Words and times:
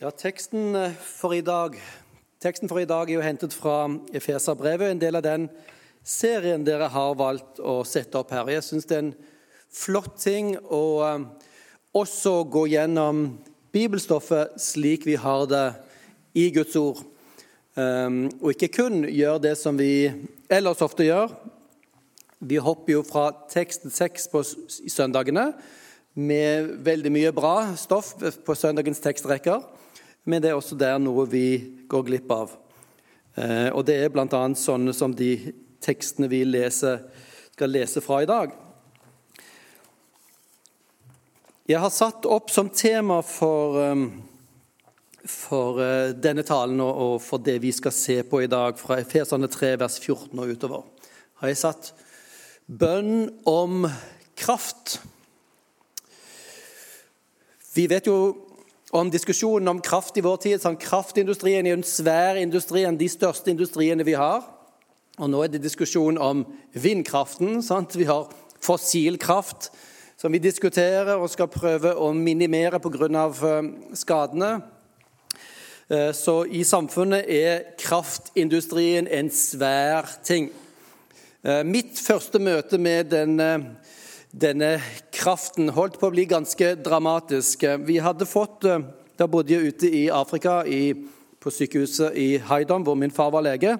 Ja, 0.00 0.08
teksten 0.10 0.72
eh, 0.74 0.94
for 0.96 1.34
i 1.36 1.42
dag 1.44 1.74
Teksten 2.40 2.70
for 2.70 2.80
i 2.80 2.86
dag 2.88 3.10
er 3.10 3.18
jo 3.18 3.20
hentet 3.20 3.52
fra 3.52 3.82
Efeserbrevet, 4.16 4.88
en 4.88 5.00
del 5.02 5.18
av 5.18 5.24
den 5.26 5.42
serien 6.00 6.62
dere 6.64 6.86
har 6.88 7.18
valgt 7.20 7.58
å 7.60 7.82
sette 7.84 8.16
opp 8.16 8.30
her. 8.32 8.48
Jeg 8.48 8.64
syns 8.64 8.88
det 8.88 8.96
er 8.96 9.02
en 9.02 9.10
flott 9.68 10.14
ting 10.22 10.54
å 10.56 10.80
eh, 11.04 11.26
også 12.00 12.32
gå 12.48 12.62
gjennom 12.72 13.18
bibelstoffet 13.76 14.56
slik 14.56 15.04
vi 15.04 15.18
har 15.20 15.44
det 15.50 15.66
i 16.32 16.46
Guds 16.54 16.78
ord. 16.80 17.02
Um, 17.76 18.30
og 18.40 18.54
ikke 18.54 18.70
kun 18.78 19.04
gjøre 19.04 19.42
det 19.50 19.52
som 19.60 19.76
vi 19.76 20.08
ellers 20.48 20.80
ofte 20.80 21.04
gjør. 21.04 21.34
Vi 22.40 22.56
hopper 22.56 22.94
jo 22.94 23.04
fra 23.04 23.26
tekst 23.52 23.84
til 23.84 24.16
på 24.32 24.42
søndagene 24.48 25.50
med 26.16 26.72
veldig 26.88 27.12
mye 27.12 27.34
bra 27.36 27.54
stoff 27.76 28.14
på 28.16 28.56
søndagens 28.56 29.04
tekstrekker 29.04 29.60
men 30.24 30.42
det 30.42 30.50
er 30.50 30.58
også 30.58 30.78
der 30.78 30.98
noe 31.00 31.26
vi 31.30 31.46
går 31.88 32.06
glipp 32.06 32.32
av. 32.34 32.56
Eh, 33.34 33.68
og 33.72 33.84
det 33.88 33.96
er 34.00 34.12
bl.a. 34.12 34.26
sånne 34.58 34.94
som 34.96 35.14
de 35.16 35.32
tekstene 35.80 36.28
vi 36.30 36.42
leser, 36.44 37.04
skal 37.54 37.72
lese 37.72 38.02
fra 38.04 38.22
i 38.24 38.28
dag. 38.28 38.52
Jeg 41.70 41.78
har 41.78 41.92
satt 41.94 42.26
opp 42.26 42.50
som 42.50 42.70
tema 42.74 43.20
for, 43.22 43.78
eh, 43.84 44.04
for 45.28 45.80
eh, 45.84 46.12
denne 46.12 46.44
talen 46.46 46.80
og 46.82 47.20
for 47.22 47.38
det 47.38 47.60
vi 47.62 47.72
skal 47.72 47.94
se 47.94 48.20
på 48.26 48.42
i 48.42 48.50
dag, 48.50 48.78
fra 48.80 48.98
Efesane 49.00 49.48
3, 49.48 49.76
vers 49.80 50.00
14 50.00 50.34
og 50.34 50.50
utover, 50.56 50.84
har 51.40 51.52
jeg 51.52 51.62
satt 51.62 51.92
bønn 52.66 53.30
om 53.48 53.86
kraft. 54.36 54.98
Vi 57.74 57.86
vet 57.90 58.08
jo 58.10 58.49
om 58.90 59.10
diskusjonen 59.10 59.68
om 59.68 59.80
kraft 59.80 60.16
i 60.18 60.24
vår 60.24 60.40
tid. 60.42 60.62
Sånn, 60.62 60.78
kraftindustrien 60.80 61.66
er 61.66 61.76
en 61.76 61.86
svær 61.86 62.40
industri, 62.40 62.84
en 62.84 62.98
de 62.98 63.08
største 63.10 63.52
industriene 63.52 64.06
vi 64.06 64.16
har. 64.18 64.42
Og 65.20 65.30
nå 65.30 65.44
er 65.44 65.52
det 65.52 65.62
diskusjon 65.62 66.18
om 66.18 66.42
vindkraften. 66.72 67.60
Sant? 67.62 67.94
Vi 67.98 68.08
har 68.08 68.30
fossilkraft 68.60 69.70
som 70.20 70.32
vi 70.32 70.40
diskuterer 70.42 71.16
og 71.16 71.30
skal 71.32 71.48
prøve 71.48 71.94
å 71.96 72.10
minimere 72.12 72.80
pga. 72.82 73.08
Eh, 73.08 73.70
skadene. 73.96 74.50
Eh, 75.88 76.10
så 76.12 76.44
i 76.46 76.64
samfunnet 76.64 77.28
er 77.28 77.62
kraftindustrien 77.78 79.08
en 79.08 79.30
svær 79.30 80.06
ting. 80.24 80.50
Eh, 81.42 81.62
mitt 81.64 81.98
første 81.98 82.38
møte 82.38 82.78
med 82.78 83.10
denne 83.10 83.76
denne 84.30 84.76
kraften 85.14 85.72
holdt 85.74 85.98
på 85.98 86.08
å 86.08 86.14
bli 86.14 86.24
ganske 86.30 86.76
dramatisk. 86.78 87.64
Vi 87.86 87.98
hadde 87.98 88.28
fått, 88.28 88.64
eh, 88.64 88.78
Da 89.20 89.26
bodde 89.26 89.50
jeg 89.52 89.74
ute 89.74 89.86
i 89.86 90.08
Afrika, 90.08 90.64
i, 90.64 90.94
på 91.38 91.50
sykehuset 91.50 92.16
i 92.16 92.38
Haidam, 92.38 92.82
hvor 92.82 92.96
min 92.96 93.10
far 93.10 93.30
var 93.30 93.42
lege. 93.42 93.78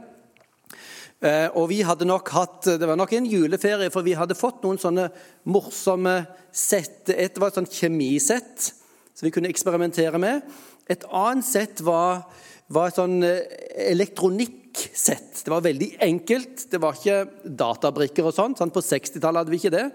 Eh, 1.22 1.48
og 1.54 1.70
vi 1.70 1.80
hadde 1.80 2.04
nok 2.04 2.28
hatt, 2.28 2.62
Det 2.62 2.86
var 2.86 2.96
nok 2.96 3.12
en 3.12 3.24
juleferie, 3.24 3.90
for 3.90 4.02
vi 4.02 4.12
hadde 4.12 4.34
fått 4.34 4.62
noen 4.62 4.76
sånne 4.76 5.10
morsomme 5.46 6.26
sett. 6.52 7.08
Et 7.08 7.38
var 7.38 7.48
et 7.48 7.54
sånt 7.54 7.72
kjemisett 7.72 8.72
som 9.14 9.26
vi 9.26 9.30
kunne 9.30 9.48
eksperimentere 9.48 10.18
med. 10.18 10.42
Et 10.88 11.04
annet 11.10 11.44
sett 11.44 11.80
var, 11.80 12.26
var 12.68 12.88
et 12.88 12.96
sånn 12.96 13.22
eh, 13.22 13.40
elektronikksett. 13.88 15.44
Det 15.44 15.48
var 15.48 15.62
veldig 15.62 15.96
enkelt. 16.00 16.70
Det 16.70 16.80
var 16.80 16.92
ikke 16.92 17.28
databrikker 17.44 18.24
og. 18.26 18.34
Sånn, 18.34 18.70
på 18.70 18.80
60-tallet 18.80 19.38
hadde 19.38 19.50
vi 19.50 19.56
ikke 19.56 19.76
det. 19.76 19.90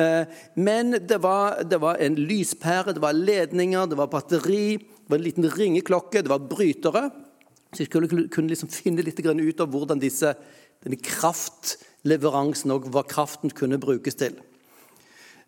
Eh, 0.00 0.24
men 0.54 0.94
det 1.06 1.18
var, 1.22 1.62
det 1.64 1.80
var, 1.82 1.98
en 2.00 2.16
lyspære, 2.16 2.94
det 2.96 3.02
var 3.02 3.16
ledninger, 3.16 3.86
det 3.90 3.98
var 3.98 4.10
batteri, 4.12 4.78
det 4.78 5.10
var 5.10 5.18
en 5.20 5.26
liten 5.26 5.50
ringeklokke, 5.50 6.22
det 6.22 6.32
var 6.32 6.46
brytere. 6.50 7.08
Så 7.70 7.84
jeg 7.84 7.90
skulle 7.90 8.28
kunne 8.32 8.50
liksom 8.50 8.70
finne 8.72 9.04
litt 9.06 9.20
ut 9.20 9.60
av 9.62 9.70
hvordan 9.70 10.00
disse, 10.02 10.32
denne 10.82 10.98
kraftleveransen 10.98 12.72
og 12.74 12.88
hva 12.90 13.04
kraften 13.06 13.52
kunne 13.54 13.78
brukes 13.78 14.18
til. 14.18 14.38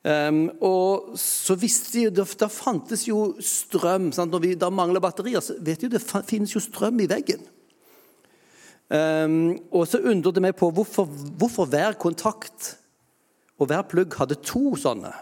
Um, 0.03 0.49
og 0.59 1.15
så 1.19 1.55
visste 1.55 1.93
de, 1.95 2.09
Da, 2.11 2.25
da 2.27 2.49
fantes 2.51 3.07
jo 3.07 3.37
strøm. 3.39 4.11
Sant? 4.13 4.33
Når 4.35 4.41
vi 4.43 4.55
da 4.59 4.71
mangler 4.71 5.03
batterier, 5.03 5.41
så 5.41 5.55
vet 5.63 5.81
du 5.81 5.89
det 5.93 6.03
finnes 6.03 6.55
jo 6.55 6.63
strøm 6.63 6.99
i 7.03 7.07
veggen. 7.11 7.43
Um, 8.91 9.55
og 9.71 9.87
så 9.89 10.03
undret 10.03 10.37
det 10.37 10.43
meg 10.43 10.57
på 10.59 10.69
hvorfor, 10.75 11.07
hvorfor 11.39 11.71
hver 11.71 11.95
kontakt 12.03 12.75
og 13.61 13.69
hver 13.69 13.85
plugg 13.89 14.17
hadde 14.19 14.41
to 14.43 14.75
sånne. 14.81 15.13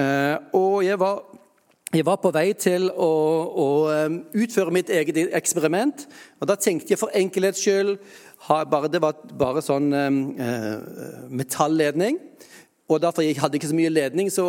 Eh, 0.00 0.36
og 0.56 0.80
jeg 0.86 0.98
var, 1.00 1.20
jeg 1.92 2.06
var 2.08 2.18
på 2.22 2.32
vei 2.32 2.46
til 2.56 2.88
å, 2.90 3.12
å, 3.64 3.68
eh, 3.92 4.18
utføre 4.44 4.72
mitt 4.74 4.90
eget 4.90 5.20
eksperiment. 5.36 6.06
Og 6.40 6.48
da 6.48 6.56
tenkte 6.56 6.94
jeg 6.94 7.00
for 7.00 7.12
enkelhets 7.14 7.60
skyld 7.60 7.98
Det 8.42 9.00
var 9.04 9.20
bare 9.38 9.62
sånn 9.62 9.92
eh, 9.92 10.20
eh, 10.46 11.26
metalledning. 11.28 12.18
Og 12.88 13.00
derfor 13.00 13.22
jeg 13.22 13.38
hadde 13.40 13.56
ikke 13.56 13.70
så 13.70 13.76
mye 13.78 13.92
ledning, 13.92 14.30
så 14.32 14.46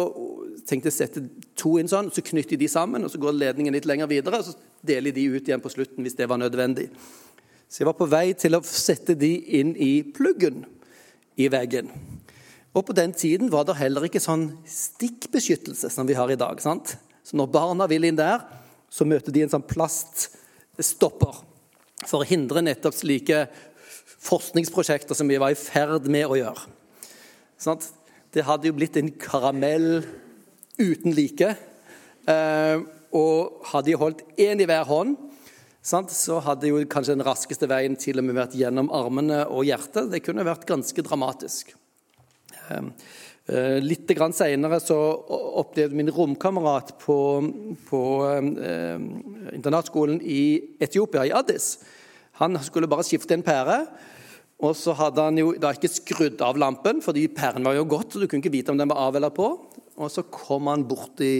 tenkte 0.68 0.90
jeg 0.90 0.96
å 0.96 0.98
sette 0.98 1.22
to 1.60 1.78
inn 1.80 1.92
sånn, 1.92 2.10
så 2.12 2.24
knytter 2.26 2.60
de 2.60 2.68
sammen, 2.72 3.04
og 3.04 3.12
så 3.12 3.20
går 3.22 3.36
ledningen 3.36 3.76
litt 3.76 3.88
lenger 3.88 4.10
videre, 4.10 4.40
og 4.40 4.48
så 4.48 4.56
deler 4.84 5.14
de 5.16 5.28
ut 5.36 5.48
igjen 5.48 5.64
på 5.64 5.72
slutten 5.72 6.04
hvis 6.04 6.18
det 6.18 6.28
var 6.32 6.42
nødvendig. 6.42 6.90
Så 7.70 7.82
jeg 7.82 7.90
var 7.90 7.98
på 8.00 8.10
vei 8.10 8.34
til 8.38 8.58
å 8.58 8.64
sette 8.66 9.16
de 9.20 9.32
inn 9.60 9.74
i 9.80 9.94
pluggen 10.16 10.64
i 11.38 11.50
veggen. 11.52 11.90
Og 12.74 12.86
På 12.86 12.94
den 12.94 13.14
tiden 13.14 13.52
var 13.54 13.66
det 13.66 13.78
heller 13.78 14.08
ikke 14.08 14.22
sånn 14.22 14.48
stikkbeskyttelse 14.66 15.92
som 15.94 16.08
vi 16.10 16.18
har 16.18 16.32
i 16.32 16.40
dag. 16.40 16.62
sant? 16.62 16.98
Så 17.24 17.38
Når 17.38 17.52
barna 17.52 17.88
vil 17.88 18.06
inn 18.06 18.18
der, 18.18 18.42
så 18.90 19.06
møter 19.06 19.32
de 19.32 19.44
en 19.44 19.50
sånn 19.50 19.68
plaststopper 19.68 21.44
for 22.06 22.22
å 22.22 22.28
hindre 22.28 22.62
nettopp 22.62 22.94
slike 22.94 23.48
forskningsprosjekter 24.24 25.16
som 25.16 25.28
vi 25.28 25.38
var 25.38 25.54
i 25.54 25.60
ferd 25.60 26.08
med 26.12 26.28
å 26.28 26.38
gjøre. 26.38 26.66
Sånn? 27.58 27.82
Det 28.34 28.46
hadde 28.48 28.68
jo 28.68 28.76
blitt 28.76 28.98
en 28.98 29.12
karamell 29.12 30.04
uten 30.80 31.14
like. 31.14 31.56
Eh, 32.28 32.78
og 33.14 33.66
hadde 33.70 33.92
de 33.92 34.00
holdt 34.00 34.24
én 34.42 34.62
i 34.62 34.66
hver 34.66 34.88
hånd, 34.90 35.18
så 35.84 36.40
hadde 36.40 36.70
jo 36.70 36.80
kanskje 36.88 37.18
den 37.18 37.26
raskeste 37.28 37.68
veien 37.68 37.98
til 38.00 38.22
og 38.22 38.24
med 38.24 38.38
vært 38.38 38.56
gjennom 38.56 38.88
armene 38.96 39.42
og 39.52 39.66
hjertet. 39.68 40.08
Det 40.14 40.22
kunne 40.24 40.46
vært 40.48 40.64
ganske 40.70 41.04
dramatisk. 41.04 41.74
Ehm, 42.72 42.94
eh, 43.52 43.82
litt 43.84 44.08
seinere 44.32 44.80
opplevde 44.88 45.96
min 45.96 46.10
romkamerat 46.10 46.96
på, 47.00 47.18
på 47.90 48.02
eh, 48.32 48.96
internatskolen 49.52 50.22
i 50.22 50.78
Etiopia, 50.80 51.26
i 51.26 51.36
Addis 51.36 51.80
Han 52.40 52.58
skulle 52.64 52.88
bare 52.88 53.04
skifte 53.04 53.34
en 53.34 53.44
pære. 53.44 53.86
Og 54.64 54.78
så 54.80 54.94
hadde 54.96 55.22
han 55.22 55.38
jo 55.38 55.52
da 55.60 55.74
ikke 55.76 55.92
skrudd 55.92 56.40
av 56.42 56.56
lampen, 56.58 57.02
fordi 57.04 57.28
pæren 57.28 57.66
var 57.66 57.76
jo 57.76 57.84
gått. 57.84 58.14
så 58.14 58.20
du 58.20 58.28
kunne 58.28 58.40
ikke 58.40 58.56
vite 58.56 58.72
om 58.72 58.78
den 58.78 58.88
var 58.88 59.10
av 59.10 59.16
eller 59.16 59.30
på. 59.30 59.52
Og 60.00 60.10
så 60.10 60.24
kom 60.24 60.72
han 60.72 60.88
borti 60.88 61.34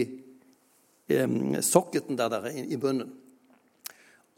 eh, 1.08 1.60
sokketen 1.64 2.20
der, 2.20 2.28
der 2.28 2.52
i, 2.52 2.68
i 2.74 2.76
bunnen. 2.76 3.23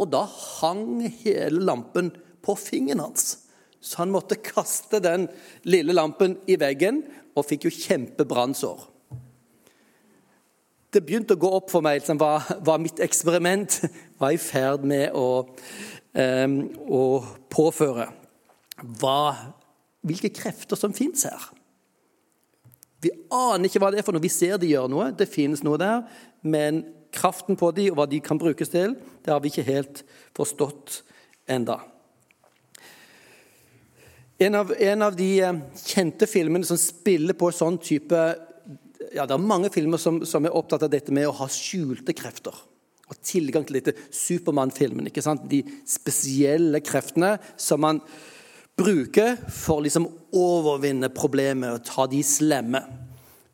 Og 0.00 0.10
da 0.12 0.24
hang 0.28 1.06
hele 1.22 1.62
lampen 1.64 2.12
på 2.44 2.56
fingeren 2.58 3.04
hans. 3.06 3.46
Så 3.80 4.02
han 4.02 4.12
måtte 4.12 4.38
kaste 4.42 5.00
den 5.02 5.28
lille 5.68 5.94
lampen 5.94 6.36
i 6.50 6.58
veggen 6.60 7.04
og 7.36 7.46
fikk 7.46 7.68
jo 7.68 7.74
kjempebrannsår. 7.74 8.86
Det 10.92 11.02
begynte 11.04 11.36
å 11.36 11.40
gå 11.40 11.50
opp 11.58 11.68
for 11.72 11.84
meg 11.84 12.04
som 12.06 12.18
var, 12.20 12.46
hva 12.64 12.78
mitt 12.80 13.02
eksperiment 13.04 13.82
var 14.20 14.32
i 14.32 14.40
ferd 14.40 14.86
med 14.88 15.12
å, 15.16 15.44
um, 16.16 16.56
å 16.88 17.02
påføre. 17.52 18.08
Hva, 19.00 19.20
hvilke 20.06 20.32
krefter 20.34 20.78
som 20.78 20.94
fins 20.96 21.26
her. 21.28 21.50
Vi 23.04 23.12
aner 23.34 23.68
ikke 23.68 23.82
hva 23.82 23.92
det 23.92 24.00
er 24.00 24.06
for 24.06 24.16
noe. 24.16 24.24
Vi 24.24 24.32
ser 24.32 24.56
de 24.60 24.70
gjør 24.70 24.88
noe, 24.90 25.10
det 25.12 25.28
finnes 25.28 25.62
noe 25.66 25.78
der. 25.80 26.06
Men 26.46 26.82
kraften 27.16 27.58
på 27.58 27.72
de 27.76 27.88
og 27.90 27.98
hva 27.98 28.06
de 28.10 28.20
kan 28.24 28.40
brukes 28.40 28.70
til, 28.72 28.96
det 29.24 29.32
har 29.32 29.42
vi 29.42 29.52
ikke 29.52 29.66
helt 29.66 30.02
forstått 30.36 31.00
enda. 31.50 31.80
En 34.38 34.54
av, 34.54 34.74
en 34.78 35.02
av, 35.02 35.16
de 35.16 35.30
eh, 35.40 35.60
kjente 35.80 36.28
filmene 36.28 36.66
som 36.68 36.76
spiller 36.76 37.36
på 37.38 37.48
sånn 37.56 37.78
type 37.80 38.18
ja, 39.14 39.24
Det 39.24 39.32
er 39.32 39.40
mange 39.40 39.70
filmer 39.72 40.00
som, 40.00 40.18
som, 40.28 40.44
er 40.44 40.56
opptatt 40.56 40.84
av 40.84 40.92
dette 40.92 41.14
med 41.14 41.28
å 41.28 41.36
ha 41.38 41.46
skjulte 41.48 42.12
krefter. 42.16 42.52
Og 43.06 43.20
tilgang 43.24 43.64
til 43.64 43.78
dette 43.78 43.94
Supermann-filmen. 44.12 45.08
ikke 45.08 45.24
sant? 45.24 45.46
De 45.48 45.62
spesielle 45.88 46.82
kreftene 46.84 47.36
som 47.56 47.80
man 47.80 48.02
bruker 48.76 49.38
for 49.46 49.78
å 49.78 49.86
liksom 49.86 50.08
overvinne 50.36 51.08
problemet 51.14 51.78
og 51.78 51.86
ta 51.86 52.04
de 52.10 52.20
slemme. 52.26 52.82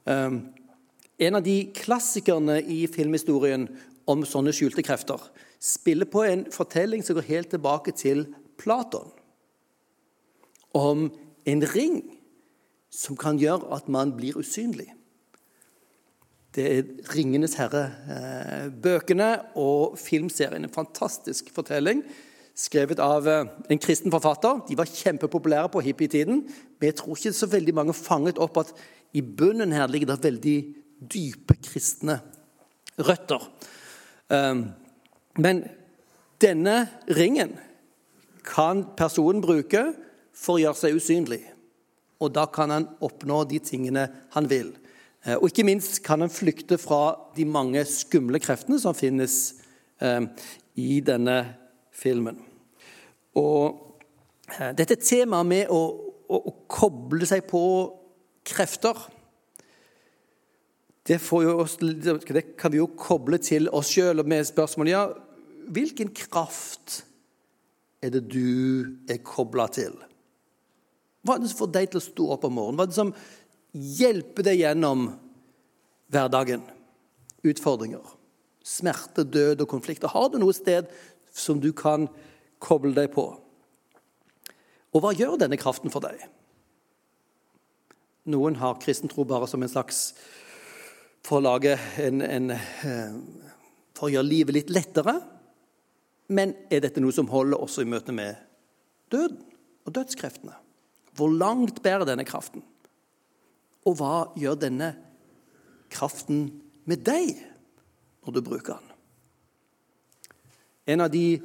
Um, 0.03 0.41
en 1.23 1.39
av 1.39 1.45
de 1.47 1.57
klassikerne 1.77 2.59
i 2.61 2.85
filmhistorien 2.91 3.69
om 4.11 4.25
sånne 4.27 4.55
skjulte 4.55 4.83
krefter 4.85 5.21
spiller 5.63 6.09
på 6.11 6.25
en 6.27 6.47
fortelling 6.51 7.05
som 7.07 7.19
går 7.19 7.29
helt 7.29 7.53
tilbake 7.55 7.95
til 7.95 8.25
Platon 8.59 9.13
om 10.75 11.07
en 11.47 11.63
ring 11.75 12.01
som 12.93 13.17
kan 13.19 13.39
gjøre 13.41 13.71
at 13.77 13.89
man 13.93 14.13
blir 14.17 14.39
usynlig. 14.41 14.91
Det 16.53 16.79
er 16.79 16.83
'Ringenes 16.83 17.55
herre'-bøkene 17.57 19.57
og 19.57 19.99
filmserien. 19.99 20.65
En 20.65 20.71
fantastisk 20.71 21.49
fortelling 21.55 22.03
skrevet 22.55 23.01
av 23.01 23.29
eh, 23.29 23.47
en 23.69 23.81
kristen 23.81 24.13
forfatter. 24.13 24.61
De 24.69 24.77
var 24.77 24.91
kjempepopulære 24.91 25.71
på 25.73 25.81
hippietiden, 25.81 26.43
men 26.45 26.91
jeg 26.91 26.99
tror 26.99 27.17
ikke 27.17 27.33
så 27.33 27.47
veldig 27.47 27.75
mange 27.75 27.95
fanget 27.97 28.39
opp 28.39 28.59
at 28.61 28.75
i 29.17 29.23
bunnen 29.23 29.73
her 29.73 29.89
ligger 29.89 30.13
det 30.13 30.25
veldig 30.25 30.82
dype 31.11 31.57
kristne 31.65 32.21
røtter. 33.01 33.45
Ehm, 34.33 34.65
men 35.39 35.65
denne 36.43 36.89
ringen 37.09 37.57
kan 38.45 38.85
personen 38.99 39.43
bruke 39.45 39.93
for 40.35 40.57
å 40.57 40.63
gjøre 40.63 40.81
seg 40.81 40.99
usynlig. 40.99 41.43
Og 42.23 42.33
da 42.35 42.47
kan 42.51 42.71
han 42.71 42.89
oppnå 43.03 43.43
de 43.51 43.59
tingene 43.63 44.07
han 44.35 44.49
vil. 44.51 44.73
Eh, 45.25 45.37
og 45.37 45.51
ikke 45.51 45.67
minst 45.67 46.01
kan 46.07 46.23
han 46.23 46.33
flykte 46.33 46.79
fra 46.81 47.15
de 47.37 47.47
mange 47.47 47.83
skumle 47.89 48.41
kreftene 48.43 48.81
som 48.83 48.97
finnes 48.97 49.39
ehm, 50.03 50.31
i 50.79 51.01
denne 51.05 51.39
filmen. 51.95 52.39
Og 53.39 53.99
eh, 54.59 54.73
dette 54.79 54.99
temaet 55.01 55.49
med 55.49 55.73
å, 55.73 55.83
å, 56.27 56.39
å, 56.39 56.55
koble 56.71 57.27
seg 57.29 57.47
på 57.49 57.63
krefter 58.47 58.99
det, 61.09 61.19
oss, 61.33 61.77
det, 61.81 62.43
kan 62.59 62.73
vi 62.73 62.79
jo 62.79 62.89
koble 62.99 63.41
til 63.43 63.69
oss 63.75 63.91
sjøl 63.91 64.23
med 64.29 64.47
spørsmålet 64.47 64.95
ja, 64.95 65.05
hvilken 65.73 66.13
kraft 66.15 67.03
er 68.03 68.15
det 68.15 68.25
du 68.31 68.99
er 69.11 69.23
kobla 69.27 69.69
til? 69.73 69.95
Hva 71.23 71.37
er 71.37 71.43
det 71.43 71.53
som 71.53 71.63
får 71.63 71.73
deg 71.75 71.91
til 71.91 72.01
å 72.01 72.07
stå 72.07 72.29
opp 72.35 72.47
om 72.49 72.57
morgenen? 72.59 72.81
Hva 72.81 72.87
er 72.87 72.93
det 72.93 72.99
som 72.99 73.15
hjelper 73.73 74.47
deg 74.49 74.63
gjennom 74.63 75.07
hverdagen? 76.13 76.65
Utfordringer, 77.47 78.03
smerte, 78.67 79.25
død 79.27 79.63
og 79.65 79.71
konflikter. 79.71 80.11
Har 80.11 80.31
du 80.31 80.39
noe 80.43 80.55
sted 80.55 80.91
som 81.33 81.61
du 81.63 81.73
kan 81.73 82.09
koble 82.63 82.95
deg 82.97 83.11
på. 83.15 83.25
Og 84.93 85.03
hva 85.03 85.13
gjør 85.17 85.39
denne 85.41 85.59
kraften 85.61 85.93
for 85.93 86.05
deg? 86.05 86.21
Noen 88.31 88.59
har 88.61 88.79
kristen 88.83 89.11
tro 89.11 89.25
bare 89.27 89.49
som 89.51 89.65
en 89.65 89.73
slags 89.73 90.13
for 91.23 91.39
å 91.39 91.45
lage 91.45 91.77
en, 92.03 92.23
en, 92.23 92.51
eh, 92.51 93.15
For 93.95 94.09
å 94.09 94.13
gjøre 94.17 94.27
livet 94.27 94.57
litt 94.57 94.71
lettere. 94.73 95.15
Men 96.33 96.55
er 96.73 96.81
dette 96.83 97.01
noe 97.01 97.15
som 97.15 97.29
holder 97.31 97.61
også 97.61 97.85
i 97.85 97.89
møte 97.89 98.15
med 98.15 98.41
døden 99.13 99.43
og 99.87 99.95
dødskreftene? 99.95 100.57
Hvor 101.15 101.31
langt 101.31 101.83
bærer 101.85 102.09
denne 102.09 102.25
kraften? 102.27 102.65
Og 103.87 103.99
hva 104.01 104.33
gjør 104.39 104.57
denne 104.59 104.95
kraften 105.93 106.49
med 106.89 107.05
deg 107.07 107.37
når 108.25 108.35
du 108.35 108.41
bruker 108.43 108.81
den? 108.81 108.89
En 110.95 111.05
av 111.05 111.13
de 111.13 111.39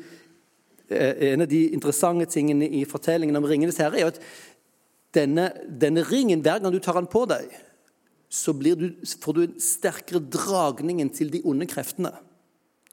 Eh, 0.89 1.33
en 1.33 1.41
av 1.41 1.47
de 1.47 1.67
interessante 1.75 2.25
tingene 2.31 2.67
i 2.67 2.85
fortellingen 2.85 3.35
om 3.35 3.43
'Ringenes 3.43 3.77
herre' 3.77 3.99
er 3.99 4.07
at 4.07 4.19
denne, 5.13 5.51
denne, 5.81 6.03
ringen, 6.03 6.41
hver 6.41 6.59
gang 6.59 6.71
du 6.73 6.79
tar 6.79 6.93
den 6.93 7.07
på 7.07 7.25
deg, 7.25 7.51
så 8.27 8.51
du, 8.51 8.89
får 9.21 9.33
du 9.33 9.41
en 9.45 9.59
sterkere 9.61 10.19
dragningen 10.19 11.09
til 11.15 11.31
de 11.31 11.41
onde 11.47 11.67
kreftene. 11.69 12.11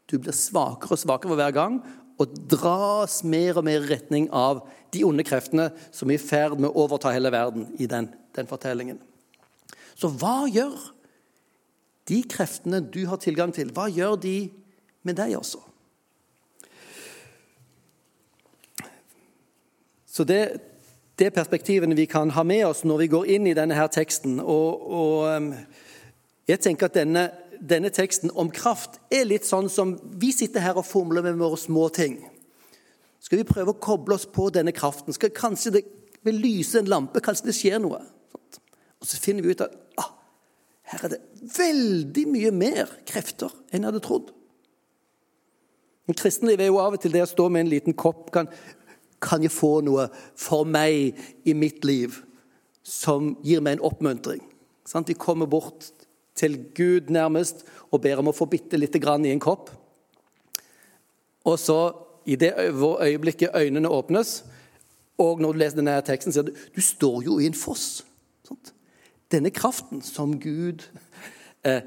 Du 0.06 0.18
blir 0.18 0.36
svakere 0.36 0.94
og 0.94 1.00
svakere 1.00 1.32
for 1.32 1.40
hver 1.40 1.54
gang 1.56 1.80
og 2.22 2.34
dras 2.46 3.22
mer 3.26 3.58
og 3.58 3.66
mer 3.66 3.82
i 3.82 3.88
retning 3.90 4.28
av 4.30 4.62
de 4.94 5.02
onde 5.06 5.24
kreftene 5.26 5.70
som 5.90 6.10
er 6.10 6.20
i 6.20 6.22
ferd 6.22 6.60
med 6.60 6.70
å 6.70 6.84
overta 6.84 7.10
hele 7.14 7.32
verden 7.34 7.72
i 7.82 7.88
den, 7.90 8.06
den 8.36 8.50
fortellingen. 8.50 9.00
Så 9.98 10.10
hva 10.14 10.44
gjør 10.50 10.76
de 12.10 12.20
kreftene 12.30 12.82
du 12.84 13.02
har 13.08 13.18
tilgang 13.22 13.54
til, 13.54 13.72
hva 13.74 13.88
gjør 13.90 14.18
de 14.22 14.36
med 15.02 15.18
deg 15.18 15.34
også? 15.38 15.62
Så 20.14 20.22
det, 20.28 20.60
det 21.18 21.28
er 21.28 21.34
perspektivene 21.34 21.94
vi 21.94 22.08
kan 22.10 22.32
ha 22.34 22.42
med 22.46 22.64
oss 22.66 22.82
når 22.86 23.04
vi 23.04 23.10
går 23.12 23.28
inn 23.36 23.46
i 23.46 23.54
denne 23.54 23.76
her 23.78 23.90
teksten. 23.92 24.40
Og, 24.40 24.86
og 24.98 25.26
um, 25.30 25.50
jeg 26.50 26.62
tenker 26.64 26.90
at 26.90 26.96
denne, 26.98 27.28
denne, 27.60 27.92
teksten 27.94 28.32
om 28.34 28.50
kraft 28.50 28.98
er 29.14 29.28
litt 29.28 29.46
sånn 29.46 29.70
som 29.70 29.94
vi 30.18 30.32
sitter 30.34 30.64
her 30.64 30.80
og 30.80 30.88
fomler 30.88 31.22
med 31.22 31.38
våre 31.38 31.60
små 31.60 31.86
ting. 31.94 32.18
Skal 33.22 33.40
vi 33.40 33.48
prøve 33.48 33.72
å 33.72 33.80
koble 33.80 34.18
oss 34.18 34.26
på 34.26 34.50
denne 34.52 34.74
kraften? 34.74 35.14
Skal 35.14 35.32
Kanskje 35.34 35.76
det 35.78 35.84
vil 36.26 36.42
lyse 36.42 36.80
en 36.80 36.90
lampe? 36.90 37.22
Kanskje 37.24 37.48
det 37.48 37.56
skjer 37.56 37.80
noe? 37.84 38.02
Og 39.00 39.08
så 39.08 39.20
finner 39.20 39.44
vi 39.44 39.54
ut 39.54 39.62
at 39.64 39.72
ah, 40.00 40.10
her 40.90 41.06
er 41.06 41.14
det 41.14 41.22
veldig 41.54 42.24
mye 42.32 42.52
mer 42.56 42.90
krefter 43.06 43.52
enn 43.70 43.84
jeg 43.84 43.90
hadde 43.92 44.02
trodd. 44.04 44.32
Men 46.04 46.18
Kristenlivet 46.18 46.66
er 46.66 46.72
jo 46.72 46.80
av 46.82 46.96
og 46.96 47.00
til 47.00 47.14
det 47.14 47.22
å 47.24 47.28
stå 47.30 47.46
med 47.52 47.64
en 47.64 47.70
liten 47.72 47.96
kopp 47.96 48.32
kan 48.34 48.50
kan 49.24 49.44
jeg 49.44 49.54
få 49.54 49.78
noe 49.86 50.08
for 50.36 50.68
meg 50.68 51.16
i 51.48 51.56
mitt 51.56 51.84
liv 51.88 52.20
som 52.84 53.34
gir 53.44 53.64
meg 53.64 53.78
en 53.78 53.86
oppmuntring? 53.88 54.42
Vi 54.84 55.16
kommer 55.16 55.48
bort 55.48 55.88
til 56.36 56.58
Gud 56.76 57.10
nærmest 57.14 57.64
og 57.90 58.02
ber 58.04 58.20
om 58.20 58.28
å 58.30 58.36
få 58.36 58.46
bitte 58.50 58.78
lite 58.78 59.00
grann 59.00 59.24
i 59.24 59.32
en 59.32 59.42
kopp. 59.42 59.70
Og 61.44 61.58
så, 61.60 61.78
i 62.26 62.36
det 62.40 62.54
øyeblikket 62.56 63.54
øynene 63.56 63.88
åpnes, 63.88 64.42
og 65.20 65.40
når 65.40 65.52
du 65.52 65.60
leser 65.60 65.78
denne 65.78 65.98
teksten, 66.04 66.34
sier 66.34 66.48
du 66.48 66.54
du 66.74 66.80
står 66.82 67.22
jo 67.26 67.38
i 67.38 67.46
en 67.46 67.56
foss. 67.56 68.02
Sant? 68.48 68.72
Denne 69.30 69.52
kraften 69.54 70.02
som 70.02 70.34
Gud 70.40 70.82
eh, 71.64 71.84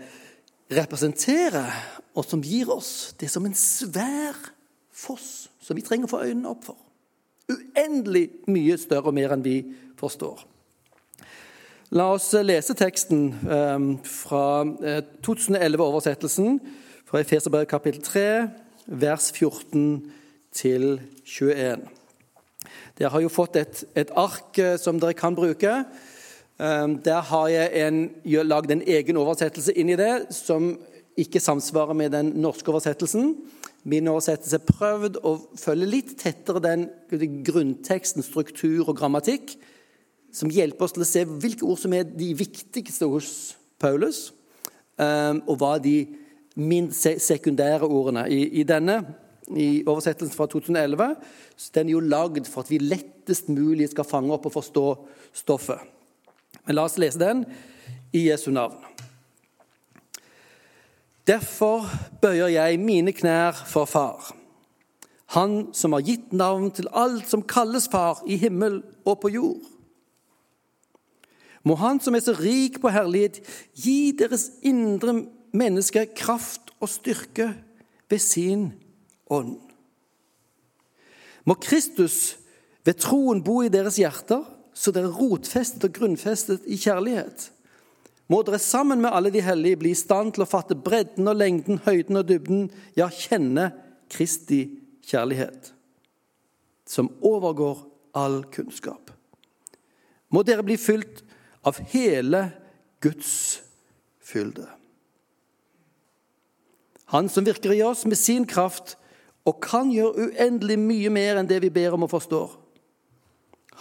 representerer, 0.71 1.73
og 2.15 2.25
som 2.25 2.41
gir 2.43 2.71
oss, 2.71 3.13
det 3.19 3.27
er 3.27 3.33
som 3.33 3.45
en 3.45 3.57
svær 3.57 4.37
foss 4.91 5.49
som 5.61 5.77
vi 5.77 5.83
trenger 5.85 6.07
å 6.07 6.15
få 6.15 6.23
øynene 6.25 6.53
opp 6.53 6.63
for 6.69 6.86
uendelig 7.51 8.27
mye 8.51 8.77
større 8.79 9.11
og 9.11 9.17
mer 9.17 9.33
enn 9.35 9.45
vi 9.45 9.57
forstår. 9.99 10.43
La 11.95 12.09
oss 12.17 12.33
lese 12.43 12.75
teksten 12.75 13.29
ehm, 13.47 13.91
fra 14.03 14.65
2011-oversettelsen 15.23 16.57
eh, 16.57 16.73
fra 17.07 17.21
Efeserbrev 17.23 17.63
kapittel 17.71 18.03
3, 18.03 18.25
vers 18.99 19.29
14 19.31 19.85
til 20.51 20.97
21. 21.23 21.85
Dere 22.97 23.13
har 23.13 23.23
jo 23.23 23.31
fått 23.31 23.55
et, 23.61 23.85
et 23.95 24.11
ark 24.19 24.59
eh, 24.59 24.75
som 24.81 24.99
dere 24.99 25.15
kan 25.15 25.37
bruke. 25.37 25.77
Ehm, 26.59 26.97
der 27.07 27.23
har 27.29 27.47
jeg 27.53 27.85
en, 27.87 28.03
lagd 28.43 28.75
en 28.75 28.83
egen 28.83 29.23
oversettelse 29.23 29.71
inn 29.79 29.93
i 29.93 29.99
det 29.99 30.27
som 30.35 30.73
ikke 31.17 31.39
samsvarer 31.39 31.95
med 31.95 32.11
den 32.17 32.35
norske 32.43 32.67
oversettelsen 32.73 33.31
min 33.87 34.09
oversettelse 34.11 34.59
prøvd 34.67 35.19
å 35.23 35.33
følge 35.55 35.87
litt 35.87 36.13
tettere 36.19 36.59
den 36.63 36.87
grunnteksten, 37.47 38.25
struktur 38.25 38.89
og 38.89 38.97
grammatikk, 38.99 39.55
som 40.35 40.51
hjelper 40.51 40.85
oss 40.85 40.95
til 40.97 41.05
å 41.05 41.07
se 41.07 41.23
hvilke 41.27 41.65
ord 41.65 41.79
som 41.79 41.95
er 41.95 42.07
de 42.07 42.33
viktigste 42.35 43.07
hos 43.07 43.29
Paulus, 43.79 44.33
ehm, 44.99 45.39
og 45.47 45.61
hva 45.61 45.77
de 45.79 46.01
minst 46.57 47.07
sekundære 47.23 47.87
ordene. 47.87 48.25
I, 48.33 48.59
i 48.59 48.65
denne 48.67 48.99
i 49.55 49.83
oversettelsen 49.87 50.35
fra 50.35 50.49
2011 50.51 51.15
den 51.77 51.87
er 51.87 51.93
jo 51.93 52.03
lagd 52.03 52.49
for 52.51 52.65
at 52.65 52.71
vi 52.71 52.81
lettest 52.83 53.47
mulig 53.47 53.87
skal 53.93 54.07
fange 54.07 54.33
opp 54.35 54.49
og 54.49 54.57
forstå 54.57 54.85
stoffet. 55.37 55.79
Men 56.65 56.75
la 56.75 56.83
oss 56.89 56.97
lese 56.99 57.21
den 57.21 57.45
i 58.11 58.27
Jesu 58.27 58.49
navn. 58.51 58.75
Derfor 61.27 61.89
bøyer 62.21 62.47
jeg 62.47 62.79
mine 62.79 63.11
knær 63.11 63.51
for 63.67 63.85
Far, 63.85 64.33
Han 65.35 65.73
som 65.75 65.91
har 65.91 66.05
gitt 66.07 66.31
navn 66.31 66.69
til 66.71 66.87
alt 66.95 67.27
som 67.27 67.41
kalles 67.43 67.89
far 67.91 68.21
i 68.23 68.37
himmel 68.39 68.79
og 69.03 69.19
på 69.19 69.31
jord. 69.33 69.65
Må 71.67 71.75
Han 71.75 71.99
som 71.99 72.15
er 72.15 72.23
så 72.23 72.31
rik 72.31 72.79
på 72.79 72.89
herlighet, 72.95 73.41
gi 73.75 74.15
deres 74.15 74.49
indre 74.63 75.25
menneske 75.51 76.05
kraft 76.15 76.71
og 76.79 76.87
styrke 76.89 77.49
ved 78.09 78.23
sin 78.23 78.69
ånd. 79.29 79.57
Må 81.43 81.53
Kristus 81.59 82.37
ved 82.85 82.93
troen 83.03 83.43
bo 83.43 83.61
i 83.65 83.73
deres 83.73 83.99
hjerter, 83.99 84.47
så 84.73 84.93
dere 84.95 85.11
er 85.11 85.19
rotfestet 85.19 85.83
og 85.83 85.91
grunnfestet 85.91 86.63
i 86.71 86.79
kjærlighet 86.79 87.51
må 88.27 88.41
dere 88.43 88.59
sammen 88.59 88.99
med 89.03 89.13
alle 89.15 89.31
de 89.31 89.41
hellige 89.43 89.79
bli 89.79 89.93
i 89.95 89.97
stand 89.97 90.33
til 90.35 90.43
å 90.43 90.49
fatte 90.49 90.75
bredden 90.75 91.29
og 91.31 91.37
lengden, 91.39 91.79
høyden 91.85 92.19
og 92.19 92.27
dybden, 92.27 92.65
ja, 92.99 93.07
kjenne 93.07 93.69
Kristi 94.11 94.65
kjærlighet, 95.07 95.71
som 96.87 97.09
overgår 97.23 97.85
all 98.17 98.41
kunnskap. 98.51 99.13
Må 100.33 100.43
dere 100.43 100.65
bli 100.67 100.75
fylt 100.79 101.23
av 101.67 101.79
hele 101.93 102.49
Guds 103.03 103.61
fylde. 104.19 104.67
Han 107.15 107.29
som 107.31 107.45
virker 107.47 107.71
i 107.71 107.83
oss 107.87 108.03
med 108.05 108.19
sin 108.19 108.43
kraft 108.47 108.97
og 109.47 109.61
kan 109.63 109.91
gjøre 109.93 110.27
uendelig 110.27 110.75
mye 110.81 111.11
mer 111.13 111.39
enn 111.39 111.47
det 111.47 111.61
vi 111.63 111.71
ber 111.71 111.95
om 111.95 112.03
og 112.03 112.11
forstår. 112.11 112.57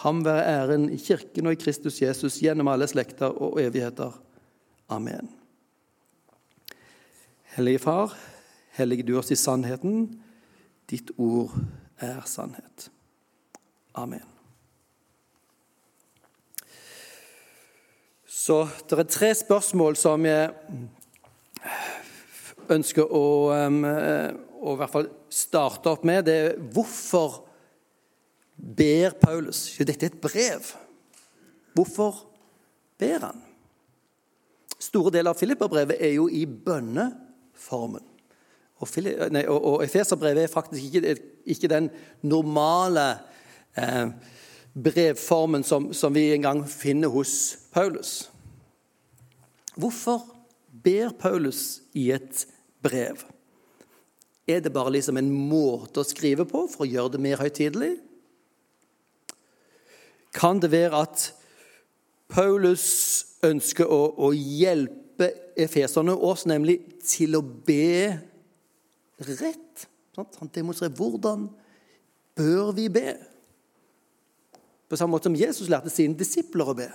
Ham 0.05 0.21
være 0.23 0.45
æren 0.47 0.87
i 0.93 1.01
Kirken 1.01 1.49
og 1.49 1.57
i 1.57 1.59
Kristus 1.59 1.99
Jesus 2.03 2.39
gjennom 2.45 2.69
alle 2.71 2.87
slekter 2.87 3.33
og 3.33 3.59
evigheter. 3.59 4.13
Amen. 4.89 5.29
Hellige 7.57 7.79
Far, 7.79 8.13
hellige 8.77 9.03
du 9.03 9.17
oss 9.19 9.31
i 9.31 9.37
sannheten. 9.37 10.23
Ditt 10.91 11.11
ord 11.19 11.55
er 11.99 12.21
sannhet. 12.29 12.91
Amen. 13.95 14.23
Så 18.27 18.61
det 18.87 18.99
er 18.99 19.09
tre 19.11 19.33
spørsmål 19.35 19.97
som 19.99 20.27
jeg 20.29 20.53
ønsker 22.71 23.11
å, 23.11 23.25
å 23.51 24.75
i 24.75 24.79
hvert 24.79 24.93
fall 24.93 25.11
starte 25.33 25.91
opp 25.91 26.07
med. 26.07 26.29
Det 26.29 26.37
er 26.45 26.61
hvorfor 26.77 27.41
ber 28.55 29.17
Paulus? 29.19 29.67
Jo, 29.75 29.89
dette 29.89 30.07
er 30.07 30.15
et 30.15 30.23
brev. 30.23 30.71
Hvorfor 31.75 32.23
ber 33.01 33.31
han? 33.31 33.46
Store 34.87 35.13
deler 35.15 35.33
av 35.33 35.41
Filipperbrevet 35.41 35.99
er 36.01 36.15
jo 36.17 36.29
i 36.31 36.45
bønneformen. 36.47 38.05
Og, 38.77 38.97
nei, 39.33 39.47
og, 39.49 39.57
og 39.57 39.85
Efeserbrevet 39.85 40.45
er 40.45 40.53
faktisk 40.53 40.91
ikke, 40.91 41.15
ikke 41.49 41.71
den 41.73 41.89
normale 42.29 43.07
eh, 43.79 44.11
brevformen 44.77 45.65
som, 45.65 45.89
som 45.97 46.13
vi 46.15 46.29
en 46.35 46.45
gang 46.45 46.61
finner 46.69 47.13
hos 47.13 47.57
Paulus. 47.73 48.27
Hvorfor 49.77 50.27
ber 50.85 51.17
Paulus 51.17 51.81
i 51.97 52.11
et 52.13 52.45
brev? 52.85 53.25
Er 54.47 54.61
det 54.61 54.73
bare 54.73 54.93
liksom 54.95 55.17
en 55.19 55.33
måte 55.33 56.01
å 56.03 56.07
skrive 56.07 56.47
på 56.49 56.67
for 56.71 56.85
å 56.85 56.91
gjøre 56.91 57.17
det 57.17 57.23
mer 57.25 57.41
høytidelig? 57.41 57.97
Kan 60.37 60.61
det 60.61 60.71
være 60.75 61.01
at 61.01 61.31
Paulus 62.29 62.87
ønsker 63.47 63.87
å, 63.87 64.01
å 64.19 64.33
hjelpe 64.35 65.31
efeserne 65.57 66.15
oss 66.15 66.45
nemlig 66.49 66.81
til 67.07 67.39
å 67.39 67.43
be 67.43 68.17
rett? 69.23 69.87
Han 70.17 70.51
demonstrerer 70.53 70.97
hvordan 70.97 71.49
bør 72.37 72.73
vi 72.77 72.89
be? 72.93 73.15
På 74.89 74.99
samme 74.99 75.17
måte 75.17 75.29
som 75.29 75.39
Jesus 75.39 75.71
lærte 75.71 75.91
sine 75.91 76.17
disipler 76.19 76.71
å 76.71 76.77
be. 76.79 76.89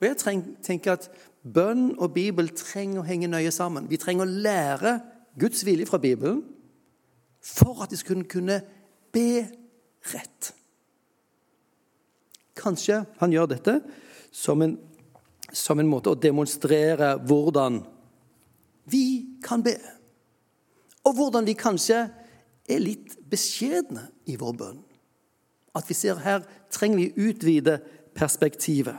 Og 0.00 0.06
Jeg 0.06 0.42
tenker 0.64 0.96
at 0.96 1.08
bønn 1.42 1.94
og 1.96 2.12
Bibel 2.16 2.50
trenger 2.56 3.00
å 3.00 3.06
henge 3.06 3.30
nøye 3.30 3.52
sammen. 3.54 3.88
Vi 3.88 4.00
trenger 4.00 4.26
å 4.26 4.40
lære 4.44 4.98
Guds 5.40 5.64
vilje 5.66 5.88
fra 5.88 6.00
Bibelen 6.00 6.42
for 7.40 7.84
at 7.84 7.92
de 7.92 7.98
skal 8.00 8.24
kunne 8.28 8.60
be 9.14 9.46
rett. 10.12 10.52
Kanskje 12.56 13.02
han 13.20 13.34
gjør 13.34 13.50
dette 13.54 13.78
som 14.34 14.62
en, 14.64 14.76
som 15.52 15.80
en 15.80 15.90
måte 15.90 16.12
å 16.12 16.18
demonstrere 16.18 17.14
hvordan 17.28 17.82
vi 18.90 19.38
kan 19.44 19.64
be. 19.66 19.76
Og 21.06 21.18
hvordan 21.18 21.46
vi 21.46 21.56
kanskje 21.58 22.06
er 22.66 22.82
litt 22.82 23.16
beskjedne 23.30 24.08
i 24.30 24.38
vår 24.38 24.54
bønn. 24.58 24.80
At 25.76 25.88
vi 25.90 25.96
ser 25.98 26.22
her 26.24 26.46
trenger 26.72 27.02
vi 27.02 27.28
utvide 27.28 27.78
perspektivet. 28.16 28.96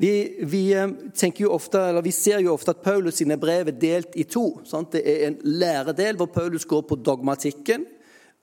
Vi, 0.00 0.38
vi, 0.48 0.62
eh, 0.72 1.32
jo 1.36 1.50
ofte, 1.52 1.80
vi, 2.00 2.12
ser 2.12 2.38
jo 2.40 2.54
ofte 2.54 2.72
at 2.72 2.80
Paulus 2.80 3.18
sine 3.20 3.36
brev 3.36 3.68
er 3.68 3.76
delt 3.76 4.14
i 4.16 4.24
to. 4.24 4.62
Sant? 4.64 4.94
Det 4.94 5.02
er 5.04 5.26
en 5.26 5.36
læredel 5.44 6.16
hvor 6.16 6.30
Paulus 6.32 6.64
går 6.64 6.86
på 6.88 6.96
dogmatikken. 6.96 7.84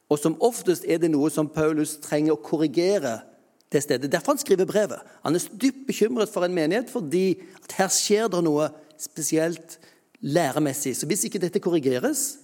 Og 0.07 0.19
som 0.21 0.37
oftest 0.43 0.85
er 0.87 1.01
det 1.01 1.11
noe 1.11 1.29
som 1.33 1.49
Paulus 1.51 1.97
trenger 2.03 2.35
å 2.35 2.41
korrigere 2.43 3.19
det 3.73 3.81
stedet. 3.83 4.11
Derfor 4.11 4.35
han 4.35 4.41
skriver 4.41 4.67
brevet. 4.69 5.03
Han 5.25 5.35
er 5.35 5.47
dypt 5.59 5.83
bekymret 5.89 6.31
for 6.31 6.47
en 6.47 6.55
menighet 6.55 6.91
fordi 6.91 7.41
at 7.59 7.75
her 7.81 7.91
skjer 7.91 8.29
det 8.31 8.43
noe 8.45 8.69
spesielt 9.01 9.77
læremessig. 10.23 10.95
Så 10.95 11.09
hvis 11.09 11.25
ikke 11.27 11.41
dette 11.43 11.61
korrigeres, 11.63 12.37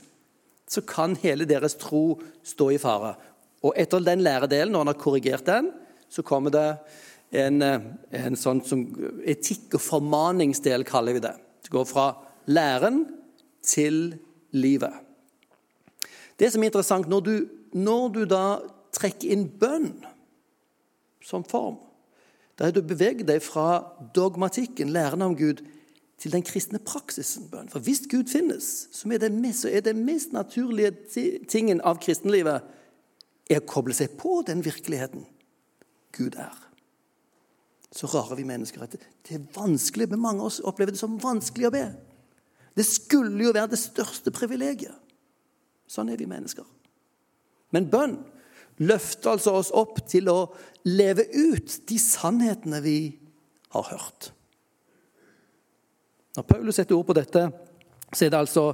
så 0.70 0.84
kan 0.88 1.16
hele 1.22 1.48
deres 1.48 1.78
tro 1.80 2.20
stå 2.46 2.70
i 2.74 2.82
fare. 2.82 3.16
Og 3.64 3.76
etter 3.80 4.04
den 4.04 4.24
læredelen, 4.26 4.74
når 4.74 4.84
han 4.84 4.92
har 4.92 5.00
korrigert 5.00 5.48
den, 5.48 5.72
så 6.12 6.24
kommer 6.26 6.52
det 6.54 6.68
en, 7.34 7.64
en 7.64 8.38
sånn 8.38 8.62
som 8.68 8.84
etikk- 9.26 9.78
og 9.78 9.82
formaningsdel, 9.82 10.84
kaller 10.86 11.18
vi 11.18 11.24
det. 11.24 11.34
Det 11.64 11.72
går 11.74 11.88
fra 11.90 12.12
læren 12.46 13.06
til 13.66 14.20
livet. 14.52 14.94
Det 16.40 16.50
som 16.52 16.64
er 16.64 16.72
interessant, 16.72 17.10
når 17.10 17.26
du, 17.26 17.34
når 17.74 18.10
du 18.16 18.24
da 18.30 18.46
trekker 18.94 19.34
inn 19.34 19.48
bønn 19.60 19.92
som 21.24 21.46
form, 21.48 21.80
da 22.58 22.68
har 22.68 22.76
du 22.76 22.84
beveget 22.86 23.26
deg 23.28 23.42
fra 23.42 23.84
dogmatikken, 24.16 24.92
læren 24.94 25.26
om 25.26 25.38
Gud, 25.38 25.64
til 26.22 26.32
den 26.32 26.46
kristne 26.46 26.80
praksisen 26.80 27.50
bønn. 27.52 27.72
For 27.72 27.84
hvis 27.84 28.06
Gud 28.08 28.30
finnes, 28.32 28.88
så 28.94 29.10
er 29.12 29.24
det 29.26 29.34
mest, 29.34 29.66
mest 29.98 30.36
naturlige 30.36 30.94
tingen 31.50 31.82
av 31.82 32.00
kristenlivet 32.04 32.70
er 33.52 33.60
å 33.60 33.68
koble 33.68 33.98
seg 33.98 34.14
på 34.20 34.40
den 34.48 34.64
virkeligheten 34.64 35.26
Gud 36.16 36.38
er 36.40 36.54
så 37.94 38.10
rare 38.10 38.38
vi 38.38 38.46
mennesker 38.48 38.84
at 38.84 38.96
det 38.98 39.36
er 39.36 39.46
vanskelig, 39.54 40.10
men 40.10 40.22
mange 40.22 40.42
av 40.42 40.50
oss 40.50 40.62
opplever 40.66 40.96
det 40.96 41.02
som 41.02 41.20
vanskelig 41.22 41.70
å 41.70 41.74
be. 41.74 41.86
Det 42.74 42.86
skulle 42.88 43.46
jo 43.46 43.54
være 43.54 43.70
det 43.76 43.82
største 43.82 44.34
privilegiet. 44.34 44.96
Sånn 45.90 46.12
er 46.12 46.20
vi 46.20 46.30
mennesker. 46.30 46.66
Men 47.74 47.90
bønn 47.92 48.18
løfter 48.82 49.34
altså 49.34 49.58
oss 49.60 49.72
opp 49.76 50.00
til 50.10 50.30
å 50.32 50.38
leve 50.90 51.26
ut 51.34 51.76
de 51.90 52.00
sannhetene 52.02 52.82
vi 52.84 52.98
har 53.74 53.90
hørt. 53.92 54.32
Når 56.34 56.48
Paulus 56.50 56.80
setter 56.80 56.98
ord 56.98 57.08
på 57.10 57.18
dette, 57.18 57.46
så 58.14 58.26
er 58.26 58.34
det 58.34 58.40
altså 58.40 58.66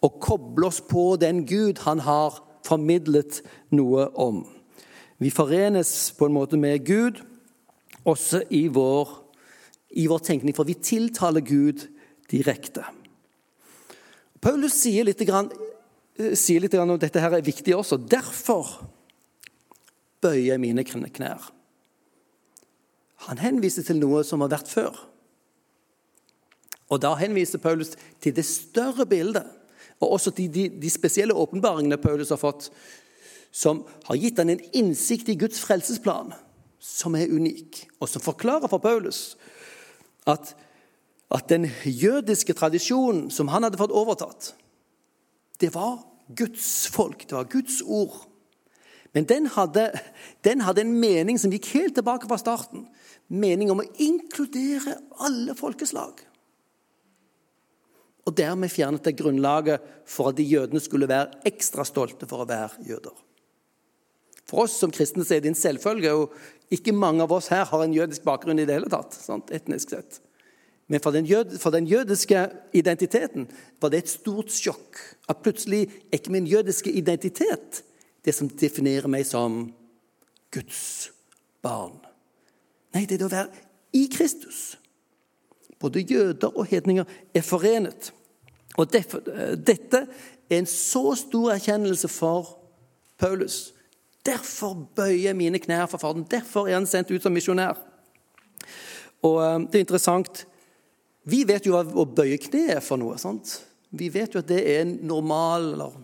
å 0.00 0.10
koble 0.20 0.68
oss 0.68 0.80
på 0.84 1.14
den 1.20 1.44
Gud 1.48 1.82
han 1.84 2.00
har 2.04 2.40
formidlet 2.64 3.40
noe 3.74 4.08
om. 4.20 4.44
Vi 5.22 5.30
forenes 5.32 6.12
på 6.16 6.28
en 6.28 6.36
måte 6.36 6.58
med 6.60 6.84
Gud 6.86 7.20
også 8.08 8.42
i 8.50 8.66
vår, 8.72 9.10
i 10.00 10.08
vår 10.10 10.24
tenkning, 10.26 10.56
for 10.56 10.66
vi 10.66 10.74
tiltaler 10.74 11.44
Gud 11.46 11.84
direkte. 12.32 12.84
Paulus 14.42 14.74
sier 14.74 15.06
litt, 15.06 15.20
eh, 15.20 15.44
sier 16.38 16.62
litt 16.62 16.74
om 16.78 16.94
dette 17.00 17.20
her 17.22 17.34
er 17.36 17.44
viktig 17.44 17.74
også. 17.76 17.98
Derfor 17.98 18.70
bøyer 20.22 20.52
jeg 20.52 20.62
mine 20.62 20.84
knær. 20.86 21.50
Han 23.28 23.38
henviser 23.38 23.86
til 23.86 24.00
noe 24.02 24.22
som 24.26 24.42
har 24.42 24.52
vært 24.54 24.70
før. 24.70 24.96
Og 26.92 27.00
Da 27.00 27.14
henviser 27.16 27.62
Paulus 27.62 27.94
til 28.20 28.34
det 28.36 28.44
større 28.44 29.06
bildet, 29.06 29.46
og 30.02 30.18
også 30.18 30.32
til 30.34 30.50
de, 30.52 30.66
de 30.68 30.90
spesielle 30.90 31.34
åpenbaringene 31.34 31.96
Paulus 31.96 32.32
har 32.34 32.40
fått, 32.40 32.68
som 33.52 33.84
har 34.08 34.18
gitt 34.18 34.40
han 34.40 34.50
en 34.50 34.64
innsikt 34.72 35.28
i 35.28 35.38
Guds 35.38 35.60
frelsesplan 35.62 36.32
som 36.82 37.14
er 37.14 37.30
unik, 37.30 37.84
og 38.00 38.10
som 38.10 38.24
forklarer 38.24 38.68
for 38.68 38.82
Paulus 38.82 39.36
at, 40.26 40.54
at 41.30 41.48
den 41.48 41.68
jødiske 41.84 42.56
tradisjonen 42.58 43.28
som 43.30 43.48
han 43.52 43.62
hadde 43.62 43.78
fått 43.78 43.94
overtatt, 43.94 44.52
det 45.62 45.70
var 45.74 46.00
Guds 46.38 46.86
folk, 46.92 47.26
det 47.28 47.36
var 47.36 47.50
Guds 47.50 47.80
ord. 47.82 48.24
Men 49.12 49.26
den 49.28 49.46
hadde, 49.52 49.90
den 50.46 50.62
hadde 50.64 50.84
en 50.86 50.94
mening 51.00 51.38
som 51.40 51.52
gikk 51.52 51.68
helt 51.76 51.96
tilbake 51.98 52.28
fra 52.28 52.38
starten. 52.40 52.86
Mening 53.28 53.72
om 53.72 53.82
å 53.82 53.88
inkludere 54.00 54.96
alle 55.20 55.56
folkeslag. 55.56 56.22
Og 58.22 58.36
dermed 58.38 58.70
fjernet 58.72 59.04
det 59.04 59.16
grunnlaget 59.18 59.84
for 60.08 60.30
at 60.30 60.38
de 60.38 60.46
jødene 60.46 60.80
skulle 60.80 61.10
være 61.10 61.42
ekstra 61.48 61.84
stolte 61.86 62.28
for 62.30 62.44
å 62.44 62.48
være 62.48 62.86
jøder. 62.86 63.14
For 64.48 64.64
oss 64.64 64.76
som 64.78 64.92
kristne 64.94 65.24
er 65.24 65.42
det 65.42 65.52
en 65.52 65.58
selvfølge, 65.58 66.12
og 66.12 66.72
ikke 66.72 66.94
mange 66.96 67.24
av 67.24 67.32
oss 67.34 67.50
her 67.52 67.66
har 67.68 67.84
en 67.84 67.94
jødisk 67.94 68.24
bakgrunn 68.26 68.60
i 68.60 68.66
det 68.68 68.76
hele 68.78 68.90
tatt, 68.92 69.14
sant, 69.16 69.50
etnisk 69.54 69.94
sett. 69.94 70.20
Men 70.92 71.00
for 71.00 71.14
den, 71.14 71.24
jød, 71.24 71.56
for 71.58 71.72
den, 71.72 71.86
jødiske 71.88 72.48
identiteten 72.76 73.46
var 73.80 73.88
det 73.88 74.02
et 74.02 74.12
stort 74.12 74.52
sjokk 74.52 74.98
at 75.28 75.40
plutselig 75.40 75.86
er 75.88 76.18
ikke 76.20 76.34
min 76.34 76.46
jødiske 76.46 76.92
identitet 76.92 77.80
det 78.24 78.34
som 78.36 78.50
definerer 78.60 79.08
meg 79.08 79.24
som 79.26 79.72
Guds 80.52 81.10
barn. 81.64 81.96
Nei, 82.92 83.06
det 83.06 83.16
er 83.16 83.22
det 83.22 83.30
å 83.30 83.32
være 83.32 83.64
i 83.96 84.04
Kristus. 84.12 84.76
Både 85.80 86.04
jøder 86.04 86.52
og 86.52 86.68
hedninger 86.68 87.08
er 87.34 87.46
forenet. 87.46 88.12
Og 88.76 88.92
Dette 88.92 90.04
er 90.04 90.58
en 90.60 90.68
så 90.68 91.16
stor 91.16 91.54
erkjennelse 91.56 92.12
for 92.12 92.58
Paulus 93.18 93.72
Derfor 94.26 94.76
bøyer 94.94 95.24
jeg 95.32 95.34
mine 95.36 95.58
knær 95.58 95.88
for 95.90 95.98
Faderen. 95.98 96.26
Derfor 96.30 96.68
er 96.68 96.76
han 96.76 96.86
sendt 96.86 97.10
ut 97.10 97.24
som 97.24 97.32
misjonær. 97.34 97.80
Og 99.26 99.40
eh, 99.42 99.56
det 99.66 99.80
er 99.80 99.86
interessant 99.88 100.44
Vi 101.28 101.44
vet 101.46 101.66
jo 101.66 101.76
hva 101.76 101.84
å 101.86 102.06
bøye 102.08 102.38
kne 102.42 102.64
er 102.76 102.82
for 102.82 102.98
noe. 102.98 103.18
sant? 103.18 103.60
Vi 103.94 104.08
vet 104.10 104.34
jo 104.34 104.42
at 104.42 104.48
det 104.50 104.62
er 104.78 104.84
normal 104.84 105.74
eller 105.74 106.00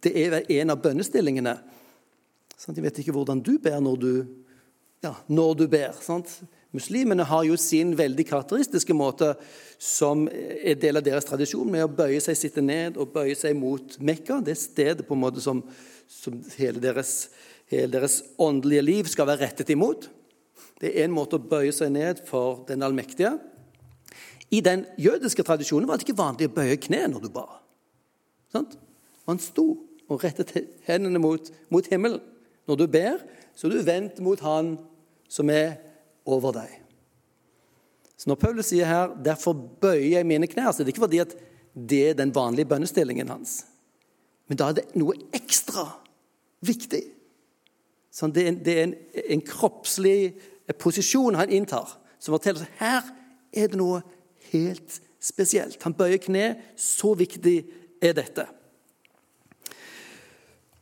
Det 0.00 0.12
er 0.16 0.50
en 0.60 0.72
av 0.72 0.80
bønnestillingene. 0.80 1.56
Sant? 2.56 2.76
Jeg 2.76 2.84
vet 2.84 3.00
ikke 3.02 3.12
hvordan 3.12 3.42
du 3.44 3.58
ber 3.60 3.80
når 3.84 3.96
du, 4.00 4.12
ja, 5.04 5.12
når 5.28 5.58
du 5.60 5.66
ber. 5.68 5.92
sant? 6.00 6.30
Muslimene 6.76 7.24
har 7.24 7.44
jo 7.44 7.56
sin 7.60 7.94
veldig 7.96 8.24
karakteristiske 8.28 8.94
måte, 8.96 9.34
som 9.78 10.26
er 10.28 10.76
del 10.80 10.98
av 10.98 11.04
deres 11.04 11.28
tradisjon, 11.28 11.68
med 11.70 11.84
å 11.84 11.92
bøye 11.92 12.20
seg, 12.20 12.36
sitte 12.36 12.64
ned 12.64 12.98
og 13.00 13.12
bøye 13.14 13.36
seg 13.38 13.56
mot 13.56 13.96
Mekka. 14.00 14.40
Det 14.44 14.56
stedet 14.60 15.06
på 15.06 15.16
en 15.16 15.22
måte 15.22 15.44
som, 15.44 15.62
som 16.08 16.36
hele, 16.56 16.80
deres, 16.82 17.28
hele 17.72 17.92
deres 17.92 18.22
åndelige 18.40 18.84
liv 18.84 19.12
skal 19.12 19.28
være 19.30 19.46
rettet 19.46 19.72
imot. 19.72 20.08
Det 20.80 20.92
er 20.92 21.06
en 21.06 21.16
måte 21.16 21.38
å 21.38 21.44
bøye 21.44 21.72
seg 21.72 21.92
ned 21.94 22.24
for 22.28 22.64
den 22.68 22.84
allmektige. 22.84 23.36
I 24.50 24.60
den 24.60 24.86
jødiske 24.98 25.42
tradisjonen 25.42 25.88
var 25.88 25.98
det 25.98 26.06
ikke 26.06 26.18
vanlig 26.18 26.48
å 26.48 26.54
bøye 26.54 26.78
kne 26.80 27.06
når 27.10 27.26
du 27.26 27.30
ba. 27.34 27.46
Sant? 28.52 28.76
Man 29.26 29.40
sto 29.42 29.66
og 30.06 30.22
rettet 30.22 30.52
hendene 30.86 31.18
mot, 31.18 31.50
mot 31.70 31.86
himmelen. 31.90 32.20
Når 32.66 32.78
du 32.78 32.86
ber, 32.90 33.22
så 33.54 33.66
er 33.66 33.74
du 33.74 33.86
vendt 33.86 34.20
mot 34.22 34.40
Han 34.42 34.76
som 35.28 35.50
er 35.50 35.78
over 36.26 36.54
deg. 36.54 36.70
Så 38.16 38.30
Når 38.30 38.38
Paulus 38.40 38.66
sier 38.66 38.86
her 38.86 39.08
'derfor 39.08 39.52
bøyer 39.80 40.18
jeg 40.18 40.26
mine 40.26 40.46
knær', 40.46 40.72
så 40.72 40.82
er 40.82 40.84
det 40.84 40.94
ikke 40.94 41.06
fordi 41.06 41.18
at 41.18 41.34
det 41.90 42.10
er 42.10 42.14
den 42.14 42.34
vanlige 42.34 42.64
bønnestillingen 42.64 43.28
hans. 43.28 43.66
Men 44.48 44.58
da 44.58 44.68
er 44.68 44.72
det 44.72 44.96
noe 44.96 45.14
ekstra 45.34 45.84
viktig. 46.60 47.02
Sånn, 48.10 48.32
det, 48.32 48.42
er 48.42 48.48
en, 48.48 48.64
det 48.64 48.78
er 48.78 48.82
en, 48.82 48.94
en 49.28 49.40
kroppslig 49.40 50.34
posisjon 50.78 51.34
han 51.34 51.50
inntar, 51.52 51.98
som 52.18 52.32
forteller 52.32 52.62
at 52.64 52.78
her 52.80 53.02
er 53.52 53.68
det 53.68 53.76
noe 53.76 54.00
helt 54.52 55.00
spesielt. 55.22 55.82
Han 55.82 55.96
bøyer 55.96 56.20
kne. 56.22 56.46
Så 56.76 57.14
viktig 57.18 57.58
er 58.02 58.14
dette. 58.16 58.46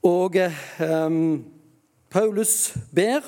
Og 0.05 0.37
eh, 0.37 1.13
Paulus 2.13 2.75
ber 2.93 3.25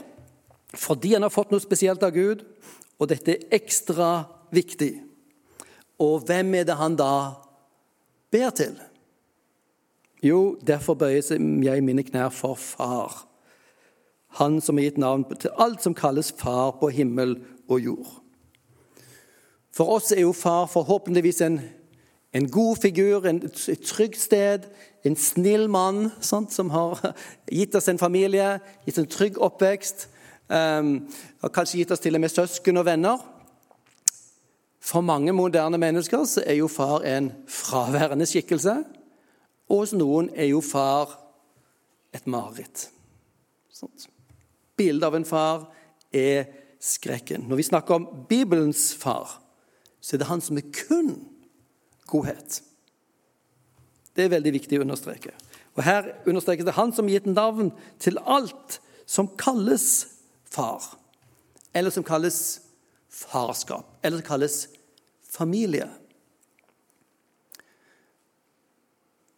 fordi 0.76 1.14
han 1.14 1.25
har 1.25 1.33
fått 1.33 1.55
noe 1.55 1.62
spesielt 1.62 2.02
av 2.05 2.12
Gud, 2.12 2.43
og 3.00 3.09
dette 3.09 3.33
er 3.33 3.55
ekstra 3.57 4.26
viktig. 4.52 4.90
Og 6.02 6.26
hvem 6.28 6.52
er 6.59 6.66
det 6.69 6.76
han 6.76 6.99
da 6.99 7.12
ber 8.35 8.52
til? 8.52 8.75
Jo, 10.25 10.59
derfor 10.61 10.99
bøyer 11.00 11.23
jeg 11.25 11.85
mine 11.85 12.05
knær 12.05 12.28
for 12.35 12.59
Far. 12.61 13.23
Han 14.37 14.61
som 14.61 14.76
har 14.76 14.90
gitt 14.90 15.00
navn 15.00 15.25
til 15.33 15.55
alt 15.57 15.85
som 15.85 15.97
kalles 15.97 16.33
Far 16.37 16.76
på 16.81 16.90
himmel 16.93 17.38
og 17.69 17.81
jord. 17.81 18.14
For 19.76 19.92
oss 19.92 20.12
er 20.12 20.23
jo 20.25 20.33
far 20.33 20.66
forhåpentligvis 20.73 21.42
en, 21.45 21.61
en 22.33 22.50
god 22.50 22.76
figur, 22.80 23.26
en, 23.28 23.42
et 23.45 23.83
trygt 23.85 24.21
sted, 24.21 24.64
en 25.04 25.16
snill 25.16 25.68
mann 25.68 26.09
sant, 26.25 26.52
som 26.52 26.73
har 26.73 27.02
gitt 27.59 27.76
oss 27.76 27.90
en 27.92 28.00
familie, 28.00 28.56
gitt 28.87 29.02
en 29.02 29.11
trygg 29.11 29.37
oppvekst. 29.42 30.09
Um, 30.49 31.09
har 31.42 31.52
kanskje 31.52 31.83
gitt 31.83 31.92
oss 31.92 32.00
til 32.00 32.16
og 32.16 32.23
med 32.25 32.33
søsken 32.33 32.80
og 32.80 32.88
venner. 32.88 33.21
For 34.80 35.04
mange 35.04 35.35
moderne 35.35 35.78
mennesker 35.83 36.25
så 36.25 36.45
er 36.47 36.61
jo 36.61 36.73
far 36.73 37.04
en 37.04 37.33
fraværende 37.50 38.26
skikkelse. 38.26 38.78
Og 39.68 39.83
hos 39.83 39.92
noen 39.99 40.30
er 40.33 40.52
jo 40.54 40.62
far 40.64 41.18
et 42.14 42.26
mareritt. 42.30 42.88
Bildet 44.76 45.09
av 45.09 45.16
en 45.18 45.26
far 45.26 45.66
er 46.14 46.47
skrekken. 46.80 47.45
Når 47.50 47.61
vi 47.61 47.66
snakker 47.66 47.99
om 47.99 48.06
Bibelens 48.30 48.95
far, 48.97 49.42
så 50.07 50.15
er 50.15 50.23
det 50.23 50.29
han 50.31 50.43
som 50.45 50.59
er 50.61 50.69
kun 50.71 51.17
godhet. 52.07 52.61
Det 54.15 54.23
er 54.25 54.37
veldig 54.37 54.53
viktig 54.55 54.79
å 54.79 54.85
understreke. 54.85 55.33
Og 55.75 55.83
Her 55.83 56.13
understrekes 56.31 56.65
det 56.69 56.77
han 56.77 56.95
som 56.95 57.09
har 57.09 57.19
gitt 57.19 57.27
navn 57.27 57.73
til 57.99 58.21
alt 58.23 58.79
som 59.07 59.29
kalles 59.39 60.07
far, 60.47 60.85
eller 61.75 61.91
som 61.91 62.07
kalles 62.07 62.39
farskap, 63.11 63.99
eller 64.03 64.23
som 64.23 64.29
kalles 64.31 64.61
familie. 65.27 65.89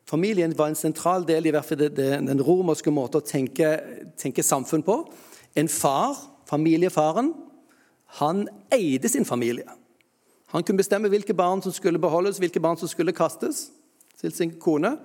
Familien 0.08 0.52
var 0.56 0.68
en 0.68 0.78
sentral 0.78 1.24
del 1.28 1.48
i 1.48 1.52
hvert 1.52 1.68
fall 1.68 1.88
den 1.96 2.44
romerske 2.44 2.92
måten 2.92 3.20
å 3.20 3.24
tenke, 3.24 3.72
tenke 4.20 4.44
samfunn 4.44 4.84
på. 4.84 5.00
En 5.56 5.68
far, 5.68 6.16
familiefaren, 6.48 7.32
han 8.20 8.46
eide 8.72 9.08
sin 9.08 9.28
familie. 9.28 9.77
Han 10.54 10.64
kunne 10.64 10.80
bestemme 10.80 11.10
hvilke 11.12 11.36
barn 11.36 11.62
som 11.62 11.72
skulle 11.72 12.00
beholdes, 12.00 12.38
hvilke 12.40 12.60
barn 12.60 12.78
som 12.80 12.88
skulle 12.88 13.12
kastes 13.16 13.68
til 14.20 14.32
sin 14.32 14.54
kone. 14.60 14.96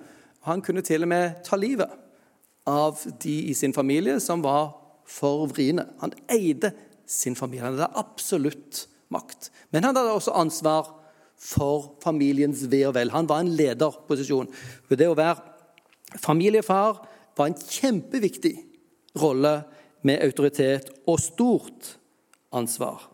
Han 0.48 0.62
kunne 0.64 0.84
til 0.84 1.04
og 1.04 1.10
med 1.12 1.44
ta 1.44 1.58
livet 1.60 1.92
av 2.68 3.00
de 3.22 3.36
i 3.50 3.54
sin 3.56 3.74
familie 3.76 4.16
som 4.24 4.42
var 4.44 4.72
for 5.04 5.46
vriene. 5.52 5.86
Han 6.00 6.14
eide 6.32 6.72
sin 7.06 7.36
familie. 7.36 7.64
Han 7.64 7.76
hadde 7.76 7.92
absolutt 8.00 8.86
makt. 9.12 9.50
Men 9.70 9.84
han 9.84 9.96
hadde 9.96 10.16
også 10.16 10.36
ansvar 10.36 10.88
for 11.40 11.94
familiens 12.02 12.64
ve 12.72 12.84
og 12.88 12.94
vel. 12.96 13.12
Han 13.12 13.28
var 13.28 13.44
en 13.44 13.52
lederposisjon. 13.56 14.48
For 14.88 14.96
det 14.96 15.10
å 15.10 15.18
være 15.18 16.20
familiefar 16.24 17.02
var 17.36 17.50
en 17.50 17.58
kjempeviktig 17.58 18.54
rolle 19.20 19.58
med 20.04 20.22
autoritet 20.24 20.90
og 21.10 21.20
stort 21.20 21.96
ansvar. 22.54 23.13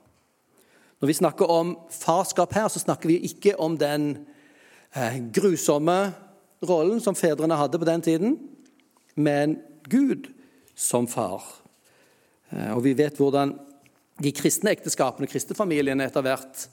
Når 1.00 1.08
vi 1.08 1.16
snakker 1.16 1.48
om 1.48 1.70
farskap 1.88 2.52
her, 2.52 2.66
så 2.68 2.82
snakker 2.82 3.08
vi 3.08 3.22
ikke 3.24 3.54
om 3.56 3.78
den 3.80 4.10
eh, 4.92 5.16
grusomme 5.32 6.12
rollen 6.60 6.98
som 7.00 7.16
fedrene 7.16 7.56
hadde 7.56 7.78
på 7.80 7.86
den 7.88 8.02
tiden, 8.04 8.34
men 9.16 9.56
Gud 9.88 10.28
som 10.76 11.08
far. 11.08 11.46
Eh, 12.52 12.74
og 12.74 12.82
vi 12.84 12.92
vet 12.98 13.16
hvordan 13.16 13.54
de 14.20 14.32
kristne 14.36 14.74
ekteskapene, 14.76 15.30
familiene, 15.56 16.04
etter 16.04 16.26
hvert 16.26 16.66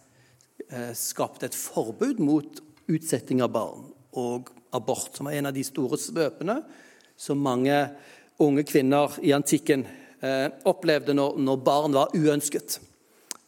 eh, 0.67 0.91
skapte 0.91 1.47
et 1.47 1.55
forbud 1.55 2.19
mot 2.19 2.59
utsetting 2.91 3.39
av 3.39 3.53
barn 3.55 3.87
og 4.11 4.51
abort, 4.75 5.15
som 5.15 5.31
var 5.31 5.37
en 5.37 5.47
av 5.47 5.55
de 5.55 5.63
store 5.63 5.95
svøpene 5.95 6.57
som 7.15 7.39
mange 7.39 7.79
unge 8.43 8.67
kvinner 8.67 9.15
i 9.23 9.31
antikken 9.31 9.87
opplevde 10.67 11.13
når 11.13 11.57
barn 11.61 11.93
var 11.93 12.11
uønsket. 12.17 12.79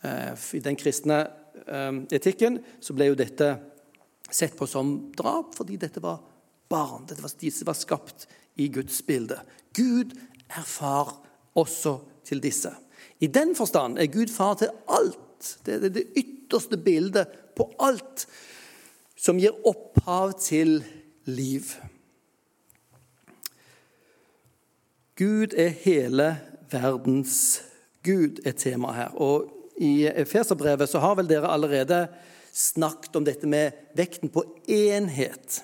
Eh, 0.01 0.33
I 0.53 0.61
den 0.63 0.77
kristne 0.79 1.19
eh, 1.67 1.91
etikken 2.15 2.59
så 2.79 2.95
ble 2.95 3.09
jo 3.11 3.19
dette 3.19 3.51
sett 4.29 4.55
på 4.57 4.67
som 4.69 5.09
drap 5.17 5.55
fordi 5.57 5.79
dette 5.81 6.01
var 6.03 6.21
barn. 6.69 7.07
Dette 7.09 7.23
var, 7.25 7.33
disse 7.41 7.67
var 7.67 7.77
skapt 7.77 8.27
i 8.59 8.69
Guds 8.71 9.01
bilde. 9.05 9.39
Gud 9.75 10.13
er 10.49 10.65
far 10.65 11.15
også 11.59 11.99
til 12.27 12.41
disse. 12.43 12.71
I 13.19 13.27
den 13.27 13.55
forstand 13.55 13.99
er 13.99 14.11
Gud 14.11 14.31
far 14.31 14.55
til 14.59 14.71
alt. 14.87 15.57
Det 15.65 15.75
er 15.75 15.91
det 15.91 16.07
ytterste 16.19 16.77
bildet 16.77 17.31
på 17.55 17.67
alt 17.79 18.27
som 19.19 19.39
gir 19.39 19.55
opphav 19.67 20.37
til 20.39 20.79
liv. 21.27 21.73
Gud 25.19 25.55
er 25.57 25.73
hele 25.83 26.29
verdens 26.71 27.61
Gud, 28.03 28.39
er 28.47 28.55
temaet 28.55 28.95
her. 28.95 29.15
Og 29.19 29.58
i 29.79 30.05
Efeserbrevet, 30.07 30.89
så 30.89 30.99
har 30.99 31.15
vel 31.15 31.29
dere 31.29 31.47
allerede 31.47 32.03
snakket 32.51 33.15
om 33.15 33.23
dette 33.23 33.47
med 33.47 33.77
vekten 33.95 34.31
på 34.31 34.43
enhet. 34.67 35.61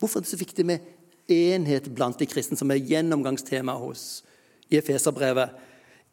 Hvorfor 0.00 0.20
er 0.20 0.24
det 0.24 0.32
så 0.32 0.40
viktig 0.40 0.64
med 0.66 0.86
enhet 1.30 1.90
blant 1.94 2.18
de 2.20 2.28
kristne, 2.28 2.56
som 2.56 2.72
er 2.72 2.80
gjennomgangstema 2.80 3.76
hos 3.80 4.22
i 4.72 4.78
Efeserbrevet? 4.80 5.52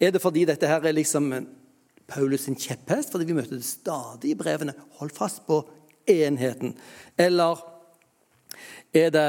Er 0.01 0.11
det 0.11 0.23
fordi 0.23 0.43
dette 0.49 0.67
her 0.67 0.83
er 0.83 0.97
liksom 0.97 1.31
Paulus 2.11 2.47
sin 2.49 2.59
kjepphest, 2.59 3.13
fordi 3.13 3.29
vi 3.29 3.37
møter 3.37 3.55
det 3.55 3.67
stadig 3.67 4.33
i 4.33 4.39
brevene? 4.39 4.75
Hold 4.99 5.13
fast 5.15 5.45
på 5.47 5.61
enheten. 6.11 6.75
Eller 7.15 7.61
er 8.91 9.11
det 9.15 9.27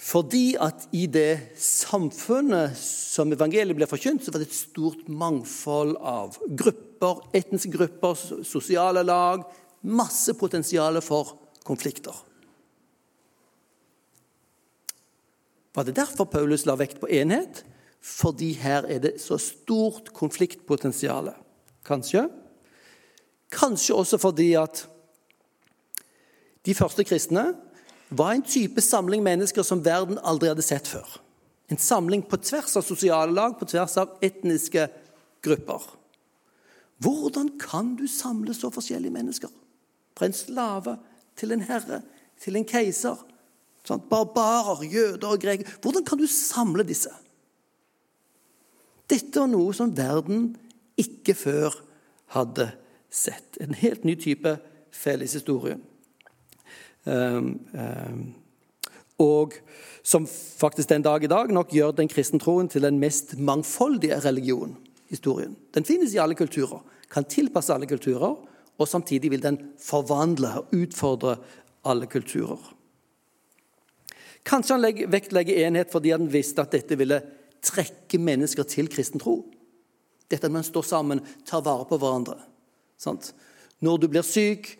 fordi 0.00 0.54
at 0.56 0.86
i 0.96 1.04
det 1.12 1.52
samfunnet 1.60 2.72
som 2.80 3.32
evangeliet 3.34 3.76
ble 3.76 3.88
forkynt, 3.88 4.24
så 4.24 4.32
var 4.32 4.40
det 4.40 4.48
et 4.48 4.56
stort 4.56 5.02
mangfold 5.12 5.92
av 6.00 6.38
grupper, 6.56 7.20
etniske 7.36 7.72
grupper, 7.74 8.16
sosiale 8.48 9.04
lag. 9.04 9.44
Masse 9.84 10.32
potensial 10.40 10.96
for 11.04 11.34
konflikter. 11.68 12.16
Var 15.76 15.84
det 15.84 15.98
derfor 16.00 16.30
Paulus 16.32 16.64
la 16.66 16.78
vekt 16.80 16.98
på 17.02 17.10
enhet? 17.20 17.62
Fordi 18.00 18.54
her 18.56 18.88
er 18.88 19.04
det 19.04 19.18
så 19.20 19.36
stort 19.36 20.14
konfliktpotensial. 20.16 21.34
Kanskje. 21.84 22.24
Kanskje 23.52 24.00
også 24.00 24.16
fordi 24.20 24.54
at 24.56 24.86
de 26.64 26.74
første 26.76 27.04
kristne 27.04 27.50
var 28.10 28.34
en 28.34 28.42
type 28.42 28.82
samling 28.82 29.22
mennesker 29.22 29.64
som 29.66 29.82
verden 29.84 30.18
aldri 30.26 30.50
hadde 30.50 30.66
sett 30.66 30.88
før. 30.90 31.06
En 31.70 31.78
samling 31.78 32.24
på 32.26 32.40
tvers 32.42 32.74
av 32.76 32.82
sosiale 32.82 33.32
lag, 33.32 33.54
på 33.58 33.68
tvers 33.70 33.96
av 34.02 34.16
etniske 34.26 34.88
grupper. 35.44 35.84
Hvordan 37.00 37.52
kan 37.62 37.94
du 37.96 38.06
samle 38.10 38.54
så 38.56 38.72
forskjellige 38.74 39.14
mennesker? 39.14 39.52
Fra 40.18 40.26
en 40.26 40.36
slave 40.36 40.96
til 41.38 41.54
en 41.54 41.62
herre, 41.64 42.02
til 42.42 42.58
en 42.58 42.66
keiser. 42.68 43.20
Sånn, 43.86 44.02
barbarer, 44.10 44.82
jøder 44.84 45.30
og 45.30 45.40
grekere. 45.40 45.78
Hvordan 45.80 46.04
kan 46.04 46.20
du 46.20 46.26
samle 46.28 46.84
disse? 46.84 47.12
Dette 49.10 49.40
er 49.40 49.48
noe 49.50 49.72
som 49.74 49.94
verden 49.96 50.50
ikke 51.00 51.34
før 51.38 51.78
hadde 52.34 52.68
sett. 53.10 53.56
En 53.62 53.72
helt 53.74 54.04
ny 54.04 54.18
type 54.20 54.58
felleshistorie. 54.94 55.78
Um, 57.04 57.54
um, 57.72 58.34
og 59.20 59.56
som 60.02 60.26
faktisk 60.26 60.88
den 60.88 61.04
dag 61.04 61.24
i 61.24 61.30
dag 61.30 61.52
nok 61.52 61.72
gjør 61.72 61.92
den 61.96 62.08
kristne 62.08 62.40
troen 62.40 62.68
til 62.72 62.84
den 62.84 62.98
mest 63.00 63.36
mangfoldige 63.38 64.20
religion 64.24 64.76
historien. 65.12 65.56
Den 65.74 65.84
finnes 65.84 66.14
i 66.14 66.20
alle 66.22 66.36
kulturer, 66.38 66.80
kan 67.10 67.28
tilpasse 67.28 67.74
alle 67.74 67.88
kulturer, 67.90 68.36
og 68.80 68.88
samtidig 68.88 69.30
vil 69.30 69.42
den 69.44 69.58
forvandle 69.80 70.54
og 70.60 70.76
utfordre 70.76 71.36
alle 71.84 72.08
kulturer. 72.08 72.60
Kanskje 74.46 74.76
han 74.76 75.10
vektlegger 75.12 75.66
enhet 75.66 75.92
fordi 75.92 76.14
han 76.14 76.30
visste 76.32 76.64
at 76.64 76.72
dette 76.72 76.96
ville 76.96 77.20
trekke 77.60 78.18
mennesker 78.18 78.64
til 78.64 78.88
kristen 78.88 79.20
tro. 79.20 79.42
Dette 80.30 80.48
at 80.48 80.54
man 80.54 80.64
står 80.64 80.86
sammen, 80.86 81.20
tar 81.44 81.64
vare 81.66 81.84
på 81.88 81.98
hverandre. 82.00 82.38
Sant? 82.96 83.34
Når 83.84 83.98
du 84.00 84.08
blir 84.08 84.24
syk, 84.24 84.78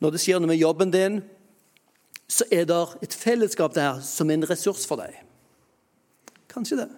når 0.00 0.14
det 0.14 0.22
skjer 0.22 0.40
noe 0.40 0.52
med 0.52 0.60
jobben 0.60 0.92
din, 0.94 1.20
så 2.28 2.44
er 2.50 2.64
det 2.66 2.82
et 3.02 3.14
fellesskap 3.14 3.74
der 3.74 4.00
som 4.02 4.30
er 4.30 4.40
en 4.40 4.48
ressurs 4.50 4.86
for 4.86 4.98
deg. 4.98 5.14
Kanskje 6.50 6.80
det. 6.82 6.88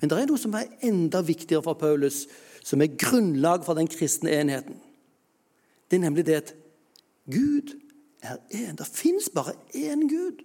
Men 0.00 0.10
det 0.10 0.18
er 0.18 0.30
noe 0.30 0.40
som 0.40 0.54
er 0.58 0.70
enda 0.82 1.20
viktigere 1.22 1.62
for 1.62 1.78
Paulus, 1.78 2.24
som 2.64 2.82
er 2.82 2.96
grunnlag 2.98 3.66
for 3.66 3.78
den 3.78 3.90
kristne 3.90 4.32
enheten. 4.34 4.80
Det 5.90 5.98
er 5.98 6.06
nemlig 6.06 6.26
det 6.26 6.40
at 6.40 6.54
Gud 7.30 7.74
er 8.22 8.40
én. 8.54 8.76
Det 8.78 8.86
fins 8.86 9.28
bare 9.34 9.54
én 9.74 10.08
Gud. 10.08 10.42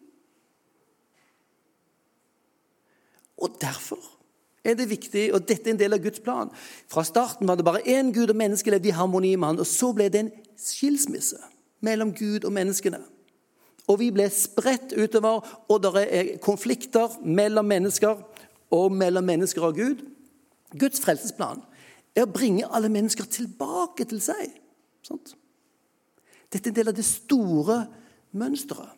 Og 3.38 3.58
derfor 3.62 4.02
er 4.64 4.74
det 4.74 4.90
viktig, 4.90 5.34
og 5.34 5.48
dette 5.48 5.70
er 5.70 5.74
en 5.74 5.80
del 5.80 5.94
av 5.94 6.02
Guds 6.04 6.20
plan. 6.20 6.50
Fra 6.90 7.04
starten 7.06 7.48
var 7.48 7.56
det 7.56 7.66
bare 7.66 7.86
én 7.86 8.12
Gud, 8.14 8.30
og 8.30 8.36
mennesket 8.36 8.74
levde 8.74 8.90
i 8.90 8.98
harmoni 8.98 9.36
med 9.36 9.48
han, 9.48 9.60
og 9.60 9.68
Så 9.68 9.94
ble 9.94 10.10
det 10.10 10.20
en 10.20 10.32
skilsmisse 10.58 11.38
mellom 11.82 12.14
Gud 12.14 12.44
og 12.44 12.52
menneskene. 12.52 13.00
Og 13.88 14.00
vi 14.02 14.10
ble 14.12 14.28
spredt 14.34 14.92
utover, 15.00 15.46
og 15.72 15.84
det 15.84 16.04
er 16.04 16.32
konflikter 16.44 17.14
mellom 17.24 17.70
mennesker 17.70 18.20
og 18.76 18.92
mellom 18.92 19.24
mennesker 19.24 19.64
og 19.64 19.80
Gud. 19.80 20.04
Guds 20.76 21.00
frelsesplan 21.00 21.62
er 22.18 22.26
å 22.26 22.32
bringe 22.32 22.68
alle 22.68 22.92
mennesker 22.92 23.30
tilbake 23.32 24.08
til 24.10 24.20
seg. 24.24 24.52
Sånt. 25.06 25.38
Dette 26.52 26.68
er 26.68 26.74
en 26.74 26.80
del 26.82 26.92
av 26.92 26.98
det 26.98 27.08
store 27.08 27.86
mønsteret. 28.36 28.92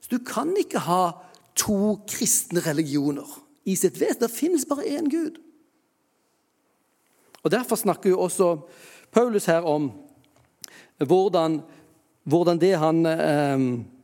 Så 0.00 0.14
du 0.14 0.22
kan 0.26 0.52
ikke 0.58 0.84
ha 0.86 1.02
to 1.58 1.98
kristne 2.08 2.62
religioner 2.64 3.26
i 3.66 3.74
sitt 3.76 3.98
vesen. 3.98 4.22
Det 4.22 4.30
finnes 4.32 4.66
bare 4.68 4.86
én 4.86 5.10
Gud. 5.10 5.42
Og 7.42 7.50
Derfor 7.50 7.76
snakker 7.76 8.12
jo 8.12 8.20
også 8.20 8.54
Paulus 9.10 9.48
her 9.50 9.66
om 9.66 9.90
hvordan, 11.00 11.62
hvordan 12.28 12.60
det 12.60 12.74
han 12.78 13.06
eh, 13.06 13.50
Eh, 13.50 13.99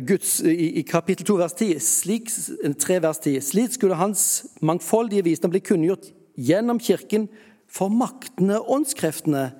Guds, 0.00 0.40
i, 0.40 0.78
i, 0.78 0.82
kapittel 0.82 1.26
2, 1.26 1.36
vers 1.36 1.52
10, 1.52 1.78
slik, 1.80 2.30
3, 2.78 3.02
vers 3.02 3.18
10. 3.18 3.40
Slik 3.40 3.72
skulle 3.72 3.98
hans 3.98 4.46
mangfoldige 4.60 5.24
visdom 5.24 5.50
bli 5.52 5.60
kunngjort 5.60 6.12
gjennom 6.38 6.80
Kirken 6.80 7.28
for 7.68 7.92
maktene 7.92 8.60
og 8.60 8.70
åndskreftene 8.78 9.50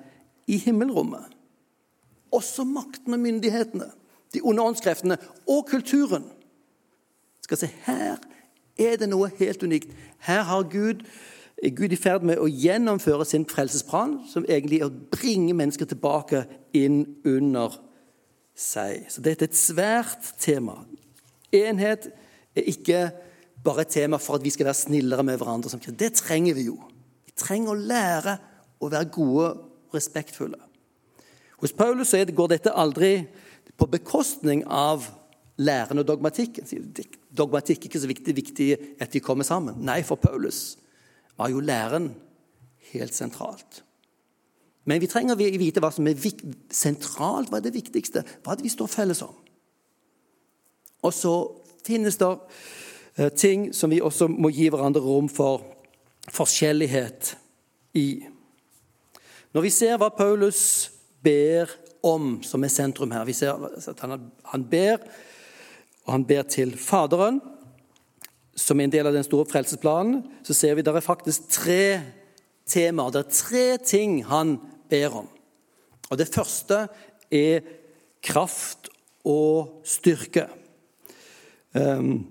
i 0.47 0.57
himmelrommet. 0.57 1.27
Også 2.33 2.65
maktene 2.65 3.19
og 3.19 3.25
myndighetene, 3.25 3.89
de 4.33 4.41
onde 4.41 4.63
åndskreftene 4.63 5.17
og 5.47 5.67
kulturen. 5.69 6.25
Skal 7.43 7.57
se, 7.57 7.69
Her 7.85 8.17
er 8.79 8.97
det 8.97 9.09
noe 9.09 9.29
helt 9.37 9.63
unikt. 9.63 9.93
Her 10.25 10.43
har 10.49 10.63
Gud, 10.71 11.03
er 11.63 11.75
Gud 11.75 11.93
i 11.93 11.99
ferd 11.99 12.25
med 12.25 12.41
å 12.41 12.49
gjennomføre 12.49 13.25
sin 13.25 13.45
frelsesplan, 13.45 14.21
som 14.29 14.45
egentlig 14.49 14.81
er 14.81 14.89
å 14.89 15.09
bringe 15.13 15.53
mennesker 15.53 15.89
tilbake 15.89 16.45
inn 16.73 17.03
under 17.25 17.77
seg. 18.55 19.07
Så 19.09 19.21
dette 19.23 19.45
er 19.45 19.51
et 19.51 19.57
svært 19.57 20.33
tema. 20.41 20.77
Enhet 21.53 22.09
er 22.55 22.69
ikke 22.69 23.05
bare 23.63 23.85
et 23.85 23.93
tema 23.95 24.19
for 24.21 24.37
at 24.37 24.43
vi 24.43 24.51
skal 24.53 24.67
være 24.67 24.81
snillere 24.81 25.23
med 25.23 25.37
hverandre. 25.37 25.69
som 25.69 25.79
kristne. 25.79 25.97
Det 25.97 26.13
trenger 26.13 26.53
vi 26.53 26.67
jo. 26.69 26.77
Vi 27.25 27.31
trenger 27.35 27.71
å 27.71 27.79
lære 27.79 28.37
å 28.79 28.89
være 28.89 29.09
gode 29.09 29.47
og 29.49 29.95
respektfulle. 29.95 30.59
Hos 31.61 31.71
Paulus 31.71 32.11
går 32.11 32.47
dette 32.47 32.71
aldri 32.75 33.27
på 33.77 33.87
bekostning 33.87 34.65
av 34.67 35.05
læren 35.57 35.99
og 35.99 36.07
dogmatikken. 36.07 36.67
Dogmatikk 37.31 37.85
er 37.85 37.89
ikke 37.89 38.01
så 38.03 38.09
viktig, 38.09 38.35
viktig 38.35 38.69
at 39.01 39.13
de 39.13 39.21
kommer 39.23 39.43
sammen. 39.43 39.79
Nei, 39.79 40.01
for 40.03 40.15
Paulus 40.15 40.77
var 41.37 41.49
jo 41.49 41.63
læren 41.63 42.11
helt 42.91 43.15
sentralt. 43.15 43.83
Men 44.83 44.99
vi 44.99 45.07
trenger 45.07 45.37
å 45.37 45.39
vite 45.39 45.81
hva 45.83 45.91
som 45.95 46.07
er 46.09 46.19
sentralt, 46.73 47.49
hva 47.49 47.59
er 47.59 47.67
det 47.67 47.75
viktigste, 47.75 48.23
hva 48.43 48.53
er 48.53 48.59
det 48.59 48.67
vi 48.67 48.73
står 48.73 48.91
felles 48.91 49.23
om. 49.23 49.35
Og 51.03 51.13
så 51.15 51.35
finnes 51.83 52.17
det 52.19 52.31
eh, 53.17 53.31
ting 53.31 53.69
som 53.75 53.91
vi 53.91 54.01
også 54.03 54.27
må 54.31 54.51
gi 54.51 54.69
hverandre 54.71 55.03
rom 55.03 55.29
for 55.31 55.63
forskjellighet 56.31 57.33
i. 57.99 58.07
Når 59.53 59.65
vi 59.67 59.71
ser 59.71 59.99
hva 60.01 60.09
Paulus 60.15 60.91
ber 61.23 61.71
om, 62.03 62.41
som 62.43 62.63
er 62.63 62.71
sentrum 62.71 63.13
her 63.15 63.23
Vi 63.27 63.35
ser 63.35 63.55
at 63.55 64.01
han, 64.03 64.65
ber, 64.67 65.03
og 66.03 66.11
han 66.11 66.25
ber 66.27 66.43
til 66.51 66.75
Faderen, 66.77 67.39
som 68.55 68.79
er 68.79 68.87
en 68.87 68.93
del 68.93 69.07
av 69.07 69.15
den 69.15 69.25
store 69.25 69.47
frelsesplanen. 69.49 70.23
Så 70.43 70.53
ser 70.53 70.75
vi 70.75 70.83
at 70.83 70.89
det 70.89 70.95
er 70.99 71.05
faktisk 71.05 71.47
tre 71.49 71.85
temaer, 72.69 73.11
det 73.11 73.23
er 73.23 73.35
tre 73.35 73.65
ting 73.83 74.21
han 74.27 74.57
ber 74.93 75.19
om. 75.23 75.29
Og 76.09 76.17
Det 76.21 76.29
første 76.29 76.85
er 77.33 77.65
kraft 78.23 78.89
og 79.25 79.81
styrke. 79.87 80.47
Um, 81.73 82.27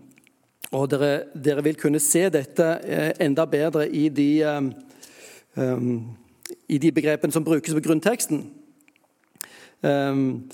og 0.73 0.89
dere, 0.91 1.25
dere, 1.35 1.65
vil 1.65 1.77
kunne 1.77 2.01
se 2.01 2.29
dette 2.33 2.67
eh, 2.85 3.11
enda 3.21 3.45
bedre 3.45 3.89
i 3.91 4.07
de, 4.09 4.29
um, 5.57 5.99
i 6.69 6.79
de 6.79 6.93
begrepene 6.93 7.35
som 7.35 7.45
brukes 7.45 7.75
på 7.75 7.83
grunnteksten. 7.85 8.47
Um, 9.83 10.49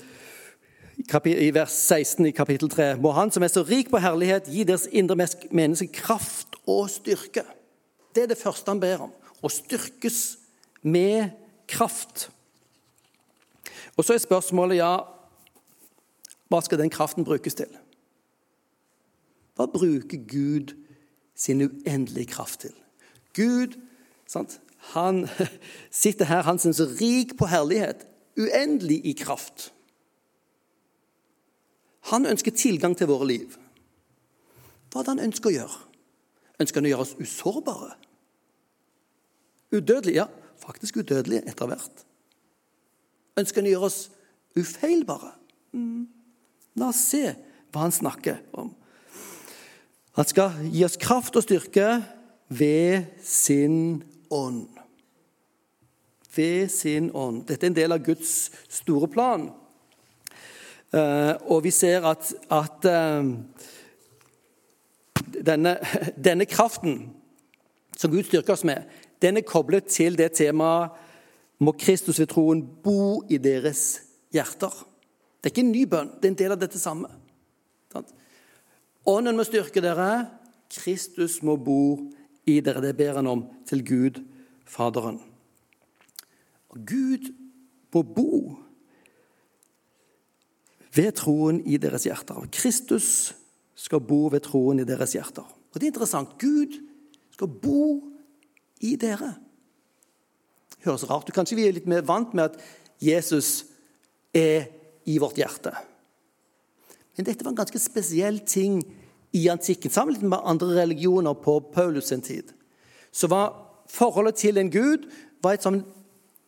I 0.99 1.51
vers 1.55 1.71
16 1.71 2.25
i 2.25 2.33
kapittel 2.35 2.69
3.: 2.69 2.97
Må 2.99 3.11
Han 3.11 3.31
som 3.31 3.43
er 3.43 3.47
så 3.53 3.63
rik 3.63 3.89
på 3.89 4.01
herlighet, 4.01 4.49
gi 4.51 4.65
deres 4.67 4.89
indre 4.91 5.15
menneske 5.51 5.87
kraft 6.01 6.57
og 6.67 6.89
styrke. 6.89 7.45
Det 8.15 8.23
er 8.23 8.33
det 8.33 8.41
første 8.41 8.71
han 8.71 8.81
ber 8.81 9.05
om. 9.07 9.13
Å 9.39 9.47
styrkes 9.47 10.37
med 10.81 11.29
kraft. 11.69 12.29
Og 13.97 14.05
så 14.05 14.15
er 14.15 14.23
spørsmålet 14.23 14.79
ja, 14.81 14.93
hva 16.49 16.61
skal 16.65 16.81
den 16.81 16.89
kraften 16.89 17.27
brukes 17.27 17.57
til? 17.59 17.69
Hva 19.55 19.67
bruker 19.69 20.23
Gud 20.29 20.73
sin 21.35 21.61
uendelige 21.61 22.31
kraft 22.33 22.65
til? 22.65 22.73
Gud 23.35 23.77
sant? 24.27 24.59
han 24.79 25.27
sitter 25.91 26.25
her, 26.25 26.41
han 26.41 26.55
er 26.55 26.71
så 26.71 26.87
rik 27.01 27.37
på 27.37 27.45
herlighet, 27.45 28.07
uendelig 28.39 29.05
i 29.05 29.13
kraft. 29.13 29.73
Han 32.09 32.25
ønsker 32.25 32.51
tilgang 32.51 32.97
til 32.97 33.07
våre 33.07 33.27
liv. 33.27 33.57
Hva 34.89 35.01
er 35.01 35.05
det 35.05 35.13
han 35.13 35.25
ønsker 35.27 35.51
å 35.51 35.57
gjøre? 35.57 35.81
Ønsker 36.59 36.79
han 36.79 36.87
å 36.87 36.93
gjøre 36.93 37.05
oss 37.05 37.17
usårbare? 37.19 37.91
Udødelige? 39.75 40.23
Ja, 40.23 40.27
faktisk 40.61 41.01
udødelige 41.01 41.43
etter 41.49 41.69
hvert. 41.69 42.05
Ønsker 43.39 43.61
han 43.61 43.69
å 43.69 43.73
gjøre 43.75 43.89
oss 43.89 43.99
ufeilbare? 44.59 45.33
Mm. 45.75 46.07
La 46.79 46.91
oss 46.91 47.01
se 47.11 47.23
hva 47.69 47.85
han 47.85 47.95
snakker 47.95 48.41
om. 48.57 48.73
Han 50.17 50.27
skal 50.27 50.57
gi 50.67 50.83
oss 50.83 50.97
kraft 50.99 51.37
og 51.39 51.45
styrke 51.45 51.87
ved 52.49 53.05
sin 53.23 54.01
ånd. 54.33 54.67
Ved 56.35 56.69
sin 56.73 57.11
ånd. 57.15 57.45
Dette 57.47 57.67
er 57.67 57.71
en 57.71 57.77
del 57.77 57.95
av 57.95 58.03
Guds 58.03 58.49
store 58.67 59.07
plan. 59.11 59.49
Uh, 60.89 61.37
og 61.53 61.63
vi 61.63 61.71
ser 61.71 62.05
at, 62.09 62.31
at 62.49 62.85
uh, 62.89 63.29
denne, 65.45 65.75
denne, 66.27 66.47
kraften 66.49 67.11
som 67.97 68.11
Gud 68.11 68.25
styrker 68.25 68.55
oss 68.55 68.65
med, 68.65 68.89
den 69.21 69.37
er 69.37 69.47
koblet 69.47 69.89
til 69.91 70.17
det 70.19 70.31
temaet 70.39 70.95
må 71.59 71.73
Kristus 71.75 72.19
ved 72.21 72.29
troen 72.31 72.61
bo 72.83 73.23
i 73.27 73.37
deres 73.41 73.99
hjerter. 74.31 74.71
Det 75.39 75.49
er 75.49 75.53
ikke 75.53 75.65
en 75.65 75.73
ny 75.73 75.83
bønn, 75.91 76.13
det 76.19 76.29
er 76.29 76.33
en 76.33 76.39
del 76.39 76.55
av 76.55 76.61
dette 76.61 76.79
samme. 76.79 77.09
Ånden 79.09 79.35
må 79.35 79.43
styrke 79.47 79.83
dere, 79.83 80.29
Kristus 80.71 81.39
må 81.43 81.57
bo 81.59 81.81
i 82.47 82.59
dere. 82.63 82.83
Det 82.83 82.95
ber 82.97 83.19
han 83.19 83.27
om 83.27 83.45
til 83.67 83.83
Gud, 83.85 84.21
Faderen. 84.69 85.17
Gud 86.69 87.31
må 87.95 88.03
bo 88.05 88.33
ved 90.93 91.15
troen 91.17 91.63
i 91.65 91.79
deres 91.81 92.05
hjerter. 92.05 92.45
Kristus 92.53 93.33
skal 93.79 94.03
bo 94.03 94.27
ved 94.29 94.43
troen 94.45 94.81
i 94.83 94.87
deres 94.87 95.15
hjerter. 95.17 95.47
Og 95.47 95.79
Det 95.79 95.87
er 95.87 95.93
interessant. 95.93 96.37
Gud 96.37 96.77
skal 97.33 97.47
bo 97.47 98.08
i 98.79 98.95
dere. 98.99 99.35
høres 100.85 101.03
rart 101.09 101.27
ut. 101.27 101.35
Kanskje 101.35 101.57
vi 101.59 101.67
er 101.67 101.75
litt 101.75 101.89
mer 101.89 102.05
vant 102.07 102.33
med 102.33 102.53
at 102.53 102.59
Jesus 103.03 103.65
er 104.35 104.69
i 105.09 105.17
vårt 105.19 105.39
hjerte. 105.39 105.73
Men 107.17 107.27
dette 107.27 107.43
var 107.43 107.51
en 107.51 107.59
ganske 107.59 107.81
spesiell 107.81 108.39
ting 108.47 108.79
i 109.35 109.47
antikken. 109.51 109.91
Sammenlignet 109.91 110.29
med 110.31 110.45
andre 110.47 110.81
religioner 110.81 111.35
på 111.35 111.59
Paulus 111.73 112.13
sin 112.13 112.23
tid. 112.23 112.53
Så 113.11 113.27
var 113.27 113.51
forholdet 113.89 114.39
til 114.39 114.57
en 114.57 114.71
gud 114.71 115.09
var 115.43 115.57
et 115.57 115.65
sånn, 115.65 115.81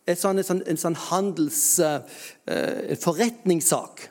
et 0.07 0.19
sånn, 0.19 0.39
et 0.39 0.47
sånn, 0.47 0.63
en 0.67 0.79
sånn 0.79 0.97
handels... 1.09 1.63
Uh, 1.79 2.95
forretningssak. 3.01 4.07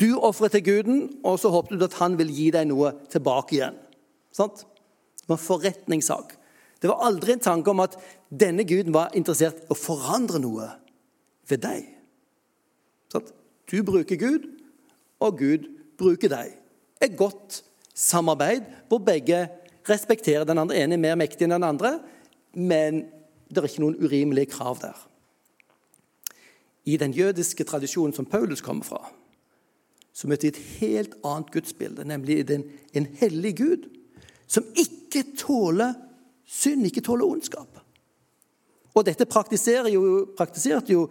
Du 0.00 0.14
ofret 0.16 0.54
til 0.56 0.64
guden, 0.64 1.00
og 1.24 1.36
så 1.42 1.50
håpet 1.52 1.78
du 1.78 1.84
at 1.84 1.98
han 2.00 2.16
vil 2.18 2.30
gi 2.32 2.48
deg 2.54 2.70
noe 2.70 2.94
tilbake 3.12 3.58
igjen. 3.58 3.76
Sant? 4.32 4.62
Det 5.20 5.28
var 5.28 5.36
en 5.36 5.44
forretningssak. 5.44 6.32
Det 6.80 6.88
var 6.88 7.04
aldri 7.04 7.34
en 7.36 7.44
tanke 7.44 7.70
om 7.72 7.82
at 7.84 7.96
denne 8.30 8.64
guden 8.64 8.94
var 8.94 9.12
interessert 9.16 9.60
i 9.60 9.72
å 9.72 9.76
forandre 9.76 10.40
noe 10.40 10.70
ved 11.50 11.62
deg. 11.64 11.84
Sånn? 13.12 13.26
Du 13.70 13.82
bruker 13.86 14.18
Gud, 14.18 14.46
og 15.20 15.38
Gud 15.38 15.68
bruker 16.00 16.32
deg. 16.32 16.56
Et 17.04 17.12
godt 17.16 17.60
samarbeid 17.94 18.64
hvor 18.88 19.02
begge 19.04 19.44
respekterer 19.88 20.46
den 20.48 20.60
andre. 20.62 20.80
En 20.80 20.96
er 20.96 21.02
mer 21.02 21.18
mektig 21.20 21.46
enn 21.46 21.54
den 21.54 21.68
andre, 21.68 21.98
men 22.56 23.04
det 23.50 23.60
er 23.60 23.68
ikke 23.68 23.84
noen 23.84 24.00
urimelige 24.00 24.52
krav 24.54 24.80
der. 24.82 24.96
I 26.88 26.96
den 26.96 27.12
jødiske 27.12 27.66
tradisjonen 27.68 28.14
som 28.16 28.26
Paulus 28.26 28.62
kommer 28.64 28.86
fra, 28.86 29.02
så 30.16 30.28
møter 30.28 30.48
vi 30.48 30.52
et 30.54 30.78
helt 30.80 31.16
annet 31.24 31.52
gudsbilde, 31.54 32.04
nemlig 32.08 32.40
en, 32.50 32.64
en 32.96 33.08
hellig 33.20 33.52
Gud 33.60 33.86
som 34.50 34.66
ikke 34.78 35.22
tåler 35.38 35.94
synd, 36.50 36.86
ikke 36.88 37.04
tåler 37.06 37.28
ondskap. 37.28 37.78
Og 38.94 39.06
dette 39.06 39.26
jo, 39.92 40.02
praktiserte 40.36 40.92
jo 40.92 41.06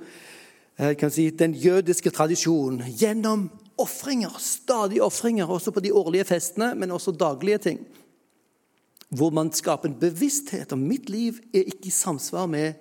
eh, 0.77 1.09
si, 1.09 1.29
den 1.31 1.55
jødiske 1.55 2.11
tradisjonen 2.11 2.83
gjennom 2.99 3.47
ofringer, 3.79 4.35
stadige 4.39 5.03
ofringer, 5.03 5.47
også 5.47 5.71
på 5.71 5.83
de 5.83 5.93
årlige 5.95 6.27
festene, 6.27 6.73
men 6.75 6.91
også 6.91 7.15
daglige 7.15 7.57
ting. 7.57 7.79
Hvor 9.09 9.31
man 9.33 9.53
skaper 9.53 9.89
en 9.89 9.99
bevissthet 9.99 10.73
om 10.75 10.83
mitt 10.85 11.09
liv 11.09 11.39
er 11.53 11.65
ikke 11.71 11.87
i 11.87 11.95
samsvar 11.95 12.45
med 12.51 12.73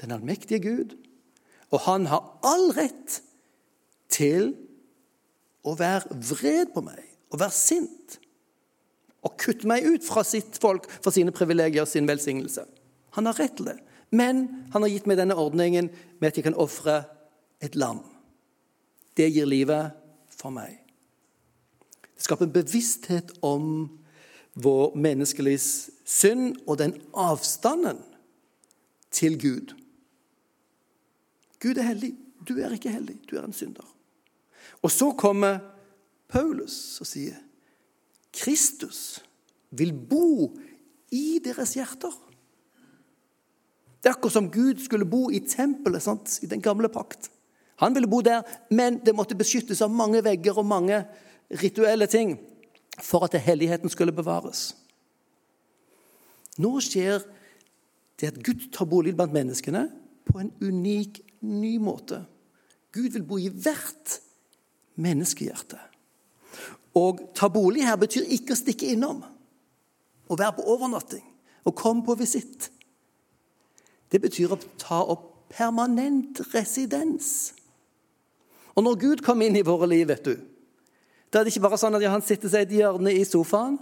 den 0.00 0.10
allmektige 0.10 0.62
Gud. 0.64 0.96
Og 1.70 1.84
han 1.84 2.06
har 2.06 2.24
all 2.42 2.70
rett 2.72 3.20
til 4.08 4.54
å 5.62 5.76
være 5.76 6.16
vred 6.30 6.72
på 6.72 6.82
meg, 6.82 7.02
å 7.28 7.38
være 7.38 7.54
sint. 7.54 8.18
Og 9.26 9.34
kutte 9.40 9.68
meg 9.68 9.86
ut 9.86 10.04
fra 10.06 10.22
sitt 10.26 10.58
folk, 10.62 10.86
fra 11.02 11.12
sine 11.14 11.34
privilegier 11.34 11.82
og 11.82 11.90
sin 11.90 12.08
velsignelse. 12.08 12.64
Han 13.18 13.26
har 13.26 13.38
rett 13.40 13.56
til 13.58 13.70
det. 13.72 13.78
Men 14.14 14.46
han 14.72 14.84
har 14.84 14.92
gitt 14.92 15.08
meg 15.08 15.18
denne 15.20 15.36
ordningen 15.36 15.90
med 16.20 16.30
at 16.30 16.38
jeg 16.38 16.46
kan 16.46 16.58
ofre 16.58 17.02
et 17.60 17.74
lam. 17.76 18.00
Det 19.18 19.28
gir 19.34 19.48
livet 19.48 19.96
for 20.32 20.54
meg. 20.54 20.78
Det 22.14 22.24
skaper 22.24 22.46
en 22.46 22.54
bevissthet 22.54 23.34
om 23.46 23.88
vår 24.58 24.94
menneskelige 24.98 25.60
synd 26.08 26.56
og 26.66 26.78
den 26.80 26.96
avstanden 27.14 28.00
til 29.14 29.36
Gud. 29.38 29.74
Gud 31.62 31.78
er 31.78 31.90
hellig. 31.90 32.14
Du 32.48 32.56
er 32.62 32.72
ikke 32.74 32.94
hellig. 32.94 33.18
Du 33.30 33.36
er 33.36 33.44
en 33.44 33.54
synder. 33.54 33.84
Og 34.82 34.90
så 34.94 35.10
kommer 35.18 35.58
Paulus 36.30 36.98
og 37.02 37.08
sier 37.08 37.38
Kristus 38.38 39.18
vil 39.74 39.92
bo 39.92 40.52
i 41.14 41.40
deres 41.44 41.74
hjerter. 41.76 42.14
Det 43.98 44.10
er 44.10 44.14
akkurat 44.14 44.36
som 44.36 44.50
Gud 44.52 44.78
skulle 44.84 45.08
bo 45.08 45.26
i 45.34 45.42
tempelet 45.42 46.04
sant? 46.04 46.38
i 46.42 46.46
den 46.46 46.62
gamle 46.62 46.88
pakt. 46.88 47.30
Han 47.82 47.94
ville 47.94 48.10
bo 48.10 48.20
der, 48.22 48.42
men 48.70 49.00
det 49.04 49.14
måtte 49.14 49.38
beskyttes 49.38 49.82
av 49.82 49.90
mange 49.90 50.22
vegger 50.24 50.58
og 50.58 50.66
mange 50.66 51.02
rituelle 51.62 52.06
ting 52.10 52.36
for 53.02 53.26
at 53.26 53.36
helligheten 53.42 53.90
skulle 53.90 54.14
bevares. 54.14 54.72
Nå 56.58 56.72
skjer 56.82 57.22
det 58.18 58.32
at 58.32 58.40
Gud 58.42 58.70
tar 58.74 58.88
bolig 58.90 59.14
blant 59.14 59.34
menneskene 59.34 59.84
på 60.26 60.40
en 60.42 60.50
unik, 60.62 61.22
ny 61.46 61.76
måte. 61.78 62.24
Gud 62.94 63.14
vil 63.14 63.26
bo 63.26 63.38
i 63.38 63.50
hvert 63.50 64.18
menneskehjerte. 64.98 65.78
Og 66.98 67.22
ta 67.36 67.48
bolig 67.52 67.84
her 67.86 67.98
betyr 68.00 68.26
ikke 68.34 68.54
å 68.54 68.58
stikke 68.58 68.90
innom. 68.94 69.22
Å 70.28 70.36
være 70.36 70.56
på 70.58 70.66
overnatting. 70.74 71.24
Å 71.64 71.74
komme 71.76 72.04
på 72.06 72.16
visitt. 72.18 72.70
Det 74.08 74.20
betyr 74.22 74.54
å 74.54 74.60
ta 74.80 75.02
opp 75.04 75.26
permanent 75.52 76.40
residens. 76.52 77.52
Og 78.76 78.84
når 78.84 79.00
Gud 79.02 79.24
kom 79.26 79.42
inn 79.42 79.56
i 79.58 79.66
våre 79.66 79.88
liv, 79.90 80.06
vet 80.08 80.28
du, 80.28 80.36
da 81.28 81.40
er 81.40 81.44
det 81.44 81.52
ikke 81.52 81.66
bare 81.66 81.78
sånn 81.80 81.96
at 81.98 82.04
han 82.08 82.24
sitter 82.24 82.50
seg 82.52 82.64
i 82.64 82.68
et 82.68 82.76
hjørne 82.78 83.12
i 83.12 83.24
sofaen. 83.28 83.76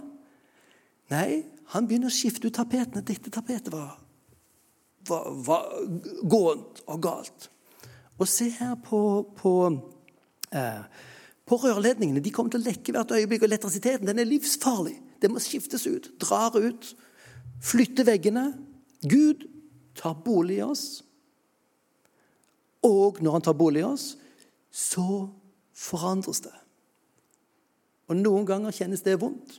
Nei, 1.13 1.45
han 1.71 1.87
begynner 1.87 2.11
å 2.11 2.15
skifte 2.15 2.49
ut 2.49 2.55
tapetene. 2.57 3.03
Dette 3.07 3.31
tapetet 3.31 3.71
var, 3.71 3.93
var, 5.07 5.29
var 5.47 5.69
gåent 6.27 6.81
og 6.87 6.99
galt. 7.03 7.47
Og 8.17 8.27
se 8.27 8.49
her 8.57 8.75
på, 8.83 8.99
på 9.37 9.53
eh, 10.51 10.83
på 11.47 11.59
rørledningene. 11.61 12.21
De 12.23 12.33
kommer 12.33 12.53
til 12.53 12.61
å 12.61 12.67
lekke 12.67 12.93
hvert 12.95 13.13
øyeblikk. 13.15 13.43
Og 13.43 13.49
elektrisiteten 13.49 14.09
den 14.09 14.21
er 14.21 14.27
livsfarlig. 14.27 14.97
Det 15.21 15.31
må 15.31 15.41
skiftes 15.43 15.87
ut. 15.87 16.11
Drar 16.21 16.57
ut. 16.59 16.89
Flytter 17.63 18.07
veggene. 18.07 18.49
Gud 19.07 19.47
tar 19.97 20.17
bolig 20.25 20.59
i 20.59 20.65
oss. 20.65 20.85
Og 22.85 23.21
når 23.23 23.37
han 23.37 23.45
tar 23.47 23.57
bolig 23.57 23.81
i 23.81 23.87
oss, 23.87 24.11
så 24.71 25.27
forandres 25.77 26.43
det. 26.45 26.53
Og 28.07 28.19
noen 28.19 28.45
ganger 28.47 28.75
kjennes 28.75 29.03
det 29.03 29.17
vondt. 29.21 29.57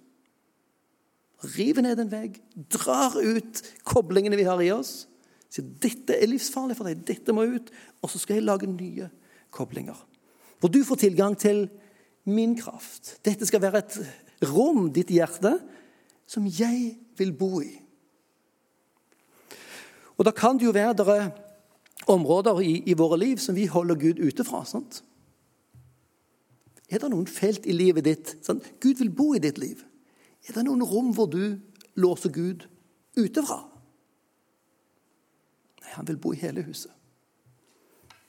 River 1.55 1.85
ned 1.85 2.01
en 2.03 2.11
vegg, 2.11 2.39
drar 2.73 3.15
ut 3.15 3.61
koblingene 3.87 4.39
vi 4.39 4.47
har 4.49 4.61
i 4.65 4.73
oss. 4.75 5.07
Sier 5.53 5.67
dette 5.81 6.17
er 6.17 6.29
livsfarlig 6.29 6.77
for 6.77 6.89
deg, 6.89 7.05
dette 7.07 7.35
må 7.35 7.45
ut. 7.47 7.71
Og 8.03 8.11
så 8.11 8.21
skal 8.21 8.39
jeg 8.39 8.47
lage 8.49 8.71
nye 8.71 9.07
koblinger. 9.55 9.99
Hvor 10.59 10.71
du 10.73 10.83
får 10.85 11.05
tilgang 11.05 11.37
til 11.39 11.69
min 12.29 12.57
kraft. 12.59 13.19
Dette 13.25 13.47
skal 13.47 13.63
være 13.63 13.79
et 13.79 13.99
rom, 14.51 14.89
ditt 14.93 15.11
hjerte, 15.11 15.55
som 16.29 16.47
jeg 16.47 16.99
vil 17.19 17.33
bo 17.33 17.61
i. 17.65 17.73
Og 20.19 20.25
Da 20.27 20.31
kan 20.35 20.59
det 20.59 20.67
jo 20.67 20.75
være 20.75 20.97
det 20.99 21.09
er 21.09 21.31
områder 22.09 22.61
i, 22.61 22.83
i, 22.87 22.95
våre 22.95 23.19
liv 23.19 23.37
som 23.37 23.55
vi 23.55 23.67
holder 23.67 23.95
Gud 23.95 24.19
ute 24.19 24.45
fra. 24.45 24.65
Sant? 24.65 25.03
Er 26.89 27.03
det 27.03 27.11
noen 27.13 27.29
felt 27.29 27.67
i 27.69 27.77
livet 27.77 28.07
ditt 28.07 28.35
sant? 28.43 28.65
Gud 28.81 28.99
vil 28.99 29.13
bo 29.15 29.35
i 29.35 29.43
ditt 29.43 29.59
liv? 29.59 29.83
Er 30.49 30.57
det 30.57 30.65
noen 30.67 30.83
rom 30.83 31.13
hvor 31.15 31.29
du 31.31 31.59
låser 32.01 32.33
Gud 32.35 32.65
ute 33.19 33.45
fra? 33.45 33.61
Nei, 35.83 35.93
han 35.95 36.09
vil 36.09 36.21
bo 36.21 36.33
i 36.33 36.41
hele 36.41 36.65
huset. 36.67 36.93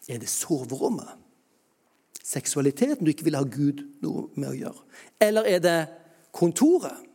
Er 0.09 0.19
det 0.19 0.29
soverommet? 0.29 1.18
Seksualiteten 2.29 3.05
du 3.05 3.11
ikke 3.13 3.25
vil 3.27 3.37
ha 3.39 3.45
Gud 3.47 3.81
noe 4.03 4.27
med 4.37 4.51
å 4.51 4.57
gjøre? 4.57 4.83
Eller 5.21 5.49
er 5.49 5.63
det 5.63 5.77
kontoret? 6.35 7.05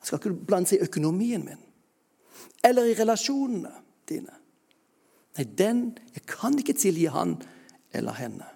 Jeg 0.00 0.08
skal 0.08 0.20
ikke 0.20 0.46
blande 0.48 0.70
seg 0.70 0.82
i 0.82 0.88
økonomien 0.88 1.44
min. 1.46 1.62
Eller 2.66 2.90
i 2.90 2.96
relasjonene 2.98 3.72
dine. 4.08 4.34
Nei, 5.36 5.44
den 5.44 5.80
Jeg 6.14 6.26
kan 6.26 6.58
ikke 6.58 6.76
tilgi 6.78 7.06
han 7.12 7.36
eller 7.94 8.16
henne. 8.16 8.46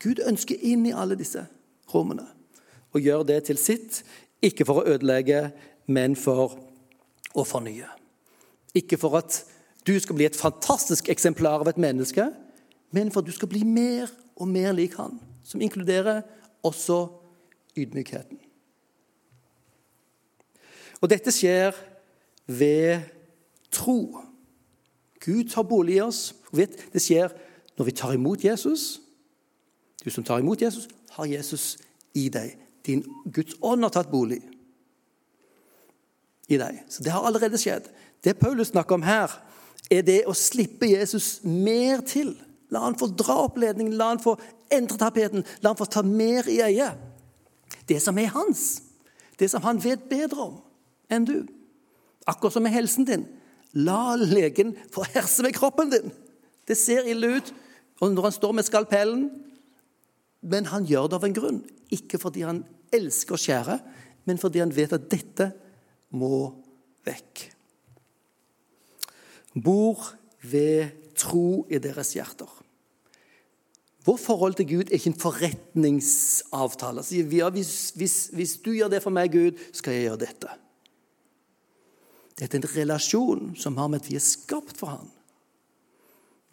Gud 0.00 0.22
ønsker 0.24 0.56
inn 0.64 0.86
i 0.88 0.96
alle 0.96 1.18
disse 1.20 1.44
rommene 1.92 2.26
og 2.90 3.04
gjør 3.04 3.22
det 3.28 3.44
til 3.46 3.58
sitt, 3.60 4.00
ikke 4.42 4.64
for 4.66 4.80
å 4.80 4.94
ødelegge, 4.96 5.52
men 5.86 6.16
for 6.18 6.56
å 7.38 7.44
fornye. 7.46 7.86
Ikke 8.74 8.98
for 8.98 9.14
at 9.20 9.44
du 9.86 9.92
skal 10.00 10.16
bli 10.18 10.26
et 10.26 10.38
fantastisk 10.38 11.10
eksemplar 11.12 11.62
av 11.62 11.70
et 11.70 11.78
menneske, 11.78 12.26
men 12.90 13.10
for 13.12 13.22
at 13.22 13.26
du 13.26 13.32
skal 13.32 13.48
bli 13.50 13.62
mer 13.64 14.10
og 14.36 14.48
mer 14.48 14.72
lik 14.72 14.96
han, 14.98 15.18
som 15.44 15.60
inkluderer 15.60 16.22
også 16.66 17.06
ydmykheten. 17.78 18.38
Og 21.00 21.10
dette 21.10 21.32
skjer 21.32 21.76
ved 22.50 23.00
tro. 23.72 24.20
Gud 25.20 25.48
tar 25.52 25.68
bolig 25.68 25.96
i 25.96 26.02
oss. 26.04 26.34
Vet, 26.52 26.76
det 26.92 27.02
skjer 27.02 27.32
når 27.78 27.88
vi 27.88 27.96
tar 27.96 28.16
imot 28.16 28.44
Jesus. 28.44 29.00
Du 30.04 30.10
som 30.10 30.24
tar 30.24 30.40
imot 30.40 30.62
Jesus, 30.62 30.88
har 31.16 31.28
Jesus 31.28 31.78
i 32.16 32.28
deg. 32.32 32.56
Din 32.86 33.04
Guds 33.32 33.56
ånd 33.62 33.84
har 33.84 33.92
tatt 33.94 34.10
bolig 34.12 34.40
i 36.50 36.58
deg. 36.60 36.82
Så 36.88 37.04
det 37.04 37.12
har 37.14 37.24
allerede 37.24 37.60
skjedd. 37.60 37.88
Det 38.24 38.38
Paulus 38.40 38.72
snakker 38.72 38.98
om 38.98 39.04
her, 39.06 39.32
er 39.90 40.04
det 40.06 40.22
å 40.28 40.36
slippe 40.36 40.88
Jesus 40.88 41.40
mer 41.44 42.02
til. 42.06 42.34
La 42.70 42.84
han 42.84 42.98
få 42.98 43.10
dra 43.18 43.36
opp 43.46 43.58
ledningen, 43.58 43.96
la 43.98 44.12
han 44.12 44.22
få 44.22 44.36
endre 44.72 44.98
tapeten, 45.00 45.44
la 45.62 45.72
han 45.72 45.78
få 45.78 45.88
ta 45.90 46.02
mer 46.06 46.46
i 46.50 46.60
øyet. 46.62 46.98
Det 47.88 47.98
som 48.02 48.18
er 48.18 48.30
hans, 48.34 48.82
det 49.38 49.50
som 49.50 49.62
han 49.66 49.80
vet 49.82 50.08
bedre 50.10 50.46
om 50.50 50.58
enn 51.10 51.26
du. 51.26 51.38
Akkurat 52.30 52.54
som 52.54 52.62
med 52.62 52.74
helsen 52.74 53.06
din. 53.08 53.24
La 53.74 54.14
legen 54.18 54.74
få 54.94 55.02
herse 55.14 55.42
med 55.42 55.54
kroppen 55.56 55.90
din. 55.90 56.12
Det 56.66 56.76
ser 56.78 57.08
ille 57.10 57.38
ut 57.38 57.52
når 58.00 58.28
han 58.28 58.34
står 58.34 58.54
med 58.56 58.64
skalpellen, 58.64 59.24
men 60.40 60.70
han 60.70 60.86
gjør 60.88 61.10
det 61.10 61.18
av 61.18 61.26
en 61.26 61.36
grunn. 61.36 61.58
Ikke 61.92 62.20
fordi 62.22 62.46
han 62.46 62.62
elsker 62.94 63.36
å 63.36 63.40
skjære, 63.40 63.76
men 64.24 64.40
fordi 64.40 64.62
han 64.62 64.72
vet 64.74 64.94
at 64.96 65.10
dette 65.10 65.50
må 66.16 66.46
vekk. 67.06 67.44
Bor 69.58 70.06
ved 70.40 70.94
tro 71.18 71.66
i 71.68 71.80
deres 71.82 72.14
hjerter. 72.16 72.59
Vår 74.06 74.16
forhold 74.16 74.56
til 74.56 74.68
Gud 74.68 74.88
er 74.88 74.96
ikke 74.96 75.12
en 75.12 75.20
forretningsavtale. 75.20 77.04
Ja, 77.36 77.50
hvis, 77.52 77.92
hvis, 77.96 78.16
hvis, 78.32 78.56
du 78.64 78.72
gjør 78.72 78.88
det 78.94 79.02
for 79.04 79.12
meg, 79.12 79.34
Gud, 79.34 79.60
skal 79.76 79.96
jeg 79.96 80.08
gjøre 80.08 80.22
dette. 80.24 80.54
Dette 82.40 82.56
er 82.56 82.62
en 82.62 82.72
relasjon 82.72 83.50
som 83.60 83.76
har 83.76 83.90
med 83.92 84.00
at 84.00 84.08
vi 84.08 84.16
er 84.16 84.24
skapt 84.24 84.78
for 84.80 84.94
ham. 84.94 85.10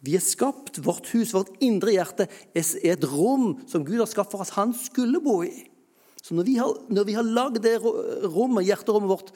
Vi 0.04 0.14
er 0.14 0.22
skapt, 0.22 0.78
Vårt 0.84 1.08
hus, 1.10 1.32
vårt 1.34 1.56
indre 1.64 1.96
hjerte, 1.96 2.28
er 2.54 2.92
et 2.92 3.08
rom 3.08 3.56
som 3.66 3.86
Gud 3.86 3.98
har 3.98 4.10
skapt 4.10 4.30
for 4.34 4.44
at 4.44 4.54
han 4.54 4.76
skulle 4.76 5.22
bo 5.24 5.40
i. 5.42 5.64
Så 6.22 6.36
når 6.36 6.44
vi 6.44 6.58
har, 6.60 6.76
når 6.92 7.08
vi 7.08 7.16
har 7.16 7.26
lagd 7.26 7.62
det 7.64 7.78
rommet, 7.80 8.66
hjerterommet 8.68 9.10
vårt 9.10 9.32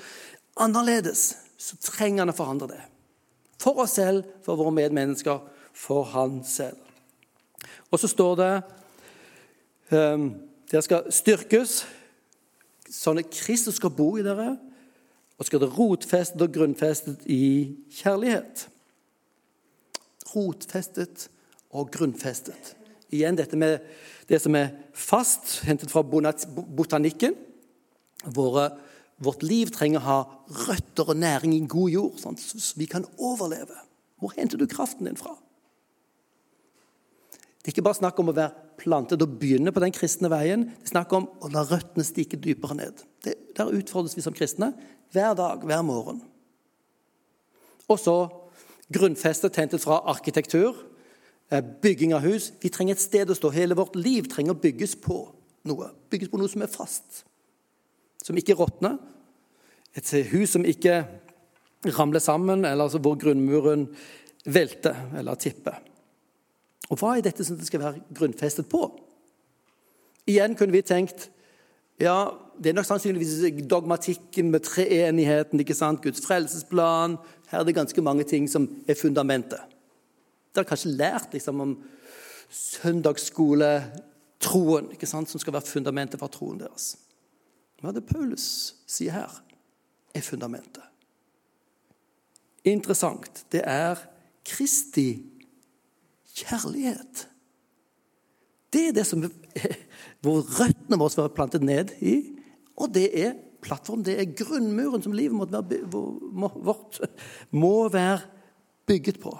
annerledes, 0.60 1.32
så 1.56 1.78
trenger 1.80 2.26
han 2.26 2.34
å 2.34 2.36
forandre 2.36 2.68
det. 2.74 2.82
For 3.62 3.80
oss 3.82 3.96
selv, 3.96 4.26
for 4.44 4.60
våre 4.60 4.74
medmennesker, 4.76 5.40
for 5.72 6.04
han 6.12 6.42
selv. 6.46 6.91
Og 7.92 8.00
så 8.00 8.08
står 8.08 8.38
det 8.40 8.52
um, 9.92 10.30
dere 10.72 10.84
skal 10.84 11.10
styrkes 11.12 11.82
sånn 12.92 13.20
at 13.20 13.32
Kristus 13.32 13.78
skal 13.78 13.92
bo 13.94 14.14
i 14.20 14.24
dere, 14.24 14.54
og 15.40 15.48
skal 15.48 15.62
det 15.62 15.72
rotfestet 15.74 16.42
og 16.44 16.52
grunnfestet 16.54 17.24
i 17.32 17.74
kjærlighet. 17.98 18.66
Rotfestet 20.32 21.26
og 21.72 21.90
grunnfestet. 21.92 22.74
Igjen 23.12 23.36
dette 23.36 23.58
med 23.58 23.82
det 24.30 24.38
som 24.40 24.56
er 24.56 24.70
fast, 24.96 25.58
hentet 25.66 25.92
fra 25.92 26.04
botanikken. 26.04 27.34
Våre, 28.36 28.68
vårt 29.20 29.42
liv 29.44 29.72
trenger 29.74 30.00
å 30.00 30.06
ha 30.06 30.18
røtter 30.68 31.10
og 31.10 31.18
næring 31.20 31.56
i 31.56 31.64
god 31.68 31.90
jord, 31.92 32.20
sånn, 32.22 32.38
så 32.38 32.78
vi 32.78 32.86
kan 32.88 33.08
overleve. 33.18 33.76
Hvor 34.22 34.36
henter 34.36 34.60
du 34.60 34.68
kraften 34.70 35.08
din 35.08 35.18
fra? 35.18 35.34
Det 37.62 37.70
er 37.70 37.76
ikke 37.76 37.84
bare 37.86 38.00
snakk 38.00 38.18
om 38.18 38.32
å 38.32 38.34
være 38.34 38.74
plantet 38.80 39.22
og 39.22 39.36
begynne 39.38 39.70
på 39.70 39.80
den 39.84 39.94
kristne 39.94 40.26
veien. 40.32 40.64
Det 40.80 40.88
er 40.88 40.94
snakk 40.96 41.12
om 41.14 41.28
å 41.38 41.50
la 41.52 41.62
røttene 41.62 42.02
stikke 42.02 42.40
dypere 42.42 42.74
ned. 42.74 43.04
Det, 43.22 43.36
der 43.54 43.70
utfordres 43.78 44.16
vi 44.18 44.24
som 44.24 44.34
kristne 44.34 44.72
hver 45.14 45.36
dag, 45.38 45.62
hver 45.62 45.84
morgen. 45.86 46.18
Og 47.86 48.00
så 48.02 48.16
grunnfestet 48.92 49.60
hentet 49.60 49.84
fra 49.84 50.00
arkitektur, 50.10 50.74
eh, 51.52 51.62
bygging 51.62 52.16
av 52.16 52.26
hus. 52.26 52.50
Vi 52.60 52.68
trenger 52.68 52.96
et 52.96 53.04
sted 53.04 53.30
å 53.30 53.38
stå. 53.38 53.52
Hele 53.54 53.78
vårt 53.78 53.94
liv 53.94 54.26
trenger 54.26 54.56
å 54.56 54.60
bygges 54.60 54.96
på 54.98 55.20
noe. 55.64 55.92
Bygges 56.10 56.32
på 56.32 56.38
noe 56.40 56.50
som 56.50 56.62
er 56.62 56.72
fast, 56.72 57.22
som 58.24 58.36
ikke 58.36 58.58
råtner. 58.58 58.98
Et 59.94 60.10
hus 60.32 60.50
som 60.50 60.64
ikke 60.64 61.06
ramler 61.94 62.18
sammen, 62.18 62.64
eller 62.64 62.88
altså 62.88 62.98
hvor 62.98 63.14
grunnmuren 63.14 63.86
velter 64.44 64.96
eller 65.14 65.34
tipper. 65.34 65.78
Og 66.92 67.00
hva 67.00 67.14
er 67.16 67.24
dette 67.24 67.44
som 67.46 67.56
det 67.56 67.66
skal 67.68 67.80
være 67.80 68.02
grunnfestet 68.12 68.68
på? 68.68 68.82
Igjen 70.28 70.56
kunne 70.58 70.76
vi 70.76 70.82
tenkt 70.86 71.30
ja, 72.00 72.32
det 72.58 72.70
er 72.70 72.74
nok 72.74 72.86
sannsynligvis 72.88 73.62
dogmatikken 73.70 74.50
med 74.50 74.60
treenigheten, 74.66 75.60
ikke 75.62 75.74
sant? 75.76 76.02
Guds 76.02 76.20
frelsesplan 76.24 77.18
Her 77.52 77.58
er 77.60 77.64
det 77.68 77.76
ganske 77.76 78.02
mange 78.02 78.24
ting 78.26 78.48
som 78.50 78.66
er 78.88 78.96
fundamentet. 78.98 79.60
Dere 80.52 80.64
har 80.64 80.68
kanskje 80.68 80.96
lært 80.96 81.32
liksom, 81.36 81.60
om 81.60 81.84
søndagsskoletroen, 82.52 84.90
ikke 84.96 85.06
sant? 85.06 85.30
som 85.30 85.40
skal 85.40 85.52
være 85.56 85.66
fundamentet 85.68 86.20
for 86.20 86.28
troen 86.32 86.60
deres. 86.60 86.96
Hva 87.80 87.88
er 87.90 87.94
det 87.98 88.08
Paulus 88.08 88.46
sier 88.88 89.12
her, 89.14 89.30
er 90.14 90.22
fundamentet? 90.24 90.82
Interessant. 92.68 93.44
Det 93.52 93.62
er 93.64 93.96
Kristi 94.46 95.31
kjærlighet. 96.36 97.26
Det 98.72 98.88
er 98.88 98.96
det 98.96 99.06
som 99.08 99.24
hvor 100.22 100.42
røttene 100.58 100.98
våre 100.98 101.12
skal 101.12 101.26
være 101.26 101.36
plantet 101.36 101.64
ned 101.66 101.94
i. 102.00 102.16
Og 102.80 102.92
det 102.94 103.08
er 103.20 103.36
plattformen, 103.62 104.04
det 104.06 104.16
er 104.18 104.34
grunnmuren 104.36 105.04
som 105.04 105.14
livet 105.14 105.52
være, 105.52 105.82
vårt 105.92 107.00
må 107.54 107.88
være 107.92 108.22
bygget 108.88 109.20
på. 109.22 109.32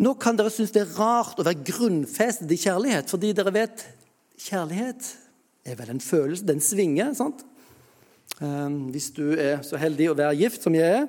Nå 0.00 0.14
kan 0.16 0.38
dere 0.38 0.52
synes 0.52 0.72
det 0.72 0.86
er 0.86 0.96
rart 0.96 1.38
å 1.38 1.44
være 1.44 1.66
grunnfestet 1.68 2.50
i 2.54 2.58
kjærlighet, 2.62 3.10
fordi 3.12 3.34
dere 3.36 3.52
vet 3.52 3.84
kjærlighet 4.40 5.10
er 5.68 5.76
vel 5.76 5.92
en 5.92 6.00
følelse. 6.00 6.46
Den 6.48 6.62
svinger. 6.64 7.12
sant? 7.14 7.44
Ehm, 8.40 8.88
hvis 8.94 9.10
du 9.12 9.34
er 9.36 9.60
så 9.66 9.76
heldig 9.80 10.10
å 10.10 10.16
være 10.16 10.38
gift 10.38 10.64
som 10.64 10.76
jeg 10.76 11.02
er, 11.02 11.08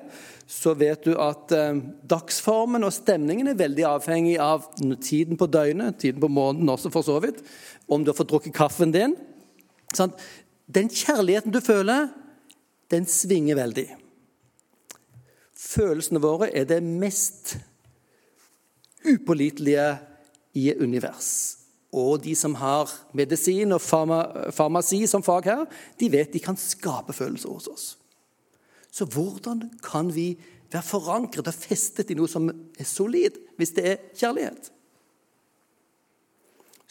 så 0.50 0.74
vet 0.76 1.06
du 1.06 1.14
at 1.16 1.54
ehm, 1.56 1.80
dagsformen 2.08 2.84
og 2.84 2.92
stemningen 2.92 3.48
er 3.48 3.60
veldig 3.60 3.86
avhengig 3.88 4.34
av 4.42 4.66
tiden 5.00 5.40
på 5.40 5.48
døgnet, 5.48 5.96
tiden 6.02 6.20
på 6.20 6.28
måneden 6.28 6.68
også, 6.68 6.92
for 6.92 7.06
så 7.06 7.16
vidt. 7.24 7.40
Om 7.88 8.04
du 8.04 8.12
har 8.12 8.18
fått 8.18 8.32
drukket 8.34 8.56
kaffen 8.56 8.92
din. 8.92 9.16
Den 10.72 10.92
kjærligheten 10.92 11.54
du 11.54 11.60
føler, 11.64 12.10
den 12.92 13.08
svinger 13.08 13.56
veldig. 13.56 13.88
Følelsene 15.56 16.20
våre 16.20 16.50
er 16.52 16.68
det 16.68 16.82
mest 16.84 17.56
upålitelige 19.08 19.88
i 20.58 20.68
univers. 20.76 21.61
Og 21.92 22.22
de 22.24 22.32
som 22.38 22.54
har 22.56 22.88
medisin 23.12 23.74
og 23.76 23.82
farmasi 23.84 25.02
som 25.06 25.24
fag 25.24 25.48
her, 25.50 25.64
de 26.00 26.08
vet 26.12 26.32
de 26.32 26.40
kan 26.40 26.56
skape 26.56 27.12
følelser 27.12 27.52
hos 27.52 27.68
oss. 27.68 27.86
Så 28.92 29.04
hvordan 29.08 29.66
kan 29.84 30.08
vi 30.12 30.34
være 30.72 30.84
forankret 30.84 31.48
og 31.48 31.56
festet 31.56 32.10
i 32.12 32.16
noe 32.16 32.28
som 32.28 32.48
er 32.48 32.88
solid, 32.88 33.36
hvis 33.60 33.74
det 33.76 33.84
er 33.88 34.00
kjærlighet? 34.16 34.70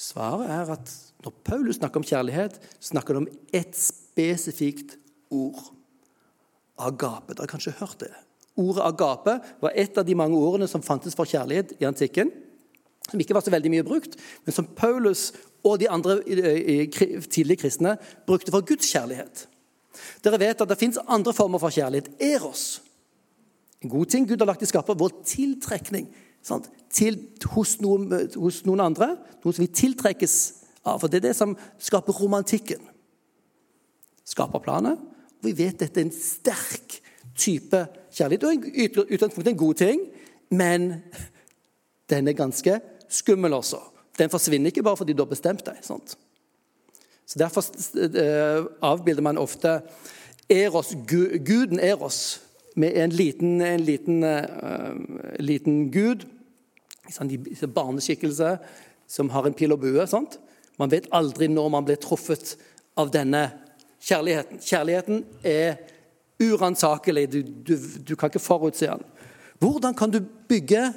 Svaret 0.02 0.50
er 0.50 0.74
at 0.78 0.94
når 1.22 1.34
Paulus 1.46 1.78
snakker 1.78 2.02
om 2.02 2.06
kjærlighet, 2.06 2.58
snakker 2.82 3.18
han 3.18 3.26
om 3.26 3.34
ett 3.54 3.78
spesifikt 3.78 4.98
ord. 5.30 5.62
Agape. 6.82 7.36
Dere 7.36 7.46
har 7.46 7.52
kanskje 7.52 7.78
hørt 7.78 8.00
det. 8.02 8.14
Ordet 8.58 8.86
agape 8.86 9.38
var 9.62 9.76
et 9.78 9.98
av 9.98 10.06
de 10.06 10.18
mange 10.18 10.38
ordene 10.38 10.70
som 10.70 10.82
fantes 10.82 11.14
for 11.18 11.30
kjærlighet 11.30 11.76
i 11.78 11.86
antikken 11.90 12.34
som 13.12 13.21
ikke 13.21 13.36
var 13.36 13.43
så 13.45 13.54
veldig 13.54 13.71
mye 13.74 13.88
brukt, 13.88 14.17
men 14.45 14.56
som 14.56 14.69
Paulus 14.78 15.30
og 15.63 15.80
de 15.82 15.89
andre 15.91 16.19
tidlige 16.24 17.62
kristne 17.65 17.97
brukte 18.28 18.54
for 18.54 18.65
Guds 18.65 18.89
kjærlighet. 18.91 19.45
Dere 20.24 20.39
vet 20.39 20.62
at 20.62 20.69
det 20.69 20.80
fins 20.80 21.00
andre 21.08 21.34
former 21.34 21.62
for 21.62 21.74
kjærlighet. 21.74 22.10
Eros. 22.21 22.82
En 23.82 23.89
god 23.89 24.06
ting 24.06 24.28
Gud 24.30 24.38
har 24.38 24.50
lagt 24.50 24.62
i 24.62 24.69
skapet. 24.69 25.00
Vår 25.00 25.21
tiltrekning 25.26 26.10
Til, 26.89 27.19
hos, 27.54 27.76
noen, 27.82 28.08
hos, 28.36 28.63
noen, 28.65 28.82
andre. 28.82 29.13
Noe 29.43 29.54
som 29.54 29.62
vi 29.62 29.69
tiltrekkes 29.69 30.36
av. 30.84 30.97
For 31.00 31.08
det 31.08 31.19
er 31.21 31.28
det 31.28 31.36
som 31.38 31.54
skaper 31.80 32.17
romantikken. 32.17 32.82
Skaper 34.26 34.63
planet. 34.63 34.97
Og 35.38 35.45
vi 35.45 35.54
vet 35.60 35.78
dette 35.80 36.02
er 36.02 36.08
en 36.08 36.15
sterk 36.15 36.97
type 37.38 37.84
kjærlighet. 38.10 38.47
Og 38.47 38.65
i 38.74 38.89
utgangspunktet 38.89 39.54
en 39.54 39.62
god 39.62 39.78
ting, 39.84 40.02
men 40.50 40.89
den 42.10 42.28
er 42.28 42.38
ganske 42.38 42.80
skummel 43.12 43.54
også. 43.58 43.80
Den 44.19 44.32
forsvinner 44.32 44.71
ikke 44.71 44.84
bare 44.84 45.00
fordi 45.00 45.15
du 45.15 45.24
har 45.24 45.32
bestemt 45.32 45.65
deg. 45.65 45.80
Sant? 45.86 46.15
Så 47.26 47.39
Derfor 47.39 47.63
eh, 47.95 48.65
avbilder 48.84 49.24
man 49.24 49.39
ofte 49.39 49.80
Eros, 50.52 50.91
guden 51.08 51.80
Eros 51.80 52.41
med 52.76 52.98
en 52.98 53.10
liten, 53.10 53.62
en 53.62 53.83
liten, 53.83 54.23
uh, 54.23 55.40
liten 55.40 55.86
gud. 55.92 56.25
Sånn, 57.12 57.31
barneskikkelse 57.71 58.56
som 59.12 59.31
har 59.31 59.48
en 59.48 59.56
pil 59.56 59.75
og 59.75 59.81
bue. 59.83 60.04
Sant? 60.08 60.38
Man 60.79 60.92
vet 60.92 61.10
aldri 61.15 61.50
når 61.52 61.71
man 61.71 61.88
blir 61.88 62.00
truffet 62.00 62.56
av 63.00 63.12
denne 63.12 63.46
kjærligheten. 64.04 64.60
Kjærligheten 64.63 65.23
er 65.48 65.79
uransakelig. 66.42 67.27
Du, 67.31 67.40
du, 67.44 67.75
du 68.08 68.15
kan 68.15 68.31
ikke 68.31 68.44
forutse 68.44 68.88
den. 68.88 69.04
Hvordan 69.62 69.96
kan 69.96 70.12
du 70.12 70.19
bygge 70.50 70.88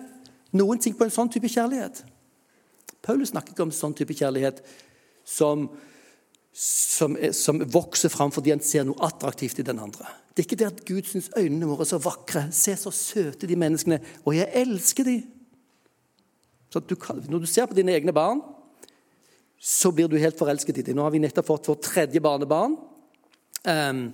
noen 0.55 0.81
ting 0.81 0.95
på 0.97 1.07
en 1.07 1.13
sånn 1.13 1.31
type 1.33 1.51
kjærlighet? 1.51 2.03
Paulus 3.05 3.33
snakker 3.35 3.55
ikke 3.55 3.67
om 3.67 3.75
sånn 3.75 3.95
type 3.97 4.17
kjærlighet 4.17 4.63
som, 5.29 5.67
som, 6.53 7.17
som, 7.37 7.61
vokser 7.75 8.13
fram 8.13 8.33
fordi 8.33 8.55
han 8.55 8.65
ser 8.65 8.87
noe 8.89 9.01
attraktivt 9.05 9.61
i 9.61 9.67
den 9.67 9.83
andre. 9.83 10.09
Det 10.33 10.43
er 10.43 10.49
ikke 10.49 10.61
det 10.63 10.71
at 10.71 10.83
Gud 10.89 11.09
syns 11.09 11.31
øynene 11.37 11.69
våre 11.69 11.85
er 11.85 11.93
så 11.93 12.01
vakre. 12.03 12.49
Se 12.55 12.75
så 12.79 12.91
søte 12.95 13.49
de 13.51 13.59
menneskene. 13.61 14.01
Og 14.25 14.35
jeg 14.39 14.51
elsker 14.65 15.07
de. 15.07 15.19
Du 16.75 16.97
når 17.31 17.45
du 17.45 17.47
ser 17.47 17.69
på 17.71 17.77
dine 17.77 17.95
egne 17.95 18.13
barn, 18.15 18.41
så 19.63 19.93
blir 19.95 20.09
du 20.11 20.19
helt 20.19 20.39
forelsket 20.39 20.81
i 20.81 20.87
dem. 20.89 20.99
Nå 20.99 21.05
har 21.07 21.15
vi 21.15 21.23
nettopp 21.23 21.47
fått 21.47 21.69
vårt 21.71 21.85
tredje 21.87 22.23
barnebarn. 22.25 22.75
Um, 23.63 24.09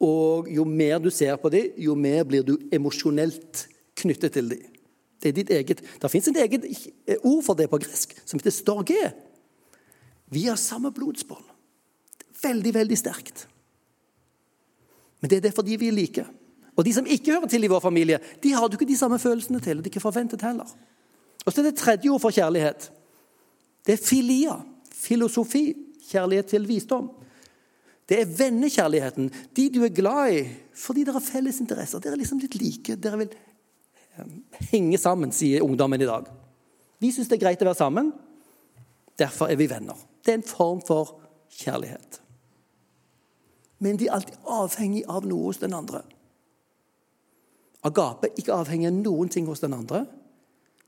Og 0.00 0.48
jo 0.48 0.64
mer 0.64 0.98
du 0.98 1.10
ser 1.12 1.36
på 1.36 1.50
dem, 1.52 1.74
jo 1.76 1.94
mer 1.94 2.24
blir 2.24 2.44
du 2.44 2.54
emosjonelt 2.72 3.66
knyttet 4.00 4.32
til 4.32 4.48
dem. 4.54 4.62
Det 5.20 5.28
er 5.28 5.36
ditt 5.36 5.50
eget. 5.52 5.82
Det 6.00 6.10
fins 6.10 6.28
et 6.30 6.40
eget 6.40 6.66
ord 7.20 7.42
for 7.44 7.58
det 7.58 7.68
på 7.70 7.80
gresk, 7.82 8.14
som 8.24 8.40
heter 8.40 8.54
storge. 8.54 9.12
Vi 10.32 10.46
har 10.46 10.56
samme 10.56 10.92
blodsbånd. 10.94 11.44
Veldig, 12.40 12.74
veldig 12.74 12.98
sterkt. 12.98 13.46
Men 15.20 15.30
det 15.30 15.40
er 15.40 15.48
det 15.48 15.56
fordi 15.56 15.76
vi 15.76 15.90
er 15.90 15.96
like. 15.96 16.24
Og 16.76 16.86
de 16.86 16.94
som 16.96 17.06
ikke 17.06 17.34
hører 17.34 17.50
til 17.50 17.66
i 17.66 17.68
vår 17.68 17.82
familie, 17.84 18.20
de 18.40 18.54
har 18.56 18.68
du 18.68 18.78
ikke 18.78 18.88
de 18.88 18.96
samme 18.96 19.18
følelsene 19.18 19.60
til. 19.60 19.76
og 19.76 19.84
de 19.84 19.90
er 19.90 19.92
ikke 19.92 20.00
forventet 20.00 20.42
heller. 20.42 20.68
Og 21.44 21.52
så 21.52 21.60
er 21.60 21.68
det 21.68 21.76
tredje 21.76 22.08
ord 22.08 22.20
for 22.20 22.32
kjærlighet. 22.32 22.90
Det 23.86 23.92
er 23.92 24.04
filia. 24.04 24.56
Filosofi. 24.94 25.74
Kjærlighet 26.10 26.46
til 26.46 26.68
visdom. 26.68 27.10
Det 28.08 28.20
er 28.20 28.32
vennekjærligheten. 28.38 29.30
De 29.56 29.68
du 29.70 29.84
er 29.84 29.94
glad 29.94 30.32
i 30.34 30.42
fordi 30.80 31.04
dere 31.04 31.18
har 31.18 31.24
felles 31.24 31.60
interesser. 31.60 32.00
Dere 32.00 32.16
er 32.16 32.22
liksom 32.22 32.40
litt 32.40 32.56
like. 32.56 32.96
Dere 32.96 33.18
vil 33.20 33.28
eh, 33.28 33.49
henge 34.70 34.98
sammen, 34.98 35.32
sier 35.32 35.64
ungdommen 35.64 36.00
i 36.00 36.08
dag. 36.08 36.28
Vi 37.00 37.12
syns 37.12 37.30
det 37.30 37.38
er 37.38 37.44
greit 37.46 37.62
å 37.62 37.68
være 37.68 37.78
sammen. 37.78 38.12
Derfor 39.18 39.50
er 39.52 39.58
vi 39.60 39.68
venner. 39.70 39.98
Det 40.24 40.32
er 40.34 40.40
en 40.40 40.46
form 40.46 40.80
for 40.84 41.16
kjærlighet. 41.60 42.20
Men 43.80 43.96
de 43.96 44.08
er 44.08 44.18
alltid 44.18 44.36
avhengig 44.44 45.04
av 45.08 45.26
noe 45.28 45.48
hos 45.48 45.60
den 45.62 45.74
andre. 45.76 46.02
Agape 47.86 48.28
ikke 48.36 48.56
avhengig 48.56 48.90
av 48.90 48.98
noen 48.98 49.30
ting 49.32 49.46
hos 49.48 49.62
den 49.64 49.76
andre. 49.76 50.04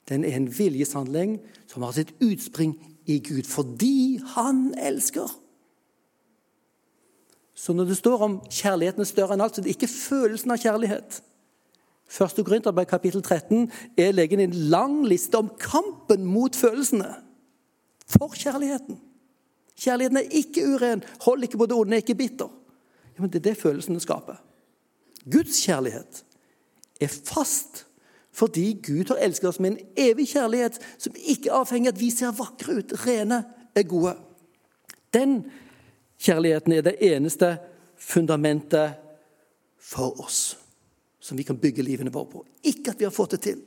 Den 0.09 0.27
er 0.29 0.37
en 0.37 0.51
viljeshandling 0.53 1.39
som 1.71 1.87
har 1.87 1.95
sitt 1.97 2.13
utspring 2.21 2.75
i 3.09 3.19
Gud 3.25 3.49
fordi 3.49 4.21
han 4.35 4.75
elsker. 4.79 5.31
Så 7.55 7.73
når 7.73 7.93
det 7.93 7.97
står 7.97 8.25
om 8.27 8.41
kjærligheten 8.51 9.05
er 9.05 9.09
større 9.09 9.37
enn 9.37 9.45
alt, 9.45 9.55
så 9.55 9.63
er 9.63 9.69
det 9.69 9.77
ikke 9.77 9.89
følelsen 9.89 10.53
av 10.53 10.61
kjærlighet. 10.61 11.21
Første 12.13 12.45
Korinterbrev 12.45 12.87
kapittel 12.87 13.23
13 13.23 13.71
er 13.97 14.13
leggen 14.13 14.41
en 14.41 14.53
lang 14.53 14.99
liste 15.09 15.39
om 15.39 15.49
kampen 15.61 16.27
mot 16.29 16.57
følelsene. 16.57 17.09
For 18.09 18.35
kjærligheten. 18.37 18.99
Kjærligheten 19.81 20.19
er 20.21 20.35
ikke 20.37 20.67
uren, 20.75 21.05
hold 21.25 21.43
ikke 21.43 21.59
på 21.59 21.67
det 21.67 21.77
onde, 21.77 21.97
er 21.97 22.05
ikke 22.05 22.15
bitter. 22.15 22.51
Ja, 23.17 23.23
men 23.23 23.31
Det 23.33 23.39
er 23.39 23.51
det 23.51 23.57
følelsene 23.57 24.01
skaper. 24.01 24.43
Guds 25.33 25.65
kjærlighet 25.65 26.25
er 27.01 27.09
fast 27.09 27.87
fordi 28.33 28.81
Gud 28.87 29.09
har 29.09 29.17
elsket 29.17 29.49
oss 29.49 29.61
med 29.61 29.71
en 29.71 29.79
evig 29.97 30.29
kjærlighet 30.29 30.79
som 30.99 31.13
ikke 31.17 31.53
avhenger 31.53 31.93
av 31.93 31.97
at 31.97 32.01
vi 32.01 32.11
ser 32.11 32.33
vakre 32.33 32.79
ut, 32.79 32.93
rene, 33.07 33.45
er 33.75 33.83
gode. 33.83 34.17
Den 35.15 35.45
kjærligheten 36.21 36.73
er 36.73 36.81
det 36.81 36.97
eneste 37.01 37.57
fundamentet 37.97 38.95
for 39.79 40.21
oss 40.25 40.62
som 41.23 41.39
vi 41.39 41.47
kan 41.47 41.59
bygge 41.59 41.85
livene 41.87 42.11
våre 42.11 42.31
på. 42.33 42.43
Ikke 42.67 42.93
at 42.93 43.01
vi 43.01 43.07
har 43.07 43.15
fått 43.15 43.37
det 43.37 43.43
til. 43.47 43.61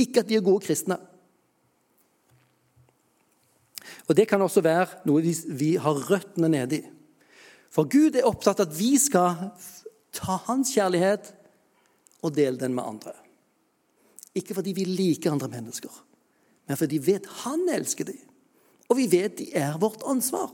Ikke 0.00 0.22
at 0.22 0.30
vi 0.30 0.38
er 0.38 0.44
gode 0.44 0.64
kristne. 0.64 0.96
Og 4.08 4.16
Det 4.16 4.26
kan 4.28 4.42
også 4.42 4.64
være 4.64 5.04
noe 5.08 5.20
vi 5.22 5.74
har 5.76 6.00
røttene 6.08 6.48
nedi. 6.52 6.80
For 7.72 7.88
Gud 7.88 8.16
er 8.16 8.28
opptatt 8.28 8.60
av 8.60 8.68
at 8.68 8.76
vi 8.76 8.96
skal 9.00 9.52
ta 10.12 10.38
hans 10.48 10.72
kjærlighet 10.74 11.30
og 12.22 12.34
dele 12.36 12.60
den 12.60 12.74
med 12.76 12.84
andre. 12.84 13.14
Ikke 14.36 14.56
fordi 14.56 14.72
vi 14.76 14.88
liker 14.88 15.32
andre 15.32 15.48
mennesker, 15.52 15.92
men 16.68 16.78
fordi 16.80 16.98
vi 17.00 17.12
vet 17.12 17.28
han 17.44 17.66
elsker 17.68 18.08
dem. 18.08 18.20
Og 18.88 18.96
vi 18.96 19.06
vet 19.12 19.38
de 19.38 19.50
er 19.56 19.76
vårt 19.80 20.04
ansvar. 20.08 20.50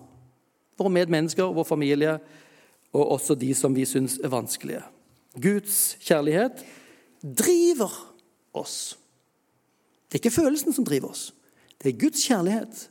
Våre 0.79 0.95
medmennesker, 0.95 1.51
vår 1.55 1.67
familie 1.67 2.19
og 2.95 3.13
også 3.19 3.35
de 3.39 3.51
som 3.55 3.75
vi 3.75 3.87
syns 3.87 4.19
er 4.23 4.31
vanskelige. 4.33 4.83
Guds 5.43 5.97
kjærlighet 6.05 6.65
driver 7.23 7.93
oss. 8.57 8.99
Det 10.09 10.19
er 10.19 10.23
ikke 10.23 10.39
følelsen 10.41 10.73
som 10.73 10.87
driver 10.87 11.13
oss. 11.13 11.33
Det 11.79 11.93
er 11.93 12.01
Guds 12.01 12.25
kjærlighet 12.27 12.89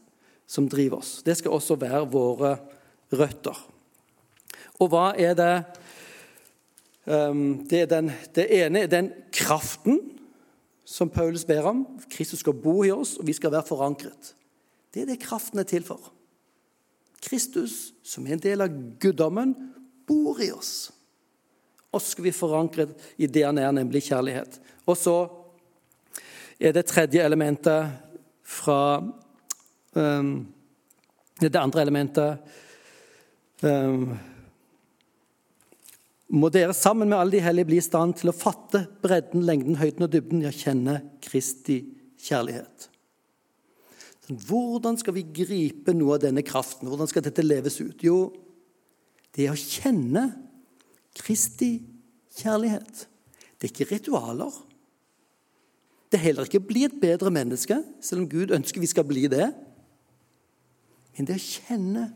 som 0.47 0.69
driver 0.69 1.01
oss. 1.01 1.21
Det 1.25 1.37
skal 1.37 1.55
også 1.55 1.75
være 1.79 2.05
våre 2.11 2.55
røtter. 3.11 3.57
Og 4.79 4.91
hva 4.91 5.09
er 5.17 5.33
det 5.37 5.53
um, 7.05 7.65
Det, 7.67 7.81
er 7.81 7.89
den, 7.91 8.11
det 8.35 8.47
ene 8.59 8.85
er 8.85 8.91
den 8.91 9.11
kraften 9.33 9.99
som 10.87 11.09
Paulus 11.09 11.45
ber 11.45 11.65
om. 11.67 11.83
Kristus 12.11 12.39
skal 12.39 12.55
bo 12.55 12.83
i 12.83 12.91
oss, 12.91 13.17
og 13.17 13.27
vi 13.27 13.33
skal 13.35 13.51
være 13.51 13.67
forankret. 13.67 14.33
Det 14.93 15.03
er 15.03 15.09
det 15.11 15.19
kraften 15.23 15.59
er 15.59 15.67
til 15.67 15.83
for. 15.83 16.13
Kristus, 17.21 17.93
som 18.03 18.27
er 18.27 18.37
en 18.37 18.43
del 18.43 18.63
av 18.63 18.71
guddommen, 19.01 19.55
bor 20.07 20.39
i 20.39 20.51
oss. 20.55 20.93
Og 21.93 22.01
så 22.01 22.13
skal 22.13 22.27
vi 22.27 22.35
forankre 22.35 22.89
i 23.17 23.29
det 23.31 23.45
han 23.47 23.59
er, 23.61 23.71
nemlig 23.75 24.05
kjærlighet. 24.09 24.59
Og 24.87 24.97
så 24.99 25.17
er 26.59 26.73
det 26.75 26.87
tredje 26.89 27.23
elementet 27.23 27.91
fra 28.47 29.03
um, 29.93 30.47
Det 31.37 31.53
andre 31.55 31.83
elementet 31.83 32.39
um, 33.61 34.15
må 36.27 36.49
dere 36.51 36.73
sammen 36.75 37.07
med 37.07 37.17
alle 37.17 37.37
de 37.37 37.43
hellige 37.43 37.69
bli 37.69 37.77
i 37.79 37.85
stand 37.85 38.17
til 38.19 38.31
å 38.31 38.35
fatte 38.35 38.81
bredden, 39.03 39.45
lengden, 39.47 39.77
høyden 39.79 40.07
og 40.07 40.11
dybden 40.11 40.41
i 40.43 40.49
å 40.49 40.55
kjenne 40.55 40.97
Kristi 41.23 41.77
kjærlighet. 42.19 42.89
Hvordan 44.27 44.97
skal 44.99 45.15
vi 45.15 45.23
gripe 45.23 45.93
noe 45.95 46.17
av 46.17 46.25
denne 46.25 46.43
kraften? 46.43 46.89
Hvordan 46.89 47.07
skal 47.07 47.23
dette 47.23 47.45
leves 47.45 47.79
ut? 47.79 48.03
Jo, 48.03 48.33
det 49.37 49.47
å 49.51 49.55
kjenne 49.55 50.25
Kristi 51.17 51.71
kjærlighet. 52.37 53.07
Det 53.57 53.67
er 53.67 53.73
ikke 53.73 53.95
ritualer. 53.95 54.53
Det 56.11 56.19
er 56.19 56.27
heller 56.29 56.47
ikke 56.47 56.61
å 56.61 56.67
bli 56.67 56.85
et 56.87 56.99
bedre 57.01 57.31
menneske, 57.33 57.81
selv 58.01 58.23
om 58.23 58.29
Gud 58.31 58.53
ønsker 58.55 58.81
vi 58.81 58.89
skal 58.89 59.07
bli 59.07 59.25
det. 59.31 59.49
Men 61.17 61.27
det 61.27 61.35
er 61.35 61.41
å 61.41 61.51
kjenne 61.51 62.07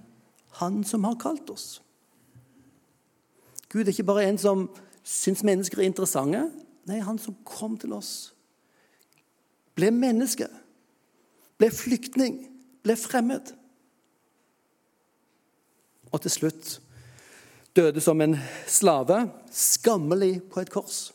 Han 0.59 0.81
som 0.83 1.05
har 1.07 1.15
kalt 1.15 1.47
oss. 1.47 1.79
Gud 3.71 3.85
er 3.85 3.93
ikke 3.93 4.03
bare 4.03 4.25
en 4.27 4.37
som 4.37 4.65
syns 5.07 5.45
mennesker 5.47 5.79
er 5.79 5.87
interessante. 5.87 6.41
Nei, 6.89 6.97
han 6.99 7.15
som 7.23 7.37
kom 7.47 7.77
til 7.79 7.93
oss, 7.95 8.33
ble 9.79 9.93
menneske, 9.95 10.49
ble 11.55 11.69
flyktning, 11.71 12.41
ble 12.83 12.97
fremmed. 12.99 13.53
Og 16.11 16.19
til 16.25 16.35
slutt 16.35 16.73
døde 17.75 18.01
som 18.03 18.21
en 18.21 18.37
slave, 18.67 19.23
skammelig 19.51 20.41
på 20.51 20.61
et 20.61 20.71
kors. 20.71 21.11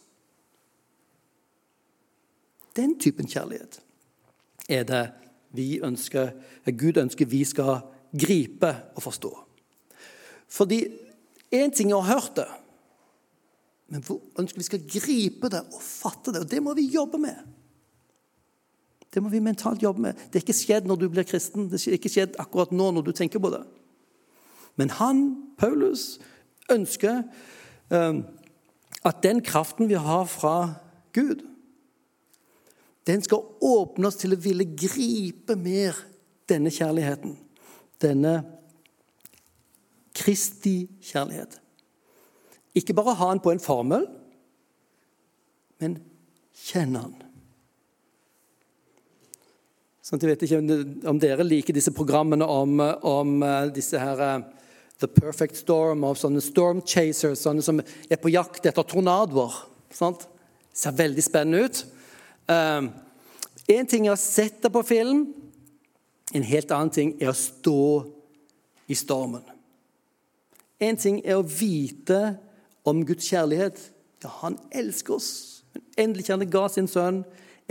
Den 2.76 2.98
typen 3.00 3.28
kjærlighet 3.28 3.80
er 4.68 4.84
det 4.84 5.04
vi 5.56 5.80
ønsker, 5.84 6.32
Gud 6.66 6.98
ønsker 7.00 7.28
vi 7.28 7.44
skal 7.44 7.80
gripe 8.12 8.72
og 8.96 9.02
forstå. 9.02 9.32
Fordi 10.48 10.80
Én 11.54 11.70
ting 11.70 11.92
er 11.92 11.98
å 11.98 12.04
ha 12.04 12.16
hørt 12.16 12.34
det, 12.40 12.46
men 13.92 14.02
hvor 14.02 14.18
ønsker 14.40 14.58
vi 14.58 14.66
skal 14.66 14.86
gripe 14.90 15.50
det 15.52 15.62
og 15.62 15.82
fatte 15.82 16.32
det. 16.34 16.42
Og 16.42 16.50
det 16.50 16.62
må 16.62 16.74
vi 16.74 16.88
jobbe 16.90 17.20
med. 17.22 17.38
Det 19.14 19.22
må 19.22 19.30
vi 19.30 19.40
mentalt 19.40 19.84
jobbe 19.84 20.08
med. 20.08 20.18
Det 20.26 20.40
er 20.40 20.44
ikke 20.44 20.56
skjedd 20.58 20.88
når 20.90 20.98
du 21.00 21.06
blir 21.12 21.26
kristen. 21.28 21.68
Det 21.70 21.78
er 21.78 21.94
ikke 21.94 22.10
skjedd 22.10 22.34
akkurat 22.42 22.74
nå 22.74 22.90
når 22.96 23.06
du 23.06 23.12
tenker 23.14 23.40
på 23.42 23.52
det. 23.54 23.62
Men 24.76 24.90
han, 24.98 25.22
Paulus, 25.56 26.16
ønsker 26.72 27.22
um, 27.90 28.24
at 29.06 29.22
den 29.22 29.42
kraften 29.44 29.88
vi 29.90 29.98
har 30.00 30.24
fra 30.30 30.56
Gud, 31.14 31.44
den 33.06 33.22
skal 33.22 33.44
åpne 33.62 34.08
oss 34.08 34.18
til 34.18 34.34
å 34.34 34.40
ville 34.42 34.66
gripe 34.66 35.54
mer 35.58 35.94
denne 36.50 36.72
kjærligheten. 36.74 37.36
Denne 38.02 38.40
Kristi 40.16 40.88
kjærlighet. 41.04 41.58
Ikke 42.76 42.96
bare 42.96 43.14
ha 43.16 43.30
den 43.30 43.42
på 43.44 43.52
en 43.52 43.62
formel, 43.62 44.08
men 45.80 45.98
kjenne 46.56 47.04
den. 47.04 47.22
Sånn, 50.06 50.20
jeg 50.22 50.30
vet 50.30 50.44
ikke 50.46 50.60
om 51.10 51.18
dere 51.18 51.44
liker 51.46 51.74
disse 51.74 51.90
programmene 51.94 52.46
om, 52.46 52.78
om 53.02 53.40
eh, 53.42 53.72
disse 53.74 53.98
her 53.98 54.20
uh, 54.22 54.44
The 55.00 55.08
Perfect 55.12 55.58
Storm 55.60 56.04
og 56.08 56.16
sånne 56.16 56.40
storm 56.44 56.80
chasers, 56.86 57.42
sånne 57.44 57.64
som 57.64 57.80
er 57.82 58.20
på 58.20 58.32
jakt 58.32 58.64
etter 58.64 58.86
tornadoer. 58.88 59.52
Sant? 59.92 60.24
Ser 60.76 60.96
veldig 60.96 61.24
spennende 61.24 61.66
ut. 61.66 61.82
Um, 62.48 62.90
en 63.68 63.90
ting 63.90 64.06
er 64.06 64.14
å 64.14 64.20
sette 64.20 64.70
på 64.72 64.82
film, 64.86 65.26
en 66.34 66.46
helt 66.46 66.72
annen 66.74 66.92
ting 66.94 67.12
er 67.20 67.30
å 67.30 67.38
stå 67.38 67.82
i 68.90 68.96
stormen. 68.98 69.44
En 70.82 70.98
ting 71.00 71.20
er 71.24 71.38
å 71.38 71.46
vite 71.46 72.36
om 72.86 73.04
Guds 73.06 73.28
kjærlighet. 73.30 73.78
Ja, 74.24 74.30
han 74.42 74.58
elsker 74.74 75.16
oss. 75.16 75.30
Endelig 75.96 76.28
kjærlighet 76.28 76.52
ga 76.52 76.66
sin 76.72 76.88
sønn. 76.90 77.22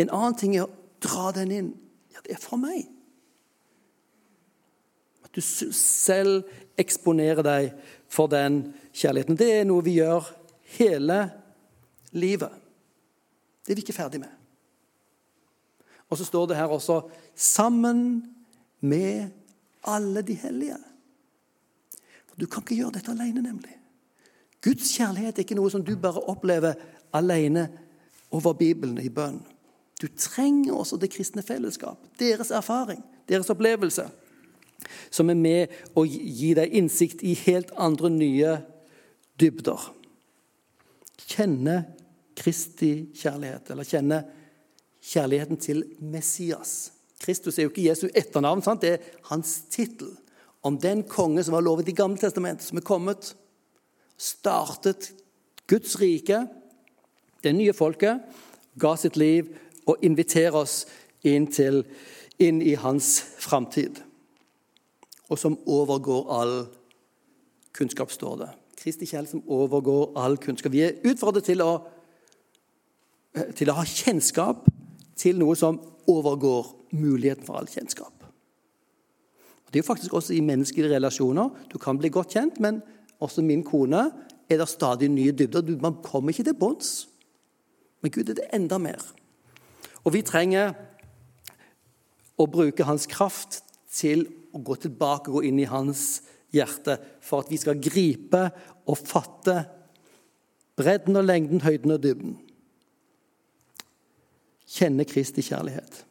En 0.01 0.11
annen 0.11 0.37
ting 0.39 0.55
er 0.57 0.65
å 0.65 0.73
dra 1.03 1.31
den 1.35 1.53
inn. 1.53 1.71
Ja, 2.15 2.23
det 2.25 2.35
er 2.35 2.41
for 2.41 2.59
meg. 2.61 2.87
At 5.25 5.35
du 5.35 5.41
selv 5.41 6.47
eksponerer 6.77 7.43
deg 7.45 7.71
for 8.11 8.31
den 8.31 8.73
kjærligheten. 8.93 9.37
Det 9.39 9.51
er 9.59 9.67
noe 9.67 9.83
vi 9.85 9.97
gjør 9.99 10.27
hele 10.77 11.19
livet. 12.15 12.51
Det 13.65 13.73
er 13.73 13.79
vi 13.79 13.85
ikke 13.85 13.97
ferdig 13.97 14.21
med. 14.23 14.33
Og 16.09 16.19
så 16.19 16.25
står 16.27 16.47
det 16.47 16.57
her 16.57 16.69
også 16.69 17.01
'sammen 17.35 18.23
med 18.79 19.29
alle 19.83 20.21
de 20.21 20.35
hellige'. 20.35 20.83
Du 22.39 22.45
kan 22.45 22.63
ikke 22.63 22.75
gjøre 22.75 22.91
dette 22.91 23.11
alene, 23.11 23.41
nemlig. 23.41 23.77
Guds 24.61 24.97
kjærlighet 24.97 25.37
er 25.37 25.45
ikke 25.45 25.55
noe 25.55 25.71
som 25.71 25.83
du 25.83 25.95
bare 25.95 26.23
opplever 26.29 26.73
alene 27.13 27.69
over 28.31 28.53
Bibelen 28.53 28.97
i 28.97 29.09
bønn. 29.09 29.45
Du 30.01 30.07
trenger 30.17 30.73
også 30.73 30.97
det 30.97 31.11
kristne 31.13 31.41
fellesskap, 31.41 31.97
deres 32.19 32.51
erfaring, 32.51 33.03
deres 33.29 33.49
opplevelse, 33.49 34.09
som 35.13 35.29
er 35.29 35.39
med 35.39 35.75
å 35.97 36.05
gi 36.05 36.53
deg 36.57 36.73
innsikt 36.75 37.23
i 37.25 37.35
helt 37.45 37.73
andre, 37.77 38.11
nye 38.13 38.57
dybder. 39.39 39.91
Kjenne 41.25 41.81
Kristi 42.35 43.07
kjærlighet, 43.15 43.71
eller 43.71 43.87
kjenne 43.87 44.19
kjærligheten 45.05 45.61
til 45.61 45.83
Messias. 46.03 46.91
Kristus 47.21 47.57
er 47.57 47.67
jo 47.67 47.71
ikke 47.71 47.87
Jesu 47.87 48.07
etternavn, 48.11 48.63
sant? 48.65 48.83
det 48.83 48.97
er 48.97 49.21
hans 49.29 49.61
tittel. 49.71 50.11
Om 50.65 50.79
den 50.81 51.03
konge 51.07 51.43
som 51.45 51.55
var 51.55 51.63
lovet 51.63 51.89
i 51.89 51.95
Gamle 51.95 52.19
testamentet, 52.19 52.67
som 52.67 52.81
er 52.81 52.85
kommet, 52.85 53.31
startet 54.17 55.11
Guds 55.69 55.95
rike, 56.01 56.43
det 57.45 57.53
nye 57.55 57.73
folket, 57.77 58.21
ga 58.81 58.95
sitt 58.99 59.17
liv 59.17 59.53
og 59.85 60.03
inviterer 60.03 60.57
oss 60.65 60.83
inn, 61.25 61.47
til, 61.47 61.83
inn 62.41 62.61
i 62.61 62.75
hans 62.81 63.19
framtid. 63.41 64.01
Og 65.29 65.39
som 65.41 65.57
overgår 65.65 66.29
all 66.31 66.55
kunnskap, 67.75 68.11
står 68.11 68.37
det. 68.43 68.49
Kristi 68.79 69.07
kjærlighet 69.09 69.31
som 69.37 69.43
overgår 69.51 70.13
all 70.21 70.37
kunnskap. 70.37 70.71
Vi 70.71 70.83
er 70.85 70.99
utfordret 71.09 71.47
til 71.47 71.63
å, 71.65 71.71
til 73.57 73.71
å 73.71 73.77
ha 73.79 73.85
kjennskap 73.89 74.67
til 75.17 75.39
noe 75.41 75.55
som 75.57 75.79
overgår 76.11 76.69
muligheten 76.95 77.47
for 77.47 77.57
all 77.59 77.69
kjennskap. 77.71 78.13
Det 79.75 79.79
er 79.79 79.83
jo 79.83 79.91
faktisk 79.91 80.13
også 80.13 80.35
i 80.37 80.43
menneskelige 80.45 80.93
relasjoner. 80.93 81.49
Du 81.71 81.77
kan 81.81 81.97
bli 81.99 82.11
godt 82.13 82.37
kjent, 82.37 82.61
men 82.63 82.79
også 83.19 83.43
min 83.43 83.63
kone 83.65 84.05
er 84.47 84.61
det 84.61 84.69
stadig 84.69 85.09
nye 85.11 85.33
dybder. 85.35 85.75
Man 85.81 85.97
kommer 86.03 86.31
ikke 86.31 86.45
til 86.47 86.55
bunns. 86.59 87.07
Men 88.01 88.11
Gud 88.11 88.29
er 88.29 88.37
det 88.37 88.49
enda 88.53 88.77
mer. 88.77 89.01
Og 90.05 90.13
vi 90.13 90.21
trenger 90.21 90.75
å 92.37 92.45
bruke 92.51 92.85
hans 92.85 93.07
kraft 93.09 93.63
til 93.91 94.27
å 94.55 94.63
gå 94.63 94.77
tilbake 94.85 95.29
og 95.29 95.39
gå 95.39 95.45
inn 95.49 95.59
i 95.59 95.69
hans 95.69 96.23
hjerte 96.55 96.97
for 97.23 97.43
at 97.43 97.51
vi 97.51 97.59
skal 97.59 97.81
gripe 97.81 98.47
og 98.85 98.99
fatte 98.99 99.57
bredden 100.79 101.19
og 101.19 101.27
lengden, 101.27 101.63
høyden 101.63 101.95
og 101.95 102.03
dybden. 102.03 102.35
Kjenne 104.75 105.05
Kristi 105.07 105.43
kjærlighet. 105.45 106.01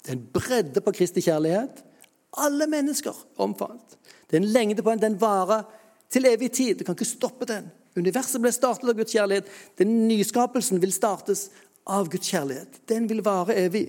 Det 0.00 0.12
er 0.12 0.16
en 0.16 0.28
bredde 0.32 0.80
på 0.84 0.94
Kristi 0.96 1.22
kjærlighet. 1.24 1.82
Alle 2.40 2.68
mennesker 2.70 3.16
omfavnet. 3.42 3.98
Det 4.28 4.38
er 4.38 4.44
en 4.44 4.52
lengde 4.54 4.82
på 4.82 4.92
en, 4.92 5.02
Den 5.02 5.20
varer 5.20 5.66
til 6.08 6.26
evig 6.26 6.52
tid. 6.52 6.78
Du 6.78 6.84
kan 6.84 6.94
ikke 6.94 7.08
stoppe 7.08 7.48
den. 7.48 7.68
Universet 7.98 8.40
ble 8.40 8.52
startet 8.54 8.88
av 8.88 8.96
Guds 8.96 9.12
kjærlighet. 9.12 9.48
Den 9.76 10.06
nyskapelsen 10.08 10.80
vil 10.80 10.94
startes 10.94 11.48
av 11.86 12.08
Guds 12.08 12.30
kjærlighet. 12.30 12.80
Den 12.88 13.08
vil 13.10 13.24
vare 13.26 13.56
evig. 13.58 13.88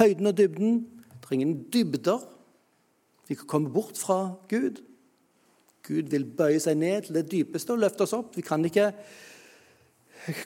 Høyden 0.00 0.32
og 0.32 0.36
dybden. 0.38 0.80
Det 1.20 1.28
er 1.30 1.38
ingen 1.38 1.58
dybder. 1.72 2.24
Vi 3.26 3.34
kan 3.34 3.46
komme 3.46 3.70
bort 3.70 3.98
fra 3.98 4.34
Gud. 4.48 4.82
Gud 5.86 6.10
vil 6.10 6.26
bøye 6.38 6.60
seg 6.62 6.78
ned 6.78 7.06
til 7.06 7.18
det 7.18 7.28
dypeste 7.30 7.74
og 7.74 7.82
løfte 7.82 8.06
oss 8.06 8.14
opp. 8.16 8.34
Vi 8.36 8.44
kan 8.46 8.64
ikke 8.66 8.90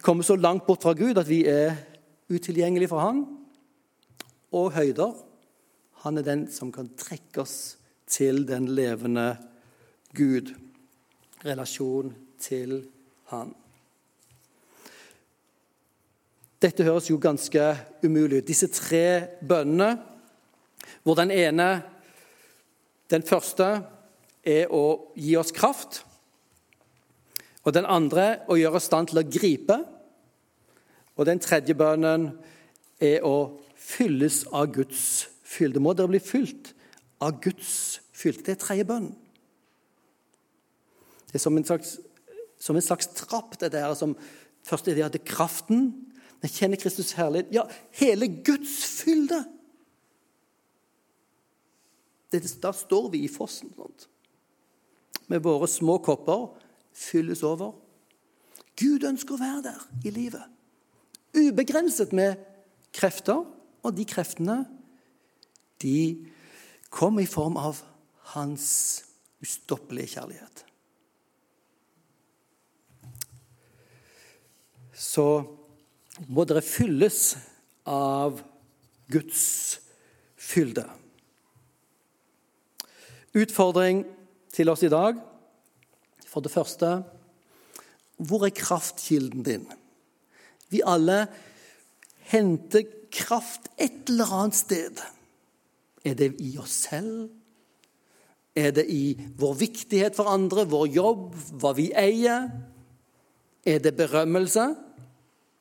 komme 0.04 0.24
så 0.24 0.36
langt 0.36 0.66
bort 0.66 0.84
fra 0.84 0.94
Gud 0.96 1.20
at 1.20 1.28
vi 1.28 1.42
er 1.48 1.76
utilgjengelige 2.30 2.92
for 2.92 3.04
Han. 3.04 3.24
Og 4.52 4.72
høyder. 4.74 5.14
Han 6.04 6.18
er 6.18 6.26
den 6.26 6.46
som 6.52 6.72
kan 6.72 6.90
trekke 6.96 7.44
oss 7.44 7.76
til 8.10 8.46
den 8.48 8.68
levende 8.68 9.36
Gud. 10.16 10.54
Relasjon 11.44 12.14
til 12.40 12.82
Han. 13.32 13.54
Dette 16.60 16.84
høres 16.84 17.08
jo 17.08 17.16
ganske 17.16 17.62
umulig 18.04 18.42
ut. 18.42 18.48
Disse 18.48 18.68
tre 18.68 19.28
bønnene, 19.48 19.94
hvor 21.02 21.16
den 21.16 21.30
ene, 21.32 21.68
den 23.11 23.24
første, 23.26 23.82
er 24.46 24.70
å 24.72 25.12
gi 25.18 25.34
oss 25.36 25.52
kraft. 25.52 26.02
Og 27.66 27.74
den 27.76 27.88
andre 27.88 28.40
å 28.48 28.56
gjøre 28.56 28.80
oss 28.80 28.88
stand 28.88 29.11
til 29.11 29.20
å 29.20 29.26
gripe. 29.26 29.76
Og 31.18 31.26
den 31.28 31.42
tredje 31.42 31.76
bønnen 31.76 32.30
er 33.02 33.26
å 33.26 33.61
fylles 33.76 34.44
av 34.52 34.70
Guds 34.72 35.28
fylde. 35.44 35.82
Må 35.82 35.92
dere 35.96 36.12
bli 36.12 36.22
fylt 36.22 36.72
av 37.20 37.40
Guds 37.44 38.00
fylde. 38.16 38.46
Det 38.46 38.54
er 38.56 38.62
tredje 38.62 38.86
bønnen. 38.88 39.16
Det 41.30 41.38
er 41.38 41.44
som 41.44 41.56
en 41.56 41.66
slags, 41.66 41.98
som 42.58 42.76
en 42.76 42.84
slags 42.84 43.11
trapp, 43.14 43.58
det 43.61 43.74
der 43.76 43.92
som 43.98 44.16
Først 44.61 44.88
er 44.88 44.94
det 44.94 45.04
at 45.06 45.24
kraften. 45.24 46.06
men 46.42 46.50
kjenner 46.50 46.76
Kristus 46.76 47.12
herlighet. 47.12 47.48
Ja, 47.52 47.62
hele 47.90 48.28
Guds 48.44 49.00
fylde. 49.00 49.44
Det, 52.30 52.44
da 52.62 52.70
står 52.76 53.10
vi 53.12 53.24
i 53.26 53.32
fossen. 53.32 53.72
Sånt 53.76 54.06
med 55.30 55.44
våre 55.46 55.68
små 55.70 55.98
kopper 56.02 56.48
fylles 56.96 57.44
over. 57.46 57.76
Gud 58.80 59.04
ønsker 59.06 59.36
å 59.36 59.40
være 59.40 59.62
der 59.68 59.84
i 60.08 60.12
livet. 60.14 60.42
Ubegrenset 61.36 62.14
med 62.16 62.40
krefter, 62.96 63.44
og 63.80 63.94
de 63.96 64.04
kreftene 64.04 64.64
de 65.80 66.26
kommer 66.92 67.22
i 67.22 67.30
form 67.30 67.56
av 67.56 67.78
hans 68.34 68.66
ustoppelige 69.40 70.16
kjærlighet. 70.16 70.64
Så 74.92 75.26
må 76.26 76.44
dere 76.44 76.60
fylles 76.66 77.36
av 77.88 78.42
Guds 79.10 79.46
fylde. 80.36 80.84
Utfordring 83.36 84.04
til 84.50 84.70
oss 84.72 84.82
i 84.82 84.90
dag. 84.92 85.18
For 86.26 86.42
det 86.42 86.52
første 86.52 87.00
hvor 88.20 88.44
er 88.44 88.52
kraftkilden 88.52 89.44
din? 89.46 89.62
Vi 90.68 90.82
alle 90.84 91.24
henter 92.30 92.84
kraft 93.10 93.70
et 93.80 94.10
eller 94.12 94.32
annet 94.36 94.58
sted. 94.58 95.00
Er 96.04 96.14
det 96.14 96.34
i 96.40 96.52
oss 96.60 96.82
selv? 96.90 97.30
Er 98.56 98.74
det 98.76 98.84
i 98.92 99.14
vår 99.38 99.54
viktighet 99.62 100.16
for 100.16 100.28
andre, 100.28 100.66
vår 100.68 100.90
jobb, 100.92 101.34
hva 101.62 101.72
vi 101.76 101.88
eier? 101.96 102.50
Er 103.64 103.80
det 103.80 103.96
berømmelse? 103.96 104.66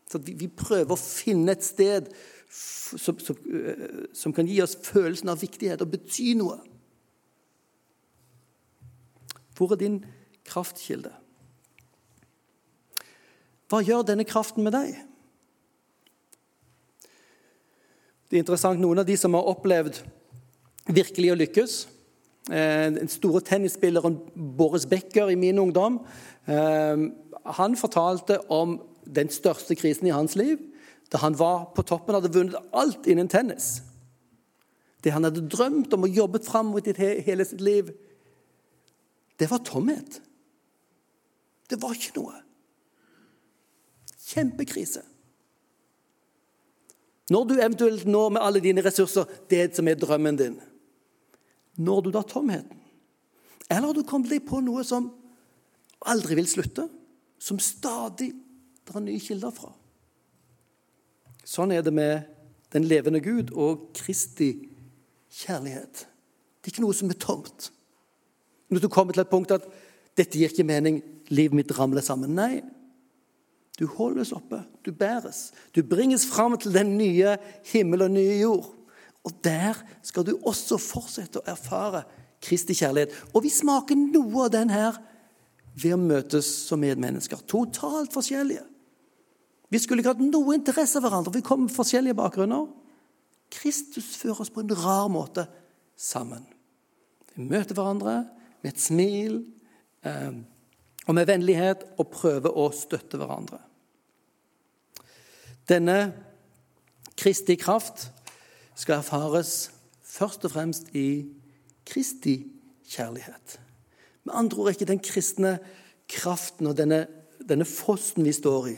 Så 0.10 0.20
vi, 0.26 0.34
vi 0.34 0.50
prøver 0.50 0.96
å 0.96 1.00
finne 1.00 1.54
et 1.54 1.64
sted 1.64 2.10
som, 2.50 3.20
som, 3.22 3.38
eh, 3.46 4.08
som 4.18 4.34
kan 4.34 4.48
gi 4.50 4.58
oss 4.64 4.76
følelsen 4.84 5.30
av 5.30 5.42
viktighet 5.42 5.84
og 5.86 5.92
bety 5.94 6.34
noe. 6.40 6.58
Hvor 9.60 9.74
er 9.76 9.82
din 9.82 9.98
kraftkilde? 10.48 11.12
Hva 13.68 13.82
gjør 13.84 14.06
denne 14.08 14.24
kraften 14.24 14.64
med 14.64 14.72
deg? 14.72 14.94
Det 18.30 18.38
er 18.38 18.46
interessant, 18.46 18.80
Noen 18.80 19.02
av 19.02 19.08
de 19.10 19.18
som 19.20 19.36
har 19.36 19.50
opplevd 19.52 20.00
virkelig 20.90 21.34
å 21.34 21.38
lykkes 21.38 21.74
eh, 22.54 22.88
Den 22.96 23.12
store 23.12 23.42
tennisspilleren 23.46 24.16
Boris 24.58 24.88
Becker 24.90 25.34
i 25.34 25.38
min 25.38 25.60
ungdom 25.62 26.00
eh, 26.48 27.10
han 27.60 27.78
fortalte 27.80 28.40
om 28.54 28.78
den 29.10 29.32
største 29.34 29.76
krisen 29.76 30.08
i 30.08 30.14
hans 30.14 30.36
liv, 30.38 30.60
da 31.10 31.20
han 31.24 31.36
var 31.38 31.72
på 31.74 31.82
toppen, 31.88 32.14
hadde 32.14 32.30
vunnet 32.36 32.76
alt 32.78 33.08
innen 33.10 33.30
tennis. 33.32 33.80
Det 35.02 35.16
han 35.16 35.26
hadde 35.26 35.48
drømt 35.50 35.96
om 35.96 36.06
og 36.06 36.14
jobbet 36.14 36.46
fram 36.46 36.70
mot 36.76 36.86
hele 36.86 37.48
sitt 37.48 37.64
liv, 37.64 37.90
det 39.40 39.48
var 39.52 39.64
tomhet. 39.64 40.20
Det 41.70 41.78
var 41.82 41.96
ikke 41.96 42.18
noe. 42.18 42.42
Kjempekrise. 44.30 45.04
Når 47.30 47.46
du 47.46 47.56
eventuelt 47.60 48.08
når 48.10 48.34
med 48.34 48.44
alle 48.44 48.62
dine 48.64 48.84
ressurser 48.86 49.30
det 49.50 49.70
som 49.78 49.88
er 49.88 50.00
drømmen 50.02 50.38
din, 50.38 50.58
når 51.78 52.02
du 52.02 52.12
da 52.14 52.24
tomheten? 52.26 52.78
Eller 53.70 53.92
har 53.92 53.94
du 53.94 54.04
kommet 54.04 54.32
deg 54.34 54.48
på 54.50 54.64
noe 54.66 54.84
som 54.84 55.12
aldri 56.10 56.40
vil 56.40 56.50
slutte, 56.50 56.88
som 57.40 57.62
stadig 57.62 58.32
drar 58.90 59.06
nye 59.06 59.22
kilder 59.22 59.54
fra? 59.54 59.70
Sånn 61.46 61.72
er 61.74 61.86
det 61.86 61.94
med 61.94 62.26
den 62.74 62.86
levende 62.90 63.22
Gud 63.24 63.54
og 63.54 63.92
Kristi 63.98 64.52
kjærlighet. 65.30 66.06
Det 66.60 66.70
er 66.70 66.74
ikke 66.74 66.86
noe 66.86 66.98
som 66.98 67.14
er 67.14 67.22
tomt. 67.22 67.70
Når 68.70 68.80
du 68.80 68.88
kommer 68.88 69.14
til 69.14 69.22
et 69.22 69.30
punkt 69.30 69.52
at 69.52 69.66
'dette 70.18 70.38
gir 70.38 70.50
ikke 70.50 70.64
mening, 70.64 71.02
livet 71.30 71.54
mitt 71.54 71.80
ramler 71.80 72.02
sammen'. 72.02 72.36
Nei, 72.36 72.62
Du 73.80 73.88
holdes 73.88 74.34
oppe, 74.36 74.60
du 74.84 74.92
bæres. 74.92 75.54
Du 75.76 75.84
bringes 75.88 76.26
fram 76.28 76.58
til 76.60 76.74
den 76.74 76.98
nye 76.98 77.38
himmel 77.72 78.02
og 78.02 78.12
nye 78.12 78.40
jord. 78.42 78.74
Og 79.24 79.32
der 79.44 79.78
skal 80.04 80.26
du 80.28 80.34
også 80.44 80.78
fortsette 80.78 81.40
å 81.40 81.48
erfare 81.48 82.04
Kristi 82.44 82.76
kjærlighet. 82.76 83.16
Og 83.34 83.44
vi 83.44 83.52
smaker 83.52 83.96
noe 84.00 84.48
av 84.48 84.52
den 84.52 84.72
her 84.72 85.00
ved 85.80 85.96
å 85.96 86.00
møtes 86.02 86.50
som 86.68 86.82
medmennesker. 86.84 87.40
Totalt 87.48 88.12
forskjellige. 88.16 88.66
Vi 89.70 89.80
skulle 89.80 90.04
ikke 90.04 90.16
hatt 90.16 90.28
noe 90.28 90.58
interesse 90.58 91.00
av 91.00 91.06
hverandre. 91.06 91.38
Vi 91.38 91.46
kom 91.46 91.64
med 91.64 91.72
forskjellige 91.72 92.18
bakgrunner. 92.20 92.68
Kristus 93.54 94.12
fører 94.20 94.44
oss 94.44 94.52
på 94.52 94.64
en 94.64 94.76
rar 94.76 95.08
måte 95.14 95.48
sammen. 95.96 96.44
Vi 97.36 97.48
møter 97.48 97.78
hverandre 97.78 98.26
med 98.62 98.74
et 98.74 98.82
smil 98.82 99.42
eh, 100.06 100.36
og 101.08 101.16
med 101.18 101.30
vennlighet 101.30 101.86
og 101.98 102.12
prøve 102.14 102.52
å 102.52 102.70
støtte 102.76 103.20
hverandre. 103.20 103.62
Denne 105.70 106.00
Kristi 107.20 107.58
kraft 107.60 108.08
skal 108.80 109.02
erfares 109.02 109.72
først 110.06 110.46
og 110.48 110.54
fremst 110.54 110.94
i 110.96 111.28
Kristi 111.90 112.38
kjærlighet. 112.90 113.60
Med 114.24 114.36
andre 114.38 114.62
ord 114.62 114.70
er 114.70 114.78
ikke 114.78 114.90
den 114.90 115.04
kristne 115.04 115.58
kraften 116.10 116.70
og 116.70 116.78
denne, 116.78 117.04
denne 117.46 117.68
fossen 117.68 118.26
vi 118.26 118.34
står 118.34 118.72
i, 118.72 118.78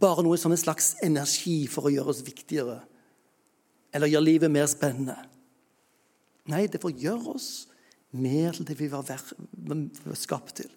bare 0.00 0.24
noe 0.24 0.38
som 0.40 0.54
en 0.54 0.60
slags 0.60 0.94
energi 1.04 1.66
for 1.70 1.86
å 1.88 1.92
gjøre 1.92 2.14
oss 2.14 2.24
viktigere 2.26 2.80
eller 3.92 4.08
gjøre 4.08 4.24
livet 4.24 4.52
mer 4.52 4.68
spennende. 4.70 5.18
Nei, 6.50 6.64
det 6.66 6.80
får 6.82 6.96
gjøre 6.98 7.34
oss 7.36 7.50
mer 8.12 8.56
til 8.56 8.68
det 8.68 8.76
vi 8.78 8.90
var 8.92 9.08
skapt 10.18 10.56
til. 10.60 10.70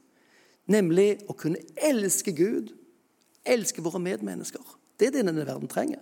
Nemlig 0.72 1.26
å 1.30 1.36
kunne 1.38 1.62
elske 1.76 2.34
Gud, 2.36 2.72
elske 3.46 3.84
våre 3.86 4.02
medmennesker. 4.02 4.64
Det 4.98 5.10
er 5.10 5.18
det 5.18 5.26
denne 5.28 5.46
verden 5.46 5.70
trenger. 5.70 6.02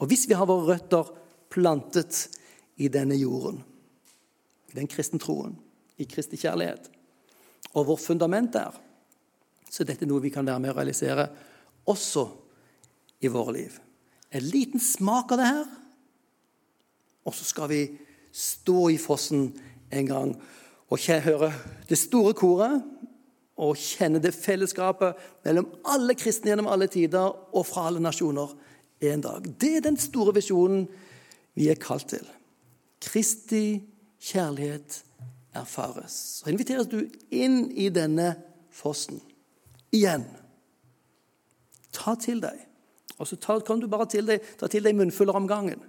Og 0.00 0.08
hvis 0.10 0.26
vi 0.28 0.36
har 0.36 0.48
våre 0.48 0.76
røtter 0.76 1.10
plantet 1.52 2.26
i 2.80 2.88
denne 2.92 3.16
jorden, 3.18 3.62
i 4.72 4.76
den 4.76 4.88
kristne 4.90 5.20
troen, 5.20 5.56
i 5.96 6.06
kristig 6.08 6.42
kjærlighet, 6.42 6.90
og 7.76 7.88
vårt 7.90 8.04
fundament 8.04 8.52
der, 8.56 8.76
så 9.68 9.84
dette 9.84 10.06
er 10.06 10.10
noe 10.10 10.24
vi 10.24 10.32
kan 10.32 10.46
være 10.46 10.62
med 10.62 10.72
å 10.72 10.76
realisere 10.78 11.26
også 11.90 12.26
i 13.24 13.30
våre 13.32 13.56
liv. 13.56 13.78
En 14.30 14.44
liten 14.44 14.82
smak 14.82 15.32
av 15.34 15.40
det 15.40 15.48
her, 15.48 15.66
og 17.26 17.34
så 17.34 17.46
skal 17.48 17.70
vi 17.72 17.80
stå 18.36 18.90
i 18.92 18.98
fossen 19.00 19.48
en 19.94 20.08
gang 20.10 20.34
og 20.92 21.00
høre 21.24 21.50
det 21.88 21.98
store 21.98 22.34
koret 22.36 22.84
og 23.56 23.78
kjenne 23.80 24.20
det 24.20 24.34
fellesskapet 24.36 25.16
mellom 25.46 25.70
alle 25.88 26.14
kristne 26.18 26.52
gjennom 26.52 26.68
alle 26.68 26.88
tider 26.92 27.32
og 27.32 27.64
fra 27.66 27.86
alle 27.88 28.02
nasjoner 28.04 28.52
en 29.06 29.24
dag. 29.24 29.48
Det 29.60 29.76
er 29.78 29.84
den 29.84 29.96
store 30.00 30.34
visjonen 30.36 30.84
vi 31.56 31.70
er 31.72 31.80
kalt 31.80 32.10
til. 32.12 32.24
Kristi 33.00 33.80
kjærlighet 34.20 35.00
erfares. 35.56 36.16
Så 36.40 36.52
inviteres 36.52 36.88
du 36.90 37.00
inn 37.32 37.70
i 37.72 37.88
denne 37.92 38.34
fossen 38.74 39.22
igjen. 39.94 40.26
Ta 41.96 42.16
til 42.20 42.42
deg. 42.44 42.60
Og 43.16 43.28
så 43.30 43.38
kan 43.64 43.80
du 43.80 43.88
bare 43.88 44.08
til 44.12 44.28
deg, 44.28 44.44
ta 44.60 44.68
til 44.68 44.84
deg 44.84 44.96
munnfuller 44.98 45.36
om 45.38 45.48
gangen. 45.48 45.80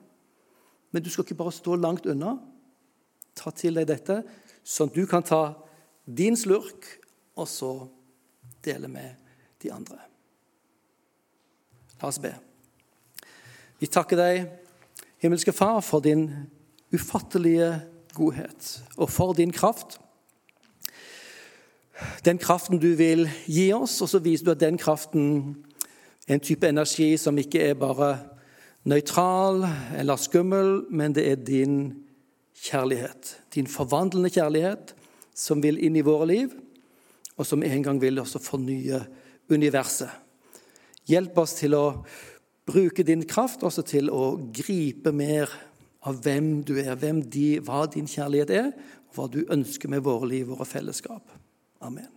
Men 0.91 1.03
du 1.03 1.09
skal 1.11 1.25
ikke 1.25 1.39
bare 1.39 1.55
stå 1.55 1.75
langt 1.75 2.07
unna. 2.09 2.37
Ta 3.37 3.51
til 3.53 3.77
deg 3.77 3.87
dette, 3.89 4.21
sånn 4.63 4.91
at 4.91 4.97
du 4.97 5.05
kan 5.09 5.25
ta 5.25 5.41
din 6.07 6.37
slurk 6.39 6.87
og 7.37 7.47
så 7.51 7.71
dele 8.65 8.89
med 8.91 9.15
de 9.61 9.71
andre. 9.73 9.99
La 12.01 12.09
oss 12.09 12.19
be. 12.21 12.33
Vi 13.77 13.89
takker 13.91 14.17
deg, 14.17 14.47
himmelske 15.21 15.53
Far, 15.53 15.81
for 15.85 16.01
din 16.01 16.29
ufattelige 16.93 17.75
godhet 18.17 18.83
og 18.97 19.11
for 19.13 19.33
din 19.37 19.51
kraft. 19.53 19.99
Den 22.25 22.37
kraften 22.37 22.79
du 22.81 22.91
vil 22.97 23.25
gi 23.45 23.71
oss, 23.73 23.99
og 24.01 24.09
så 24.09 24.21
viser 24.21 24.45
du 24.45 24.51
at 24.53 24.61
den 24.61 24.77
kraften 24.77 25.57
er 26.27 26.37
en 26.37 26.43
type 26.43 26.67
energi 26.67 27.15
som 27.17 27.37
ikke 27.37 27.61
er 27.69 27.77
bare 27.79 28.36
nøytral 28.87 29.65
eller 29.97 30.19
skummel, 30.19 30.85
men 30.89 31.15
det 31.15 31.25
er 31.31 31.41
din 31.41 31.77
kjærlighet. 32.57 33.35
Din 33.53 33.67
forvandlende 33.67 34.31
kjærlighet 34.33 34.93
som 35.37 35.61
vil 35.63 35.79
inn 35.83 35.97
i 35.99 36.05
våre 36.05 36.27
liv, 36.29 36.55
og 37.37 37.45
som 37.45 37.63
en 37.63 37.83
gang 37.85 37.99
vil 38.01 38.19
også 38.19 38.41
fornye 38.41 39.03
universet. 39.53 40.09
Hjelp 41.07 41.37
oss 41.39 41.55
til 41.59 41.75
å 41.77 41.85
bruke 42.67 43.05
din 43.07 43.23
kraft 43.29 43.63
også 43.63 43.85
til 43.87 44.09
å 44.11 44.35
gripe 44.51 45.13
mer 45.15 45.51
av 46.07 46.19
hvem 46.23 46.61
du 46.67 46.75
er, 46.81 46.95
hvem 46.99 47.21
de, 47.23 47.59
hva 47.63 47.85
din 47.91 48.09
kjærlighet 48.09 48.53
er, 48.55 48.71
og 49.07 49.19
hva 49.19 49.31
du 49.31 49.41
ønsker 49.53 49.91
med 49.91 50.03
våre 50.07 50.27
liv, 50.33 50.47
våre 50.49 50.67
fellesskap. 50.67 51.31
Amen. 51.83 52.16